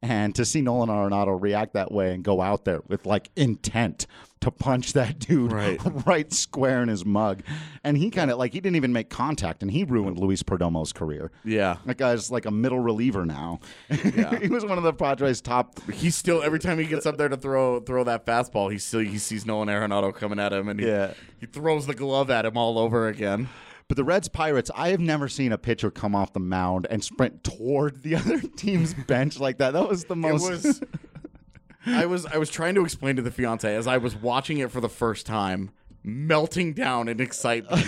And 0.01 0.35
to 0.35 0.47
see 0.47 0.63
Nolan 0.63 0.89
Arenado 0.89 1.37
react 1.39 1.75
that 1.75 1.93
way 1.93 2.15
and 2.15 2.25
go 2.25 2.41
out 2.41 2.65
there 2.65 2.81
with 2.89 3.05
like 3.05 3.29
intent 3.37 4.07
to 4.41 4.51
punch 4.51 4.93
that 4.93 5.18
dude 5.18 5.51
Right. 5.53 5.80
right 6.07 6.32
square 6.32 6.82
in 6.82 6.89
his 6.89 7.05
mug, 7.05 7.43
and 7.82 7.97
he 7.97 8.11
kind 8.11 8.30
of 8.30 8.39
like 8.39 8.53
he 8.53 8.61
didn't 8.61 8.76
even 8.76 8.93
make 8.93 9.11
contact, 9.11 9.62
and 9.62 9.70
he 9.70 9.84
ruined 9.84 10.18
Luis 10.18 10.43
Perdomo's 10.43 10.93
career. 10.93 11.30
Yeah. 11.45 11.76
That 11.86 11.97
guy's 11.99 12.30
like 12.30 12.47
a 12.47 12.51
middle 12.51 12.78
reliever 12.78 13.24
now. 13.26 13.61
Yeah. 13.91 14.39
he 14.41 14.49
was 14.49 14.64
one 14.64 14.78
of 14.78 14.84
the 14.84 14.93
Padres' 14.93 15.41
top. 15.41 15.80
He's 15.91 16.14
still 16.14 16.43
every 16.43 16.59
time 16.61 16.78
he 16.78 16.84
gets 16.86 17.07
up 17.07 17.16
there 17.16 17.28
to 17.28 17.36
throw 17.36 17.80
throw 17.80 18.05
that 18.05 18.26
fastball, 18.26 18.70
he 18.70 18.78
still 18.78 19.01
he 19.01 19.18
sees 19.18 19.45
Nolan 19.45 19.68
Arenado 19.68 20.14
coming 20.14 20.39
at 20.39 20.53
him, 20.53 20.68
and 20.68 20.78
he, 20.80 20.86
Yeah. 20.86 21.14
he 21.41 21.47
throws 21.47 21.86
the 21.86 21.95
glove 21.95 22.30
at 22.30 22.45
him 22.45 22.57
all 22.57 22.78
over 22.78 23.09
again. 23.09 23.49
But 23.89 23.97
the 23.97 24.05
Reds 24.05 24.28
Pirates, 24.28 24.70
I 24.74 24.91
have 24.91 25.01
never 25.01 25.28
seen 25.28 25.51
a 25.51 25.57
pitcher 25.57 25.91
come 25.91 26.14
off 26.14 26.34
the 26.34 26.41
mound 26.41 26.86
and 26.91 27.03
sprint 27.03 27.43
toward 27.43 28.03
the 28.03 28.16
other 28.16 28.39
team's 28.41 28.93
bench 28.93 29.41
like 29.41 29.57
that. 29.59 29.72
That 29.72 29.89
was 29.89 30.05
the 30.05 30.12
It 30.12 30.16
most. 30.18 30.51
was. 30.51 30.82
I 31.89 32.07
was 32.07 32.26
I 32.26 32.36
was 32.39 32.51
trying 32.51 32.74
to 32.76 32.84
explain 32.84 33.16
to 33.16 33.22
the 33.22 33.30
fiance 33.30 33.74
as 33.74 33.86
I 33.86 33.99
was 33.99 34.14
watching 34.16 34.59
it 34.59 34.70
for 34.70 34.80
the 34.80 34.89
first 34.89 35.26
time, 35.26 35.70
melting 36.03 36.74
down 36.74 37.09
in 37.09 37.20
excitement. 37.20 37.86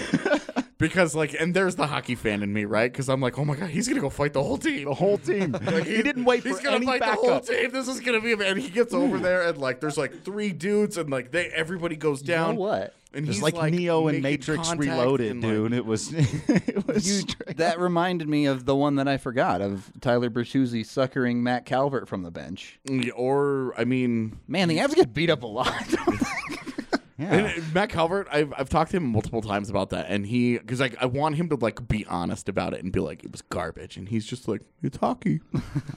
because 0.79 1.15
like, 1.15 1.35
and 1.39 1.55
there's 1.55 1.77
the 1.77 1.87
hockey 1.87 2.15
fan 2.15 2.43
in 2.43 2.53
me, 2.53 2.65
right? 2.65 2.91
Because 2.91 3.09
I'm 3.09 3.21
like, 3.21 3.39
oh 3.39 3.45
my 3.45 3.55
god, 3.55 3.71
he's 3.71 3.87
gonna 3.87 4.01
go 4.01 4.11
fight 4.11 4.33
the 4.33 4.43
whole 4.43 4.59
team. 4.59 4.87
the 4.87 4.95
whole 4.95 5.19
team. 5.19 5.53
Like, 5.71 5.85
he, 5.85 6.03
didn't 6.03 6.25
wait 6.25 6.43
He's 6.43 6.59
gonna 6.61 6.85
fight 6.85 7.01
backup. 7.01 7.23
the 7.23 7.29
whole 7.31 7.41
team. 7.41 7.71
This 7.71 7.87
is 7.87 8.01
gonna 8.01 8.21
be, 8.21 8.33
a 8.33 8.37
man 8.37 8.53
and 8.53 8.61
he 8.61 8.71
gets 8.71 8.93
over 8.93 9.19
there, 9.19 9.43
and 9.43 9.59
like, 9.59 9.81
there's 9.81 9.99
like 9.99 10.25
three 10.25 10.53
dudes, 10.53 10.97
and 10.97 11.11
like 11.11 11.31
they 11.31 11.47
everybody 11.49 11.97
goes 11.97 12.23
down. 12.23 12.57
what? 12.57 12.95
And 13.13 13.25
It 13.25 13.29
was 13.29 13.37
he's 13.39 13.43
like, 13.43 13.73
Neo 13.73 14.07
and 14.07 14.23
Matrix 14.23 14.73
Reloaded, 14.75 15.33
and, 15.33 15.43
like- 15.43 15.53
dude. 15.53 15.73
It 15.73 15.85
was. 15.85 16.13
it 16.15 16.87
was. 16.87 17.09
You, 17.25 17.35
that 17.57 17.81
reminded 17.81 18.29
me 18.29 18.47
of 18.47 18.65
the 18.67 18.77
one 18.77 18.97
that 18.97 19.09
I 19.09 19.17
forgot 19.17 19.61
of 19.61 19.91
Tyler 20.01 20.31
Bertuzzi 20.31 20.87
suckering 20.87 21.43
Matt 21.43 21.67
Calvert 21.67 22.09
from 22.09 22.23
the 22.23 22.31
bench. 22.31 22.79
or 23.17 23.75
I 23.77 23.85
mean, 23.85 24.39
Man, 24.47 24.69
the 24.69 24.79
Avs 24.79 24.95
get 24.95 25.13
beat 25.13 25.29
up 25.29 25.43
a 25.43 25.47
lot. 25.47 25.75
yeah. 27.19 27.35
And 27.35 27.47
uh, 27.47 27.53
Matt 27.75 27.91
Calvert, 27.91 28.29
I've, 28.31 28.53
I've 28.57 28.69
talked 28.69 28.93
to 28.93 28.99
him 28.99 29.07
multiple 29.07 29.43
times 29.43 29.71
about 29.71 29.91
that, 29.91 30.07
and 30.09 30.25
he 30.25 30.59
because 30.59 30.79
like 30.79 30.97
I 31.03 31.07
want 31.07 31.35
him 31.35 31.49
to 31.49 31.57
like 31.57 31.87
be 31.89 32.07
honest 32.07 32.49
about 32.49 32.75
it 32.75 32.83
and 32.85 32.93
be 32.93 33.01
like 33.01 33.25
it 33.25 33.33
was 33.33 33.43
garbage, 33.43 33.97
and 33.97 34.09
he's 34.09 34.25
just 34.25 34.47
like 34.47 34.63
it's 34.83 34.99
hockey, 34.99 35.41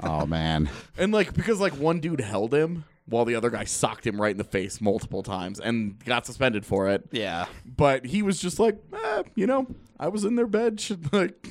oh 0.01 0.25
man. 0.25 0.69
and 0.97 1.13
like 1.13 1.33
because 1.33 1.59
like 1.59 1.73
one 1.73 1.99
dude 1.99 2.21
held 2.21 2.53
him 2.53 2.85
while 3.05 3.25
the 3.25 3.35
other 3.35 3.49
guy 3.49 3.63
socked 3.65 4.07
him 4.07 4.21
right 4.21 4.31
in 4.31 4.37
the 4.37 4.43
face 4.43 4.79
multiple 4.79 5.23
times 5.23 5.59
and 5.59 6.03
got 6.05 6.25
suspended 6.25 6.65
for 6.65 6.89
it, 6.89 7.07
yeah. 7.11 7.45
but 7.65 8.05
he 8.05 8.21
was 8.21 8.39
just 8.39 8.59
like, 8.59 8.77
eh, 8.93 9.23
you 9.35 9.45
know, 9.45 9.67
I 9.99 10.07
was 10.07 10.23
in 10.23 10.35
their 10.35 10.47
bed. 10.47 10.83
and, 10.89 11.13
like 11.13 11.47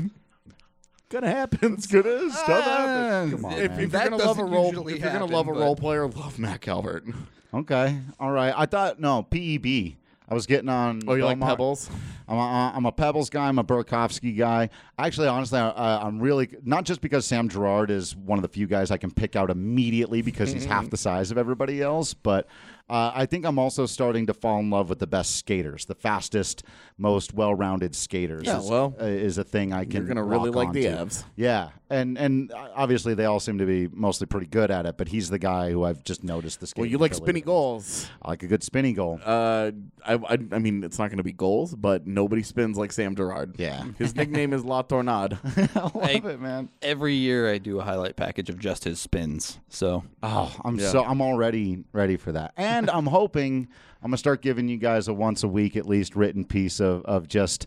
gonna 1.10 1.28
happen, 1.30 1.74
it's 1.74 1.86
gonna 1.86 2.30
stuff 2.30 2.64
happens. 2.64 3.34
Come 3.34 3.44
on, 3.44 3.52
If, 3.52 3.70
man. 3.70 3.80
if 3.80 3.92
you're 3.92 4.00
gonna 4.00 4.16
love 4.16 4.38
a 4.38 4.40
doesn't 4.40 4.50
role, 4.50 4.66
usually 4.68 4.94
if 4.94 5.00
you're 5.00 5.08
gonna 5.08 5.18
happen, 5.20 5.34
love 5.34 5.48
a 5.48 5.52
but- 5.52 5.60
role 5.60 5.76
player, 5.76 6.06
love 6.06 6.38
Matt 6.38 6.60
Calvert. 6.60 7.04
Okay. 7.54 7.98
All 8.18 8.30
right. 8.30 8.54
I 8.56 8.64
thought 8.64 8.98
no 8.98 9.24
PEB. 9.24 9.96
I 10.32 10.34
was 10.34 10.46
getting 10.46 10.70
on. 10.70 11.02
Oh, 11.06 11.12
you 11.12 11.26
like 11.26 11.38
Pebbles? 11.38 11.90
I'm 12.26 12.38
a, 12.38 12.72
I'm 12.74 12.86
a 12.86 12.92
Pebbles 12.92 13.28
guy. 13.28 13.48
I'm 13.48 13.58
a 13.58 13.64
Burakovsky 13.64 14.34
guy. 14.34 14.70
Actually, 14.98 15.28
honestly, 15.28 15.58
I, 15.58 15.98
I'm 15.98 16.20
really 16.20 16.48
not 16.64 16.84
just 16.84 17.02
because 17.02 17.26
Sam 17.26 17.50
Girard 17.50 17.90
is 17.90 18.16
one 18.16 18.38
of 18.38 18.42
the 18.42 18.48
few 18.48 18.66
guys 18.66 18.90
I 18.90 18.96
can 18.96 19.10
pick 19.10 19.36
out 19.36 19.50
immediately 19.50 20.22
because 20.22 20.50
he's 20.50 20.64
half 20.64 20.88
the 20.88 20.96
size 20.96 21.30
of 21.30 21.36
everybody 21.36 21.82
else, 21.82 22.14
but 22.14 22.46
uh, 22.88 23.12
I 23.14 23.26
think 23.26 23.44
I'm 23.44 23.58
also 23.58 23.84
starting 23.84 24.26
to 24.26 24.32
fall 24.32 24.58
in 24.60 24.70
love 24.70 24.88
with 24.88 25.00
the 25.00 25.06
best 25.06 25.36
skaters, 25.36 25.84
the 25.84 25.94
fastest, 25.94 26.62
most 26.98 27.34
well-rounded 27.34 27.94
skaters. 27.94 28.44
Yeah, 28.46 28.58
is, 28.60 28.68
well, 28.70 28.94
uh, 29.00 29.04
is 29.04 29.38
a 29.38 29.44
thing 29.44 29.72
I 29.72 29.84
can. 29.84 29.92
You're 29.92 30.06
gonna 30.06 30.22
really 30.24 30.50
rock 30.50 30.56
like 30.56 30.72
the 30.72 30.88
onto. 30.88 31.14
Avs. 31.14 31.24
Yeah, 31.36 31.70
and 31.90 32.16
and 32.18 32.52
obviously 32.74 33.14
they 33.14 33.24
all 33.24 33.40
seem 33.40 33.58
to 33.58 33.66
be 33.66 33.88
mostly 33.92 34.26
pretty 34.26 34.46
good 34.46 34.70
at 34.70 34.86
it, 34.86 34.96
but 34.96 35.08
he's 35.08 35.28
the 35.30 35.38
guy 35.38 35.70
who 35.70 35.84
I've 35.84 36.04
just 36.04 36.22
noticed 36.22 36.60
the 36.60 36.66
skating. 36.66 36.82
Well, 36.82 36.90
you 36.90 36.98
like 36.98 37.12
ability 37.12 37.24
spinny 37.26 37.40
goals. 37.40 38.08
I 38.22 38.28
like 38.30 38.42
a 38.42 38.46
good 38.46 38.62
spinny 38.62 38.92
goal. 38.92 39.20
Uh, 39.24 39.72
I, 40.04 40.14
I, 40.14 40.38
I 40.52 40.58
mean, 40.58 40.84
it's 40.84 40.98
not 40.98 41.08
going 41.08 41.18
to 41.18 41.22
be 41.24 41.32
goals, 41.32 41.74
but 41.74 42.06
nobody 42.06 42.42
spins 42.42 42.76
like 42.76 42.92
Sam 42.92 43.14
Girard. 43.16 43.54
Yeah. 43.58 43.84
His 43.98 44.14
nickname 44.16 44.52
is 44.52 44.64
La 44.64 44.82
Tornade. 44.82 45.38
I 45.76 45.80
love 45.80 45.96
I- 46.02 46.10
it, 46.30 46.40
man. 46.40 46.68
Every 46.82 47.14
year 47.14 47.50
I 47.52 47.58
do 47.58 47.78
a 47.80 47.82
highlight 47.82 48.16
package 48.16 48.48
of 48.50 48.58
just 48.58 48.84
his 48.84 49.00
spins. 49.00 49.58
So 49.68 50.04
Oh, 50.22 50.54
I'm 50.64 50.78
Yeah. 50.78 50.88
so 50.90 51.04
I'm 51.04 51.20
already 51.20 51.84
ready 51.92 52.16
for 52.16 52.32
that, 52.32 52.52
and 52.56 52.88
I'm 52.90 53.06
hoping 53.06 53.68
I'm 54.02 54.10
gonna 54.10 54.16
start 54.16 54.42
giving 54.42 54.68
you 54.68 54.78
guys 54.78 55.08
a 55.08 55.14
once 55.14 55.42
a 55.42 55.48
week 55.48 55.76
at 55.76 55.86
least 55.86 56.16
written 56.16 56.44
piece 56.44 56.80
of 56.80 57.04
of 57.04 57.28
just 57.28 57.66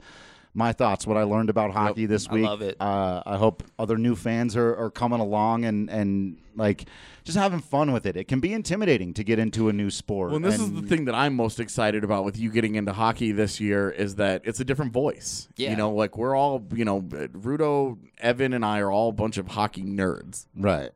my 0.56 0.72
thoughts, 0.72 1.06
what 1.06 1.18
I 1.18 1.24
learned 1.24 1.50
about 1.50 1.72
hockey 1.72 2.06
this 2.06 2.30
week. 2.30 2.46
I 2.46 2.50
love 2.50 2.62
it. 2.62 2.78
Uh, 2.80 3.22
I 3.26 3.36
hope 3.36 3.64
other 3.78 3.98
new 3.98 4.16
fans 4.16 4.56
are, 4.56 4.76
are 4.76 4.90
coming 4.90 5.20
along 5.20 5.66
and 5.66 5.90
and 5.90 6.38
like 6.56 6.86
just 7.26 7.38
having 7.38 7.60
fun 7.60 7.92
with 7.92 8.06
it. 8.06 8.16
It 8.16 8.30
can 8.30 8.40
be 8.40 8.54
intimidating 8.54 9.14
to 9.16 9.24
get 9.24 9.38
into 9.38 9.68
a 9.68 9.74
new 9.74 9.90
sport. 9.90 10.30
Well, 10.30 10.38
and 10.38 10.46
this 10.46 10.60
is 10.60 10.72
the 10.72 10.82
thing 10.82 11.06
that 11.06 11.16
I'm 11.16 11.36
most 11.36 11.60
excited 11.60 12.04
about 12.04 12.24
with 12.24 12.40
you 12.40 12.50
getting 12.50 12.76
into 12.76 12.94
hockey 12.94 13.34
this 13.34 13.60
year 13.60 13.90
is 13.90 14.16
that 14.16 14.44
it's 14.46 14.62
a 14.62 14.66
different 14.66 14.94
voice. 14.94 15.50
Yeah. 15.58 15.72
You 15.72 15.76
know, 15.76 15.92
like 15.92 16.18
we're 16.18 16.36
all, 16.36 16.64
you 16.74 16.86
know, 16.86 17.02
Rudo, 17.02 17.98
Evan, 18.20 18.54
and 18.54 18.64
I 18.64 18.80
are 18.80 18.92
all 18.92 19.10
a 19.10 19.14
bunch 19.14 19.38
of 19.38 19.50
hockey 19.50 19.84
nerds. 19.84 20.48
right 20.56 20.92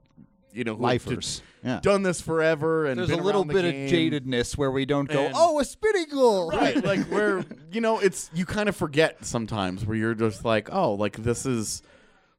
You 0.60 0.66
know, 0.66 0.76
who 0.76 0.86
have 0.86 1.08
lifers. 1.08 1.42
Yeah. 1.64 1.80
done 1.82 2.04
this 2.04 2.22
forever 2.22 2.86
and 2.86 2.98
There's 2.98 3.10
been 3.10 3.20
a 3.20 3.24
little 3.24 3.44
bit 3.44 3.66
of 3.66 3.74
jadedness 3.74 4.58
where 4.58 4.72
we 4.72 4.86
don't 4.86 5.10
go, 5.10 5.26
And- 5.26 5.34
oh, 5.36 5.60
a 5.60 5.66
spinning 5.66 6.06
goal. 6.10 6.50
right 6.52 6.82
like 6.92 7.02
where 7.08 7.44
you 7.72 7.82
know 7.82 8.00
it's 8.00 8.30
you 8.34 8.46
kind 8.46 8.70
of 8.70 8.76
forget 8.76 9.26
sometimes 9.26 9.86
where 9.86 9.98
you're 9.98 10.14
just 10.14 10.46
like 10.46 10.72
oh 10.72 10.94
like 10.94 11.18
this 11.18 11.46
is 11.46 11.82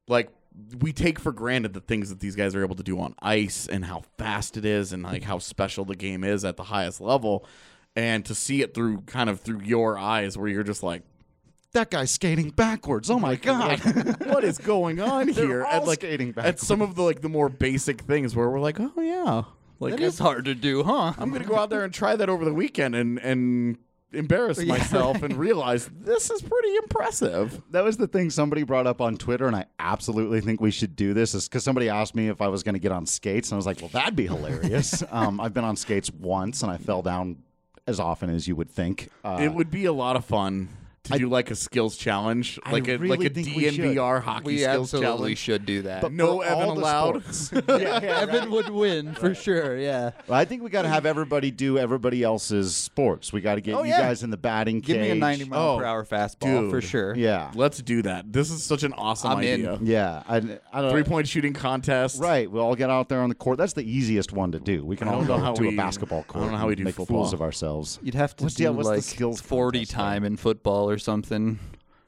like 0.08 0.30
we 0.80 0.92
take 0.92 1.18
for 1.18 1.32
granted 1.32 1.72
the 1.74 1.80
things 1.80 2.08
that 2.10 2.20
these 2.20 2.34
guys 2.36 2.54
are 2.54 2.62
able 2.64 2.76
to 2.76 2.82
do 2.82 2.98
on 3.00 3.14
ice 3.20 3.66
and 3.66 3.84
how 3.84 4.02
fast 4.18 4.56
it 4.56 4.64
is 4.64 4.92
and 4.92 5.02
like 5.02 5.22
how 5.22 5.38
special 5.38 5.84
the 5.84 5.96
game 5.96 6.24
is 6.24 6.44
at 6.44 6.56
the 6.56 6.64
highest 6.64 7.00
level 7.00 7.44
and 7.96 8.24
to 8.24 8.34
see 8.34 8.62
it 8.62 8.72
through 8.74 9.00
kind 9.02 9.28
of 9.28 9.40
through 9.40 9.60
your 9.62 9.98
eyes 9.98 10.36
where 10.38 10.48
you're 10.48 10.62
just 10.62 10.82
like 10.82 11.02
that 11.72 11.90
guy's 11.90 12.10
skating 12.10 12.50
backwards. 12.50 13.10
Oh 13.10 13.18
my 13.18 13.36
god. 13.36 13.78
what 14.26 14.44
is 14.44 14.58
going 14.58 15.00
on 15.00 15.28
here 15.28 15.64
all 15.64 15.72
at 15.72 15.86
like 15.86 16.00
skating 16.00 16.34
at 16.36 16.58
some 16.58 16.82
of 16.82 16.94
the 16.94 17.02
like 17.02 17.20
the 17.20 17.28
more 17.28 17.48
basic 17.48 18.02
things 18.02 18.34
where 18.34 18.48
we're 18.48 18.60
like 18.60 18.78
oh 18.80 18.92
yeah 18.96 19.42
like 19.80 19.92
that 19.92 20.00
is 20.00 20.18
hard 20.18 20.44
to 20.44 20.54
do, 20.54 20.82
huh? 20.82 21.14
I'm 21.18 21.30
gonna 21.32 21.44
go 21.44 21.56
out 21.56 21.70
there 21.70 21.84
and 21.84 21.92
try 21.92 22.14
that 22.14 22.28
over 22.28 22.44
the 22.44 22.52
weekend 22.52 22.94
and 22.94 23.18
and 23.18 23.78
embarrass 24.12 24.58
myself 24.66 25.22
and 25.22 25.36
realize 25.36 25.88
this 26.00 26.30
is 26.30 26.42
pretty 26.42 26.76
impressive. 26.76 27.62
that 27.70 27.84
was 27.84 27.96
the 27.96 28.06
thing 28.06 28.28
somebody 28.28 28.62
brought 28.62 28.86
up 28.86 29.00
on 29.00 29.16
Twitter, 29.16 29.46
and 29.46 29.56
I 29.56 29.66
absolutely 29.78 30.40
think 30.42 30.60
we 30.60 30.70
should 30.70 30.96
do 30.96 31.14
this. 31.14 31.34
Is 31.34 31.48
because 31.48 31.64
somebody 31.64 31.88
asked 31.88 32.14
me 32.14 32.28
if 32.28 32.42
I 32.42 32.48
was 32.48 32.62
going 32.62 32.74
to 32.74 32.78
get 32.78 32.92
on 32.92 33.06
skates, 33.06 33.50
and 33.50 33.56
I 33.56 33.58
was 33.58 33.66
like, 33.66 33.80
"Well, 33.80 33.90
that'd 33.90 34.16
be 34.16 34.26
hilarious." 34.26 35.02
um, 35.10 35.40
I've 35.40 35.54
been 35.54 35.64
on 35.64 35.76
skates 35.76 36.10
once, 36.12 36.62
and 36.62 36.70
I 36.70 36.76
fell 36.76 37.00
down 37.00 37.38
as 37.86 37.98
often 37.98 38.28
as 38.28 38.46
you 38.46 38.56
would 38.56 38.70
think. 38.70 39.08
Uh, 39.24 39.38
it 39.40 39.52
would 39.52 39.70
be 39.70 39.86
a 39.86 39.92
lot 39.92 40.16
to 41.04 41.12
to 41.14 41.18
do 41.18 41.28
like 41.28 41.50
a 41.50 41.54
skills 41.54 41.96
challenge, 41.96 42.58
I 42.64 42.72
like 42.72 42.86
a 42.88 42.96
really 42.98 43.16
like 43.16 43.30
a 43.30 43.34
think 43.34 43.56
we 43.56 43.70
should. 43.70 43.80
DNVR 43.80 44.20
hockey 44.22 44.44
we 44.46 44.58
skills 44.58 44.92
absolutely 44.94 45.08
challenge. 45.34 45.38
should 45.38 45.66
do 45.66 45.82
that. 45.82 46.02
but 46.02 46.12
no 46.12 46.40
Evan 46.42 46.68
all 46.68 46.74
the 46.74 46.80
allowed. 46.80 47.24
sports. 47.34 47.52
Evan 47.68 48.50
would 48.50 48.68
win 48.70 49.14
for 49.14 49.34
sure. 49.34 49.76
Yeah. 49.78 50.10
Well, 50.28 50.38
I 50.38 50.44
think 50.44 50.62
we 50.62 50.70
got 50.70 50.82
to 50.82 50.88
have 50.88 51.06
everybody 51.06 51.50
do 51.50 51.78
everybody 51.78 52.22
else's 52.22 52.74
sports. 52.76 53.32
We 53.32 53.40
got 53.40 53.54
to 53.56 53.60
get 53.60 53.74
Oh, 53.74 53.82
you 53.82 53.90
yeah. 53.90 54.00
guys 54.00 54.22
in 54.22 54.30
the 54.30 54.36
batting 54.36 54.80
Give 54.80 54.96
cage. 54.96 55.04
me 55.06 55.10
a 55.10 55.14
90 55.14 55.44
mile 55.46 55.60
Oh, 55.70 55.78
per 55.78 55.84
hour 55.84 56.04
fastball 56.04 56.70
for 56.70 56.80
sure. 56.80 57.14
Yeah, 57.16 57.50
Let's 57.54 57.78
do 57.82 58.02
that. 58.02 58.32
This 58.32 58.50
is 58.50 58.62
such 58.62 58.82
an 58.82 58.92
awesome 58.92 59.30
I'm 59.32 59.42
in. 59.42 59.66
idea. 59.66 59.78
yeah. 59.82 60.22
I, 60.28 60.36
I 60.72 60.82
don't 60.82 60.90
Three 60.90 61.02
point 61.04 61.26
shooting 61.28 61.52
contest. 61.54 62.20
Right, 62.20 62.50
we'll 62.50 62.62
all 62.62 62.76
get 62.76 62.90
out 62.90 63.08
there 63.08 63.20
on 63.20 63.28
the 63.30 63.34
court. 63.34 63.58
That's 63.58 63.72
the 63.72 63.82
easiest 63.90 64.32
one 64.32 64.52
to 64.52 64.60
do. 64.60 64.84
We 64.84 64.96
can 64.96 65.08
all 65.08 65.18
don't 65.24 65.26
go 65.26 65.36
know 65.38 65.54
to 65.54 65.62
we- 65.62 65.74
a 65.74 65.76
basketball 65.76 66.24
court. 66.24 66.42
I 66.42 66.46
don't 66.46 66.52
know 66.52 66.58
how 66.58 66.68
we 66.68 66.74
do 66.74 66.84
make 66.84 66.94
football. 66.94 67.18
fools 67.22 67.32
of 67.32 67.40
ourselves. 67.42 67.98
You'd 68.02 68.14
have 68.14 68.36
to 68.36 68.44
What's- 68.44 68.54
do 68.56 68.64
yeah, 68.64 68.68
what's 68.70 68.88
the 68.88 68.94
like 68.96 69.02
skills 69.02 69.40
40 69.40 69.78
contest 69.78 69.92
time 69.92 70.24
in 70.24 70.36
football 70.36 70.89
or 70.90 70.98
something. 70.98 71.58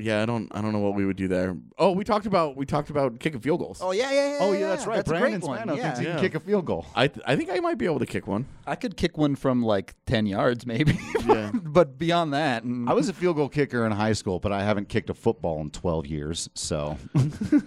Yeah, 0.03 0.23
I 0.23 0.27
don't 0.27 0.49
I 0.55 0.61
don't 0.61 0.73
know 0.73 0.79
what 0.81 0.95
we 0.95 1.05
would 1.07 1.17
do 1.17 1.29
there. 1.29 1.57
Oh, 1.79 1.93
we 1.93 2.05
talked 2.05 2.27
about 2.27 2.57
we 2.57 2.67
talked 2.67 2.91
about 2.91 3.19
kicking 3.21 3.41
field 3.41 3.61
goals. 3.61 3.81
Oh 3.83 3.93
yeah, 3.93 4.11
yeah, 4.11 4.31
yeah. 4.33 4.39
Oh 4.41 4.53
yeah, 4.53 4.69
that's 4.69 4.87
right. 4.87 4.97
That's 4.97 5.09
a 5.09 5.13
Brandon 5.13 5.41
great 5.41 5.49
one. 5.49 5.59
Spano 5.59 5.75
Yeah. 5.77 5.83
thinks 5.83 5.99
he 6.01 6.05
Yeah. 6.07 6.13
can 6.13 6.21
kick 6.23 6.35
a 6.35 6.41
field 6.41 6.65
goal. 6.67 6.87
I 6.95 7.09
th- 7.09 7.25
I 7.27 7.37
think 7.37 7.51
I 7.51 7.61
might 7.61 7.79
be 7.79 7.85
able 7.87 7.99
to 8.01 8.07
kick 8.07 8.27
one. 8.27 8.47
I 8.67 8.75
could 8.77 8.97
kick 8.97 9.17
one 9.19 9.35
from 9.37 9.63
like 9.63 9.95
10 10.07 10.27
yards, 10.27 10.67
maybe. 10.67 10.99
Yeah. 11.23 11.53
But 11.55 11.99
beyond 11.99 12.35
that, 12.35 12.65
mm, 12.65 12.91
I 12.91 12.95
was 12.95 13.09
a 13.09 13.13
field 13.13 13.37
goal 13.37 13.49
kicker 13.49 13.87
in 13.87 13.93
high 13.93 14.13
school, 14.13 14.41
but 14.41 14.51
I 14.51 14.65
haven't 14.65 14.89
kicked 14.89 15.09
a 15.09 15.15
football 15.15 15.61
in 15.61 15.71
12 15.71 16.07
years. 16.07 16.51
So 16.55 16.77
All 17.17 17.23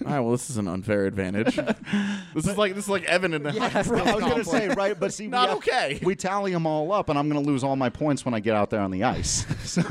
right, 0.05 0.19
well, 0.19 0.31
this 0.31 0.49
is 0.49 0.57
an 0.57 0.67
unfair 0.67 1.05
advantage. 1.05 1.55
this 2.35 2.45
is 2.47 2.57
like 2.57 2.75
this 2.75 2.83
is 2.85 2.89
like 2.89 3.03
Evan 3.05 3.33
in 3.33 3.43
the 3.43 3.51
high 3.53 3.81
school 3.81 3.97
I 4.01 4.13
was 4.15 4.23
going 4.23 4.37
to 4.37 4.43
say 4.43 4.67
right, 4.69 4.99
but 4.99 5.13
see, 5.13 5.27
Not 5.27 5.49
we 5.49 5.55
okay. 5.55 5.99
We 6.03 6.15
tally 6.15 6.51
them 6.51 6.67
all 6.67 6.91
up, 6.91 7.07
and 7.09 7.17
I'm 7.17 7.29
going 7.29 7.41
to 7.41 7.49
lose 7.49 7.63
all 7.63 7.75
my 7.77 7.89
points 7.89 8.25
when 8.25 8.33
I 8.33 8.39
get 8.41 8.55
out 8.55 8.69
there 8.69 8.81
on 8.81 8.91
the 8.91 9.03
ice. 9.05 9.45
so, 9.63 9.81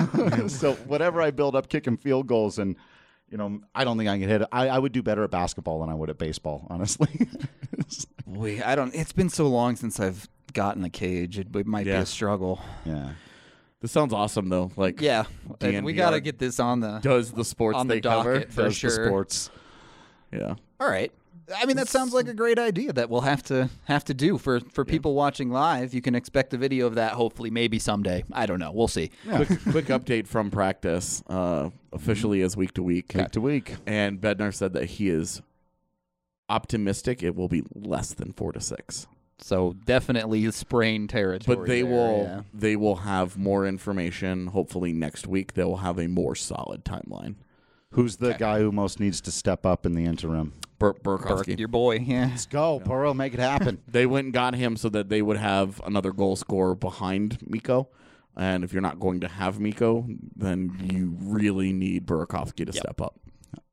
so 0.49 0.75
whatever 0.87 1.23
I 1.23 1.31
build 1.31 1.57
up 1.57 1.69
kicking 1.69 1.97
field 1.97 2.27
goals, 2.35 2.59
and 2.59 2.77
you 3.31 3.39
know, 3.39 3.61
I 3.75 3.85
don't 3.85 3.97
think 3.99 4.09
I 4.11 4.19
can 4.19 4.29
hit 4.29 4.43
it. 4.43 4.49
I, 4.53 4.69
I 4.69 4.79
would 4.79 4.93
do 4.93 5.03
better 5.03 5.25
at 5.25 5.31
basketball 5.31 5.81
than 5.81 5.89
I 5.91 5.95
would 5.95 6.11
at 6.11 6.19
baseball, 6.19 6.67
honestly. 6.71 7.09
we, 8.27 8.63
I 8.63 8.75
don't. 8.75 8.95
It's 8.95 9.13
been 9.13 9.29
so 9.31 9.47
long 9.49 9.77
since 9.77 9.99
I've 10.01 10.29
gotten 10.53 10.85
a 10.85 10.91
cage. 10.91 11.39
It, 11.39 11.55
it 11.55 11.67
might 11.67 11.85
be 11.85 11.91
Yeah. 11.91 12.01
a 12.01 12.07
struggle. 12.07 12.61
yeah. 12.85 13.11
This 13.81 13.93
sounds 13.93 14.15
awesome 14.15 14.49
though. 14.49 14.71
Like 14.79 15.03
Yeah, 15.03 15.25
and 15.61 15.85
we 15.85 15.93
DNVR 15.93 15.97
got 15.97 16.11
to 16.11 16.21
get 16.21 16.39
this 16.39 16.59
on 16.59 16.81
the 16.81 17.01
does 17.01 17.33
the 17.33 17.45
sports 17.45 17.77
on 17.77 17.87
they 17.87 18.01
the 18.01 18.09
cover. 18.09 18.35
docket 18.39 18.53
for 18.53 18.63
Does 18.63 18.77
sure. 18.77 18.91
the 18.91 19.05
sports. 19.09 19.51
Yeah. 20.33 20.55
All 20.81 20.89
right. 20.89 21.13
I 21.55 21.67
mean, 21.67 21.77
that 21.77 21.89
sounds 21.89 22.13
like 22.13 22.29
a 22.29 22.35
great 22.35 22.59
idea 22.59 22.93
that 22.93 23.11
we'll 23.11 23.23
have 23.23 23.43
to 23.45 23.69
have 23.85 24.05
to 24.05 24.15
do 24.15 24.39
for 24.39 24.61
for 24.61 24.85
people 24.85 25.15
watching 25.15 25.51
live. 25.51 25.93
You 25.93 26.01
can 26.01 26.15
expect 26.15 26.55
a 26.55 26.57
video 26.57 26.87
of 26.87 26.95
that. 26.95 27.13
Hopefully, 27.13 27.51
maybe 27.51 27.79
someday. 27.79 28.25
I 28.33 28.47
don't 28.47 28.59
know. 28.59 28.73
We'll 28.73 28.89
see. 28.89 29.11
quick, 29.29 29.49
quick 29.71 29.87
update 29.87 30.27
from 30.27 30.51
practice. 30.51 31.23
Uh, 31.27 31.71
officially 31.93 32.43
as 32.43 32.57
week 32.57 32.75
to 32.75 32.83
week. 32.83 33.13
Week 33.15 33.31
to 33.33 33.41
week. 33.41 33.77
And 33.87 34.21
Bednar 34.21 34.55
said 34.55 34.73
that 34.73 34.85
he 34.87 35.09
is 35.09 35.43
optimistic 36.49 37.23
it 37.23 37.35
will 37.35 37.49
be 37.49 37.63
less 37.75 38.13
than 38.13 38.33
four 38.33 38.53
to 38.53 38.61
six. 38.61 39.07
So 39.39 39.75
definitely 39.85 40.51
sprain 40.53 41.09
territory. 41.09 41.57
But 41.57 41.67
they 41.67 41.83
there, 41.83 41.91
will 41.91 42.23
yeah. 42.23 42.43
they 42.53 42.77
will 42.77 42.97
have 42.97 43.37
more 43.37 43.67
information. 43.67 44.49
Hopefully 44.49 44.93
next 44.93 45.27
week 45.27 45.55
they 45.55 45.65
will 45.65 45.79
have 45.79 45.99
a 45.99 46.07
more 46.07 46.35
solid 46.35 46.85
timeline. 46.85 47.35
Who's 47.95 48.17
the 48.17 48.35
guy 48.35 48.59
who 48.61 48.73
most 48.73 48.99
needs 49.01 49.21
to 49.23 49.31
step 49.31 49.65
up 49.65 49.87
in 49.87 49.95
the 49.95 50.05
interim? 50.05 50.53
Bur- 50.79 50.95
Burke, 50.95 51.23
Burkowski. 51.23 51.59
your 51.59 51.69
boy. 51.69 51.97
Yeah. 51.99 52.27
Let's 52.31 52.47
go, 52.47 52.81
Burrow. 52.81 53.15
Make 53.15 53.35
it 53.35 53.41
happen. 53.41 53.81
They 53.89 54.07
went 54.07 54.25
and 54.27 54.35
got 54.35 54.55
him 54.55 54.77
so 54.77 54.89
that 54.91 55.09
they 55.09 55.23
would 55.23 55.37
have 55.37 55.81
another 55.87 56.13
goal 56.13 56.35
scorer 56.37 56.75
behind 56.75 57.39
Mikko. 57.49 57.89
And 58.37 58.65
if 58.65 58.73
you're 58.73 58.83
not 58.83 58.99
going 58.99 59.21
to 59.21 59.29
have 59.29 59.61
Mikko, 59.61 60.07
then 60.35 60.77
you 60.93 61.17
really 61.23 61.73
need 61.73 62.05
Burakovsky 62.07 62.67
to 62.67 62.73
step 62.73 63.01
up. 63.01 63.19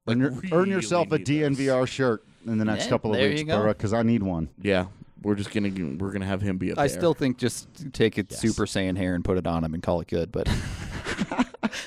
earn, 0.08 0.20
your, 0.20 0.34
earn 0.52 0.70
yourself 0.70 1.12
a 1.12 1.18
need 1.18 1.26
this. 1.26 1.58
DNVR 1.58 1.88
shirt 1.88 2.24
in 2.46 2.60
the 2.60 2.66
next 2.66 2.84
Yeah, 2.86 2.90
couple 2.92 3.14
of 3.16 3.20
weeks, 3.20 3.42
you 3.42 3.46
because 3.48 3.92
I 3.94 4.04
need 4.04 4.22
one. 4.22 4.50
Yeah, 4.62 4.86
we're 5.24 5.34
just 5.36 5.52
gonna 5.52 5.70
we're 5.98 6.12
gonna 6.12 6.26
have 6.28 6.42
him 6.44 6.60
be 6.60 6.70
a. 6.70 6.74
I 6.74 6.88
bear. 6.88 6.90
still 6.90 7.14
think 7.16 7.40
just 7.40 7.68
take 7.94 8.20
it 8.20 8.32
Super 8.32 8.66
Saiyan 8.68 8.98
hair 8.98 9.16
and 9.16 9.26
put 9.26 9.38
it 9.40 9.48
on 9.48 9.64
him 9.64 9.74
and 9.74 9.82
call 9.82 10.00
it 10.02 10.08
good. 10.08 10.32
But 10.32 10.48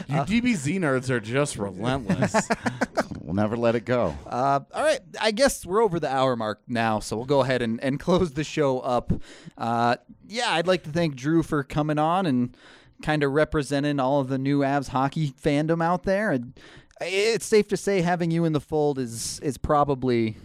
you 0.09 0.17
DBZ 0.17 0.79
nerds 0.81 1.11
are 1.11 1.21
just 1.21 1.57
relentless. 1.57 2.35
We'll 3.21 3.43
never 3.43 3.57
let 3.57 3.75
it 3.75 3.87
go. 3.87 4.15
Uh, 4.27 4.61
all 4.73 4.85
right, 4.85 5.01
I 5.19 5.31
guess 5.31 5.65
we're 5.65 5.83
over 5.83 5.99
the 5.99 6.13
hour 6.13 6.37
mark 6.37 6.61
now, 6.69 7.01
so 7.01 7.17
we'll 7.17 7.25
go 7.25 7.41
ahead 7.41 7.63
and, 7.63 7.83
and 7.83 7.99
close 7.99 8.33
the 8.35 8.45
show 8.45 8.81
up. 8.81 9.13
Uh, 9.57 9.97
yeah, 10.29 10.51
I'd 10.51 10.67
like 10.67 10.83
to 10.85 10.91
thank 10.91 11.17
Drew 11.17 11.43
for 11.43 11.65
coming 11.65 11.99
on 11.99 12.27
and 12.27 12.55
kind 13.03 13.23
of 13.23 13.33
representing 13.33 13.99
all 13.99 14.21
of 14.21 14.29
the 14.29 14.39
new 14.39 14.61
Avs 14.61 14.89
hockey 14.89 15.31
fandom 15.31 15.83
out 15.83 16.05
there. 16.05 16.33
And 16.33 16.53
it's 17.01 17.47
safe 17.47 17.67
to 17.69 17.77
say 17.77 18.03
having 18.03 18.31
you 18.31 18.45
in 18.45 18.53
the 18.53 18.61
fold 18.61 18.99
is 18.99 19.41
is 19.41 19.59
probably 19.59 20.37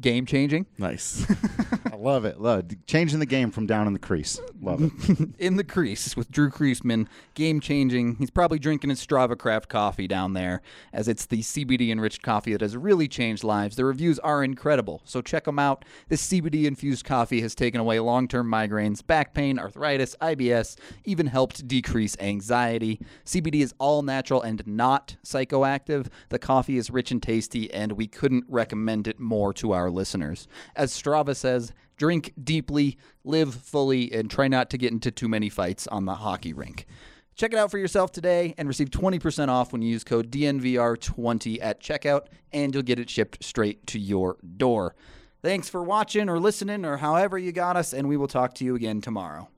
game 0.00 0.26
changing. 0.26 0.66
nice. 0.78 1.26
love 1.98 2.24
it. 2.24 2.40
Love 2.40 2.70
it. 2.70 2.86
Changing 2.86 3.18
the 3.18 3.26
game 3.26 3.50
from 3.50 3.66
down 3.66 3.86
in 3.86 3.92
the 3.92 3.98
crease. 3.98 4.40
Love 4.60 4.82
it. 4.82 5.28
in 5.38 5.56
the 5.56 5.64
crease 5.64 6.16
with 6.16 6.30
Drew 6.30 6.50
Creasman, 6.50 7.06
game 7.34 7.60
changing. 7.60 8.16
He's 8.16 8.30
probably 8.30 8.58
drinking 8.58 8.90
his 8.90 9.04
Strava 9.04 9.36
Craft 9.36 9.68
coffee 9.68 10.06
down 10.06 10.32
there, 10.32 10.62
as 10.92 11.08
it's 11.08 11.26
the 11.26 11.40
CBD 11.40 11.90
enriched 11.90 12.22
coffee 12.22 12.52
that 12.52 12.60
has 12.60 12.76
really 12.76 13.08
changed 13.08 13.44
lives. 13.44 13.76
The 13.76 13.84
reviews 13.84 14.18
are 14.20 14.44
incredible, 14.44 15.02
so 15.04 15.20
check 15.20 15.44
them 15.44 15.58
out. 15.58 15.84
This 16.08 16.26
CBD 16.26 16.64
infused 16.64 17.04
coffee 17.04 17.40
has 17.40 17.54
taken 17.54 17.80
away 17.80 17.98
long 17.98 18.28
term 18.28 18.50
migraines, 18.50 19.04
back 19.04 19.34
pain, 19.34 19.58
arthritis, 19.58 20.14
IBS, 20.20 20.76
even 21.04 21.26
helped 21.26 21.66
decrease 21.66 22.16
anxiety. 22.20 23.00
CBD 23.24 23.62
is 23.62 23.74
all 23.78 24.02
natural 24.02 24.42
and 24.42 24.64
not 24.66 25.16
psychoactive. 25.24 26.08
The 26.28 26.38
coffee 26.38 26.76
is 26.76 26.90
rich 26.90 27.10
and 27.10 27.22
tasty, 27.22 27.72
and 27.72 27.92
we 27.92 28.06
couldn't 28.06 28.44
recommend 28.48 29.08
it 29.08 29.18
more 29.18 29.52
to 29.54 29.72
our 29.86 29.90
listeners. 29.90 30.48
As 30.74 30.92
Strava 30.92 31.36
says, 31.36 31.72
drink 31.96 32.32
deeply, 32.42 32.98
live 33.24 33.54
fully, 33.54 34.12
and 34.12 34.28
try 34.28 34.48
not 34.48 34.68
to 34.70 34.78
get 34.78 34.92
into 34.92 35.10
too 35.12 35.28
many 35.28 35.48
fights 35.48 35.86
on 35.86 36.04
the 36.04 36.16
hockey 36.16 36.52
rink. 36.52 36.86
Check 37.36 37.52
it 37.52 37.58
out 37.58 37.70
for 37.70 37.78
yourself 37.78 38.10
today 38.10 38.54
and 38.58 38.66
receive 38.66 38.90
20% 38.90 39.48
off 39.48 39.72
when 39.72 39.82
you 39.82 39.90
use 39.90 40.02
code 40.02 40.30
DNVR20 40.30 41.58
at 41.60 41.80
checkout, 41.80 42.26
and 42.52 42.74
you'll 42.74 42.82
get 42.82 42.98
it 42.98 43.08
shipped 43.08 43.44
straight 43.44 43.86
to 43.88 43.98
your 43.98 44.38
door. 44.56 44.96
Thanks 45.42 45.68
for 45.68 45.82
watching 45.82 46.28
or 46.28 46.40
listening 46.40 46.84
or 46.84 46.96
however 46.96 47.38
you 47.38 47.52
got 47.52 47.76
us, 47.76 47.92
and 47.92 48.08
we 48.08 48.16
will 48.16 48.26
talk 48.26 48.54
to 48.54 48.64
you 48.64 48.74
again 48.74 49.00
tomorrow. 49.00 49.48